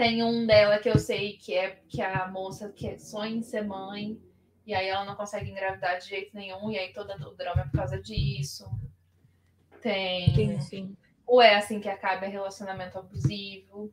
[0.00, 3.66] tem um dela que eu sei que é que a moça que sonha em ser
[3.66, 4.18] mãe,
[4.66, 7.64] E aí ela não consegue engravidar de jeito nenhum, e aí todo o drama é
[7.64, 8.64] por causa disso.
[9.82, 10.34] Tem.
[10.34, 10.96] Sim, sim.
[11.32, 13.92] O é assim que acaba é relacionamento abusivo.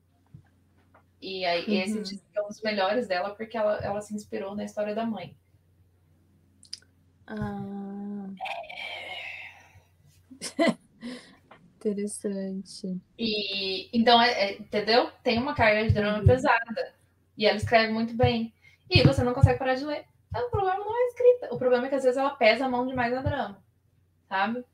[1.21, 1.73] E aí Uhum.
[1.73, 4.95] esse diz que é um dos melhores dela, porque ela, ela se inspirou na história
[4.95, 5.37] da mãe.
[7.27, 8.27] Ah.
[11.75, 12.99] Interessante.
[13.19, 15.11] E então, é, é- entendeu?
[15.23, 16.25] Tem uma carga de drama Uhum.
[16.25, 16.93] pesada.
[17.37, 18.51] E ela escreve muito bem.
[18.89, 20.05] E você não consegue parar de ler.
[20.29, 21.53] Então, o problema não é a escrita.
[21.53, 23.63] O problema é que às vezes ela pesa a mão demais na drama.
[24.27, 24.65] Sabe?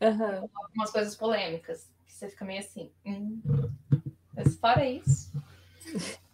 [0.00, 0.48] Aham.
[0.74, 1.90] Umas coisas polêmicas.
[2.06, 2.90] Que você fica meio assim.
[3.04, 3.40] Hum.
[4.34, 5.32] Mas fora isso.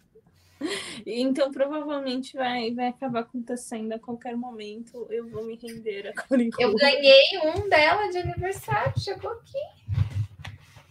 [1.05, 5.07] Então, provavelmente vai, vai acabar acontecendo a qualquer momento.
[5.09, 8.93] Eu vou me render a Colin Eu ganhei um dela de aniversário.
[8.99, 9.57] Chegou aqui.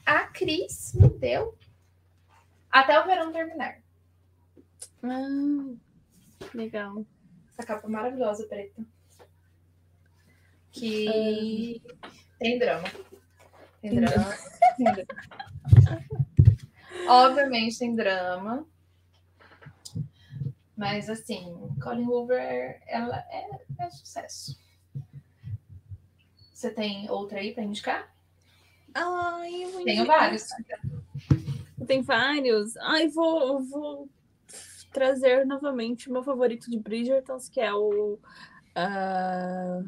[0.05, 1.57] A Cris me deu.
[2.71, 3.81] Até o verão terminar.
[5.03, 5.75] Ah,
[6.55, 7.05] legal.
[7.51, 8.85] Essa capa maravilhosa preta.
[10.73, 11.81] Que
[12.41, 12.89] tem drama.
[13.83, 14.35] Tem Tem drama.
[17.07, 18.67] Obviamente tem drama.
[20.75, 24.59] Mas assim, Colin Hoover, ela é, é sucesso.
[26.55, 28.15] Você tem outra aí para indicar?
[28.95, 30.47] Ai, eu Tenho vários.
[31.87, 32.77] Tem vários.
[32.79, 34.09] Ai, vou, vou
[34.93, 38.19] trazer novamente o meu favorito de Bridgertons, que é o.
[38.75, 39.83] ah,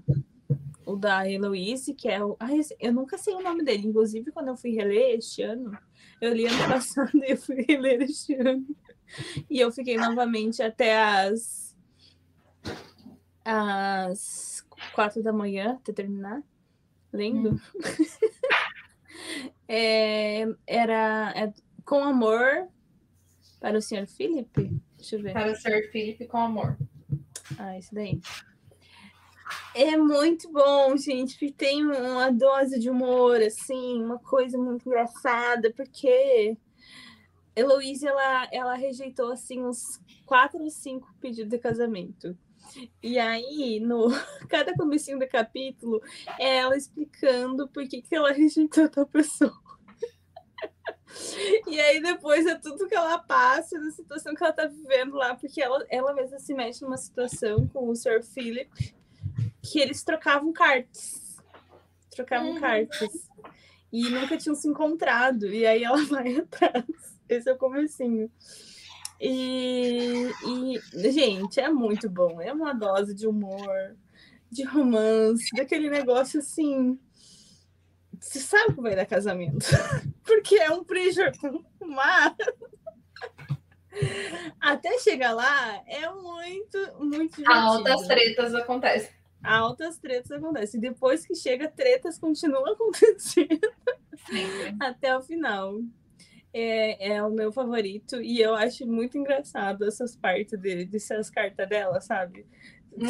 [0.84, 2.36] o da Heloise, que é o.
[2.38, 3.88] Ai, eu nunca sei o nome dele.
[3.88, 5.76] Inclusive, quando eu fui reler este ano,
[6.20, 8.66] eu li ano passado e eu fui reler este ano.
[9.48, 11.76] E eu fiquei novamente até as.
[13.44, 16.42] às quatro da manhã, até terminar,
[17.12, 17.60] lendo.
[19.68, 21.52] É, era é,
[21.84, 22.68] com amor
[23.60, 24.70] para o senhor Felipe.
[24.96, 25.32] Deixa eu ver.
[25.32, 26.76] Para o Sir Philip com amor.
[27.58, 28.20] Ah, esse daí.
[29.74, 31.32] É muito bom, gente.
[31.34, 36.56] porque Tem uma dose de humor, assim, uma coisa muito engraçada, porque
[37.54, 42.36] Heloísa, ela, ela rejeitou, assim, uns quatro ou cinco pedidos de casamento.
[43.02, 44.08] E aí, no
[44.48, 46.00] cada comecinho do capítulo,
[46.38, 49.52] é ela explicando por que, que ela rejeitou tal pessoa.
[51.66, 55.34] E aí depois é tudo que ela passa, da situação que ela tá vivendo lá,
[55.34, 58.22] porque ela, ela mesma se mexe numa situação com o Sr.
[58.22, 58.94] Philip,
[59.62, 61.36] que eles trocavam cartas.
[62.10, 62.60] Trocavam Uhum.
[62.60, 63.30] cartas.
[63.92, 65.46] E nunca tinham se encontrado.
[65.46, 66.84] E aí ela vai atrás.
[67.28, 68.30] Esse é o comecinho.
[69.20, 72.40] E, e, gente, é muito bom.
[72.40, 73.96] É uma dose de humor,
[74.50, 76.98] de romance, daquele negócio assim.
[78.18, 79.64] Você sabe que vai dar casamento.
[80.24, 82.34] Porque é um Bridgerton, mas
[84.60, 87.52] até chegar lá é muito, muito divertido.
[87.52, 89.21] Altas tretas acontecem.
[89.42, 90.80] Altas tretas acontecem.
[90.80, 93.60] Depois que chega, tretas continuam acontecendo
[94.28, 94.76] Sempre.
[94.80, 95.80] até o final.
[96.54, 101.66] É, é o meu favorito e eu acho muito engraçado essas partes dele, dessas cartas
[101.66, 102.46] dela, sabe?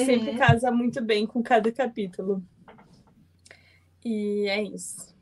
[0.06, 0.38] Sempre Uhum.
[0.38, 2.40] casa muito bem com cada capítulo.
[4.04, 5.12] E é isso.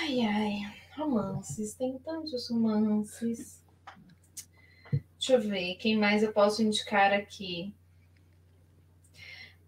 [0.00, 0.54] Ai, ai.
[0.96, 1.74] Romances.
[1.74, 3.62] Tem tantos romances.
[5.18, 5.76] Deixa eu ver.
[5.76, 7.74] Quem mais eu posso indicar aqui?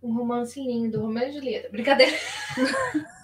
[0.06, 1.00] Um romance lindo.
[1.00, 1.68] Romeu e Julieta.
[1.68, 2.16] Brincadeira.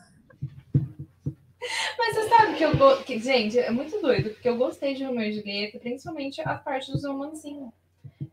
[1.96, 2.76] Mas você sabe que eu...
[2.76, 2.96] Go...
[3.04, 4.30] Que, gente, é muito doido.
[4.30, 5.78] Porque eu gostei de Romeu e Julieta.
[5.78, 7.70] Principalmente a parte dos romancinhos.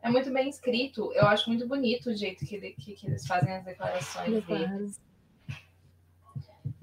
[0.01, 1.11] É muito bem escrito.
[1.13, 4.99] Eu acho muito bonito o jeito que, ele- que, que eles fazem as declarações deles.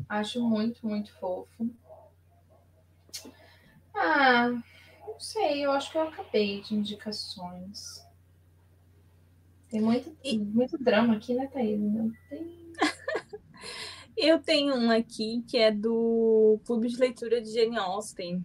[0.08, 1.68] Acho muito, muito fofo.
[3.92, 4.50] Ah,
[5.04, 8.05] não sei, eu acho que eu acabei de indicações.
[9.76, 11.78] Tem muito, E- muito drama aqui, né, Thaís?
[11.78, 12.72] Não tem...
[14.16, 18.42] Eu tenho um aqui que é do Clube de Leitura de Jane Austen.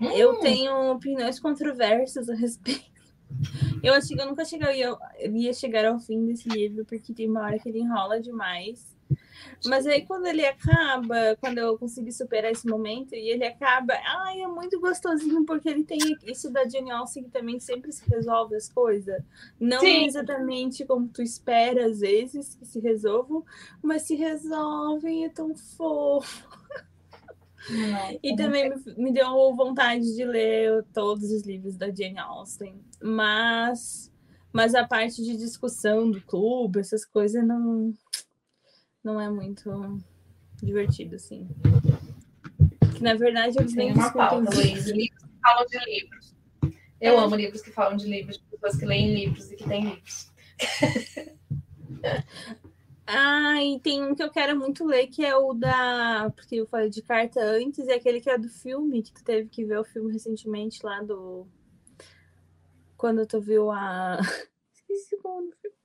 [0.00, 2.88] Hum, Eu tenho opiniões controversas a respeito.
[3.82, 4.86] Eu achei que eu nunca chegaria,
[5.20, 8.96] eu ia chegar ao fim desse livro, porque tem uma hora que ele enrola demais.
[9.66, 14.40] Mas aí quando ele acaba, quando eu consegui superar esse momento, e ele acaba, ai,
[14.40, 18.54] é muito gostosinho, porque ele tem isso da Jane Austen que também sempre se resolve
[18.54, 19.22] as coisas.
[19.58, 20.06] Não Sim.
[20.06, 23.44] exatamente como tu espera, às vezes, que se resolvam,
[23.82, 26.48] mas se resolvem, é tão fofo.
[27.68, 32.80] não, E também me, me deu vontade de ler todos os livros da Jane Austen.
[33.02, 34.12] Mas,
[34.52, 37.94] mas a parte de discussão do clube, essas coisas, não,
[39.04, 39.98] não é muito
[40.62, 41.48] divertido, assim.
[42.94, 44.50] Que, na verdade, eles tem nem uma pauta.
[44.54, 44.86] Luiz.
[44.86, 46.36] Livros que falam de livros.
[47.00, 47.16] Eu É.
[47.18, 48.38] amo livros que falam de livros.
[48.38, 50.32] pessoas que leem livros e que têm livros.
[53.10, 56.30] Ah, e tem um que eu quero muito ler, que é o da.
[56.36, 59.48] Porque eu falei de carta antes, e aquele que é do filme, que tu teve
[59.48, 61.46] que ver o filme recentemente lá do.
[62.98, 64.18] Quando tu viu a.
[64.74, 65.76] Esqueci o nome do filme.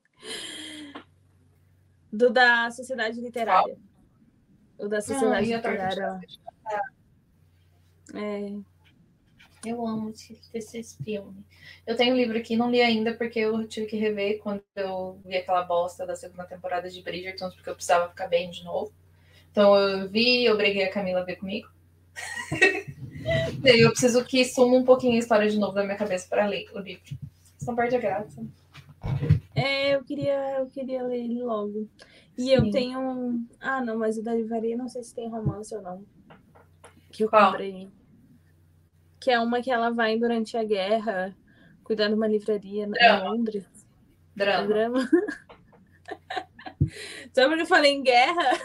[2.14, 3.76] Do da Sociedade Literária.
[4.78, 6.20] O da Sociedade Ah, Literária.
[6.26, 6.38] de
[8.16, 8.52] É.
[9.68, 11.44] Eu amo esse, esse filme.
[11.86, 15.18] Eu tenho um livro aqui, não li ainda, porque eu tive que rever quando eu
[15.24, 18.92] vi aquela bosta da segunda temporada de Bridgerton, porque eu precisava ficar bem de novo.
[19.50, 21.68] Então eu vi, eu obriguei a Camila a ver comigo.
[23.60, 26.46] Daí eu preciso que suma um pouquinho a história de novo da minha cabeça para
[26.46, 27.18] ler o livro.
[27.58, 28.44] Senão perde a graça.
[29.54, 31.88] É, eu queria, eu queria ler ele logo.
[32.36, 32.70] E eu Sim.
[32.70, 32.98] tenho.
[33.00, 36.04] um- Ah, não, mas o da livraria não sei se tem romance ou não.
[37.12, 37.50] Que eu Qual?
[37.52, 37.88] comprei.
[39.20, 41.34] Que é uma que ela vai durante a guerra
[41.84, 43.30] cuidar de uma livraria na- em Drama.
[43.30, 43.64] Londres.
[43.64, 44.66] É Drama.
[44.68, 45.08] drama.
[47.32, 48.58] Só porque eu falei em guerra?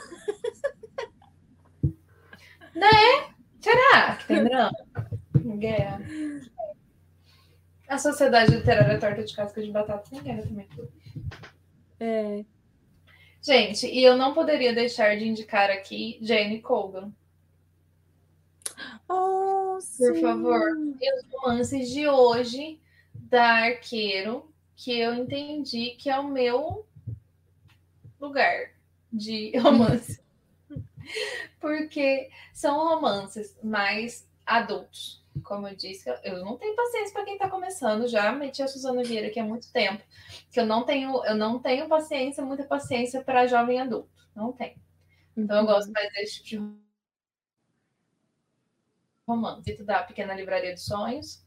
[3.61, 4.71] Será que tem drama?
[5.59, 6.01] Guerra.
[7.89, 10.69] A Sociedade Literária Torta de Casca de Batata tem guerra também.
[11.99, 12.45] É.
[13.41, 17.11] Gente, e eu não poderia deixar de indicar aqui Jane Colgan.
[19.09, 20.21] Oh, Por sim.
[20.21, 20.61] favor.
[21.01, 22.79] E os romances de hoje
[23.15, 26.85] da Arqueiro, que eu entendi que é o meu
[28.21, 28.71] lugar
[29.11, 30.21] de romance.
[31.59, 35.23] Porque são romances mais adultos.
[35.43, 38.07] Como eu disse, eu não tenho paciência para quem está começando.
[38.07, 40.03] Já meti a Suzana Vieira aqui há muito tempo.
[40.51, 44.09] Que eu não tenho, eu não tenho paciência, muita paciência para jovem adulto.
[44.35, 44.79] Não tenho.
[45.37, 46.79] Então eu gosto mais desse tipo de
[49.25, 49.81] romance.
[49.85, 51.45] Da Pequena Livraria dos Sonhos.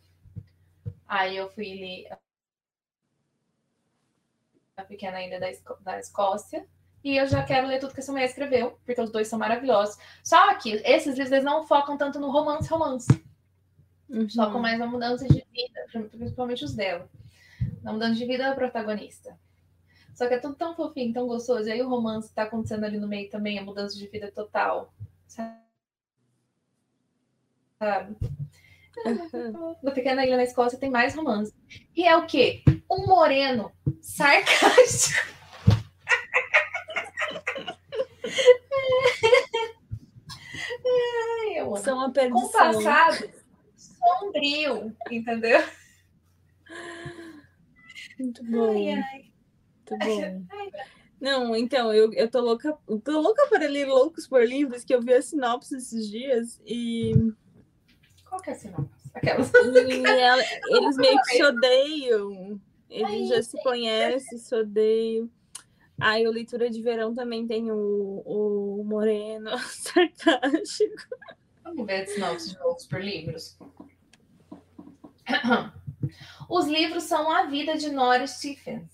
[1.07, 2.09] Aí eu fui ler
[4.77, 6.67] A Pequena Ilha da, Esco- da Escócia.
[7.05, 9.97] E eu já quero ler tudo que essa mulher escreveu, porque os dois são maravilhosos.
[10.23, 13.09] Só que esses livros eles não focam tanto no romance, romance.
[14.13, 14.29] Uhum.
[14.29, 17.09] Focam mais na mudança de vida, principalmente os dela.
[17.83, 19.39] Na mudança de vida da protagonista.
[20.15, 21.67] Só que é tudo tão fofinho, tão gostoso.
[21.67, 24.93] E aí o romance tá acontecendo ali no meio também, a mudança de vida total.
[25.27, 25.63] Sabe?
[29.83, 31.55] Da Pequena Ilha na Escócia tem mais romance.
[31.97, 32.63] E é o quê?
[32.91, 33.73] Um moreno
[34.03, 35.33] sarcástico.
[40.85, 41.77] Ai, eu amo.
[41.79, 43.42] São a Com passado
[44.03, 45.61] sombrio, entendeu?
[48.19, 48.71] Muito bom.
[48.71, 49.33] Ai, ai.
[49.91, 50.45] Muito bom.
[51.21, 55.01] Não, então, eu, eu tô louca, tô louca para ler Loucos por Livros, que eu
[55.01, 57.13] vi a sinopse esses dias e,
[58.29, 59.09] Qual que é a sinopse?
[59.15, 59.53] Aquelas.
[59.55, 62.61] e ela- eles meio que se odeiam.
[62.91, 65.31] Eles já se conhecem, se odeiam.
[66.01, 67.77] Aí o Leitura de Verão também tem o,
[68.27, 71.05] o Moreno sarcástico.
[71.63, 73.57] Vamos ver a sinopse de Loucos por Livros.
[76.49, 78.91] Os livros são a vida de Nora Stephens.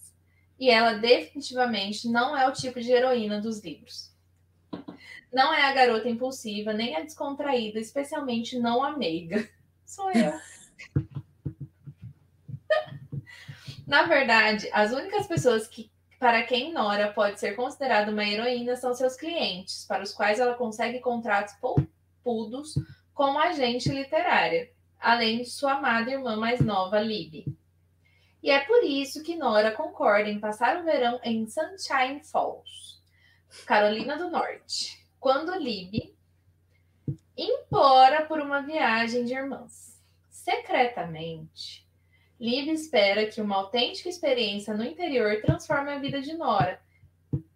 [0.58, 4.12] E ela definitivamente não é o tipo de heroína dos livros.
[5.32, 9.48] Não é a garota impulsiva, nem a descontraída, especialmente não a meiga.
[9.86, 10.32] Sou eu.
[13.86, 18.92] Na verdade, as únicas pessoas que para quem Nora pode ser considerada uma heroína são
[18.92, 22.74] seus clientes, para os quais ela consegue contratos poupudos
[23.14, 24.68] como agente literária,
[24.98, 27.46] além de sua amada irmã mais nova, Libby.
[28.42, 33.00] E é por isso que Nora concorda em passar o verão em Sunshine Falls,
[33.66, 36.16] Carolina do Norte, quando Libby
[37.36, 40.00] implora por uma viagem de irmãs.
[40.30, 41.86] Secretamente,
[42.40, 46.80] Libby espera que uma autêntica experiência no interior transforme a vida de Nora,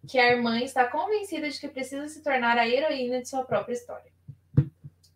[0.07, 3.73] que a irmã está convencida de que precisa se tornar a heroína de sua própria
[3.73, 4.12] história.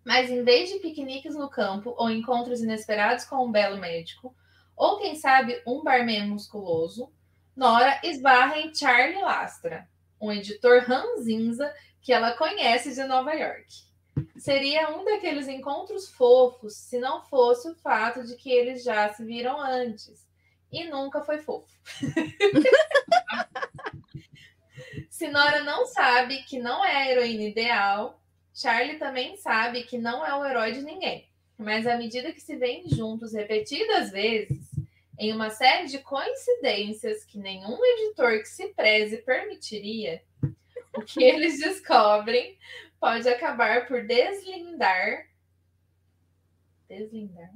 [0.08, 4.34] Mas em vez de piqueniques no campo ou encontros inesperados com um belo médico,
[4.74, 7.12] ou quem sabe um barman musculoso,
[7.54, 9.86] Nora esbarra em Charlie Lastra,
[10.22, 13.68] um editor ranzinza que ela conhece de Nova York.
[14.38, 19.26] Seria um daqueles encontros fofos se não fosse o fato de que eles já se
[19.26, 20.26] viram antes.
[20.72, 21.68] E nunca foi fofo.
[25.12, 28.22] se Nora não sabe que não é a heroína ideal,
[28.58, 31.30] Charlie também sabe que não é o herói de ninguém.
[31.56, 34.66] Mas à medida que se veem juntos repetidas vezes,
[35.20, 40.24] em uma série de coincidências que nenhum editor que se preze permitiria,
[40.96, 42.58] o que eles descobrem
[43.00, 45.28] pode acabar por deslindar.
[46.90, 47.54] Deslindar?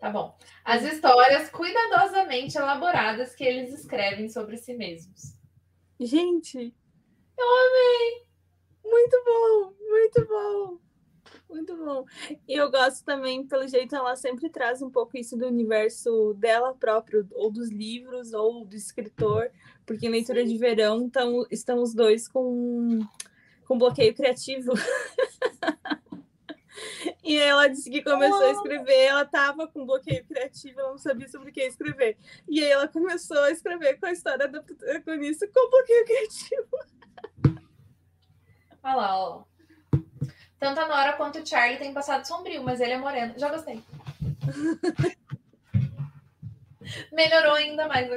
[0.00, 0.36] Tá bom.
[0.64, 5.36] As histórias cuidadosamente elaboradas que eles escrevem sobre si mesmos.
[6.00, 6.74] Gente,
[7.38, 8.24] eu amei.
[8.84, 10.78] Muito bom, muito bom.
[11.48, 12.04] Muito bom.
[12.48, 16.74] E eu gosto também, pelo jeito, ela sempre traz um pouco isso do universo dela
[16.74, 19.50] própria, ou dos livros, ou do escritor,
[19.86, 23.00] porque em leitura de verão tão, estão os dois com,
[23.66, 24.72] com bloqueio criativo.
[27.22, 31.26] E ela disse que começou a escrever, ela estava com bloqueio criativo, ela não sabia
[31.26, 32.18] sobre o que escrever.
[32.46, 36.68] E aí ela começou a escrever com a história da protagonista com bloqueio criativo.
[38.82, 39.44] Olha lá, ó.
[40.64, 43.34] Tanto a Nora quanto o Charlie têm passado sombrio, mas ele é moreno.
[43.36, 43.84] Já gostei.
[47.12, 48.08] Melhorou ainda mais.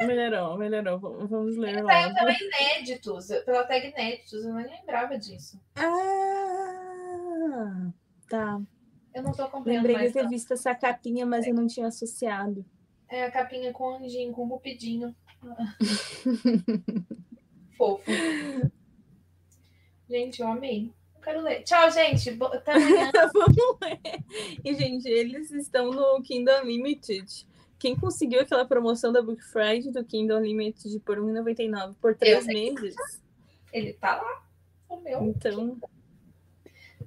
[0.00, 1.00] Melhorou, melhorou.
[1.26, 1.78] Vamos ler.
[1.78, 5.58] Ele saiu também inéditos, pela tag inéditos, eu não lembrava disso.
[5.76, 7.90] Ah!
[8.28, 8.60] tá.
[9.14, 10.28] Eu não tô acompanhando Lembrei mais, de ter não.
[10.28, 11.50] visto essa capinha, mas é.
[11.50, 12.62] eu não tinha associado.
[13.08, 15.16] É a capinha com anjinho, com rupidinho.
[17.78, 18.04] Fofo.
[20.06, 20.92] Gente, eu amei.
[21.22, 21.62] Quero ler.
[21.62, 22.30] Tchau, gente.
[22.30, 23.10] Até amanhã.
[23.32, 24.00] Vamos ler.
[24.64, 27.46] E, gente, eles estão no Kindle Unlimited.
[27.78, 32.94] Quem conseguiu aquela promoção da Book Friday do Kindle Unlimited por R$1,99 por três meses?
[33.72, 34.42] Ele tá lá.
[34.88, 35.22] O meu.
[35.24, 35.78] Então,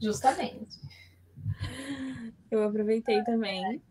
[0.02, 0.80] Justamente.
[2.50, 3.82] Eu aproveitei também.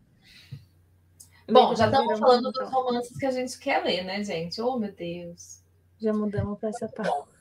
[1.49, 4.61] Bom, já estamos falando dos romances que a gente quer ler, né, gente?
[4.61, 5.61] Oh, meu Deus.
[5.99, 7.32] Já mudamos para essa pauta.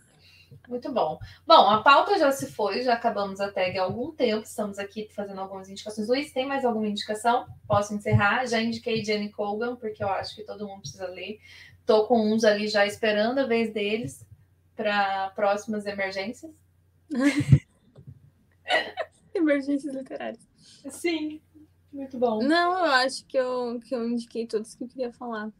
[0.68, 1.18] Muito bom.
[1.46, 4.42] Bom, a pauta já se foi, já acabamos a tag há algum tempo.
[4.42, 6.08] Estamos aqui fazendo algumas indicações.
[6.08, 7.46] Luiz, tem mais alguma indicação?
[7.66, 8.46] Posso encerrar?
[8.46, 11.40] Já indiquei Jenny Colgan, porque eu acho que todo mundo precisa ler.
[11.80, 14.24] Estou com uns ali já esperando a vez deles
[14.76, 16.52] para próximas emergências.
[19.34, 20.46] Emergências literárias.
[20.88, 21.40] Sim,
[21.92, 22.42] muito bom.
[22.42, 25.50] Não, eu acho que eu, que eu indiquei todos que eu queria falar.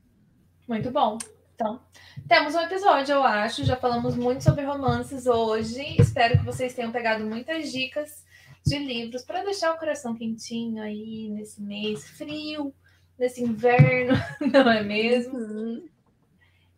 [0.69, 1.19] Muito bom.
[1.63, 1.81] Então,
[2.27, 3.65] temos um episódio, eu acho.
[3.65, 5.95] Já falamos muito sobre romances hoje.
[5.97, 8.25] Espero que vocês tenham pegado muitas dicas
[8.67, 12.75] de livros para deixar o coração quentinho aí nesse mês frio,
[13.17, 14.15] nesse inverno,
[14.53, 15.39] não é mesmo?
[15.39, 15.89] Uhum.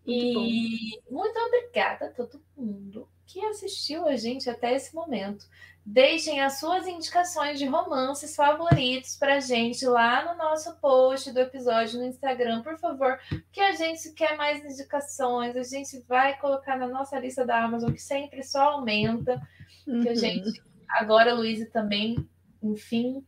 [0.06, 5.46] E muito, muito obrigada a todo mundo que assistiu a gente até esse momento.
[5.86, 11.40] Deixem as suas indicações de romances favoritos para a gente lá no nosso post do
[11.40, 13.18] episódio no Instagram, por favor,
[13.52, 17.92] que a gente quer mais indicações, a gente vai colocar na nossa lista da Amazon,
[17.92, 19.40] que sempre só aumenta.
[19.86, 20.00] Uhum.
[20.00, 20.16] Que a uhum.
[20.16, 20.62] gente.
[20.88, 22.26] Agora, a Luísa também,
[22.62, 23.22] enfim,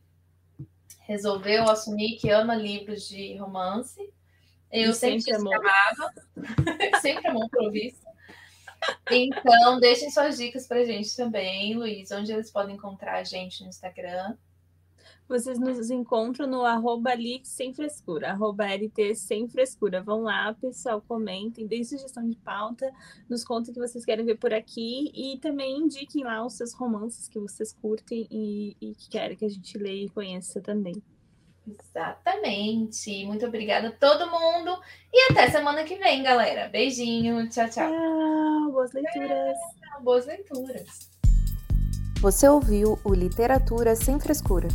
[1.01, 4.01] resolveu assumir que ama livros de romance.
[4.71, 6.13] Eu e sempre, sempre amava,
[7.01, 8.06] sempre amou provisto.
[9.09, 13.61] Então, deixem suas dicas para a gente também, Luiz, onde eles podem encontrar a gente
[13.63, 14.35] no Instagram.
[15.27, 17.11] Vocês nos encontram no arroba
[17.43, 20.01] sem frescura, arroba LT sem frescura.
[20.01, 22.89] Vão lá, pessoal, comentem, deem sugestão de pauta,
[23.29, 26.73] nos contem o que vocês querem ver por aqui e também indiquem lá os seus
[26.73, 30.95] romances que vocês curtem e, e que querem que a gente leia e conheça também.
[31.67, 33.25] Exatamente.
[33.25, 34.79] Muito obrigada a todo mundo.
[35.13, 36.69] E até semana que vem, galera.
[36.69, 37.49] Beijinho.
[37.49, 37.89] Tchau, tchau.
[37.89, 38.71] Tchau.
[38.71, 39.57] Boas leituras.
[40.01, 41.09] Boas leituras.
[42.21, 44.67] Você ouviu o Literatura Sem Frescura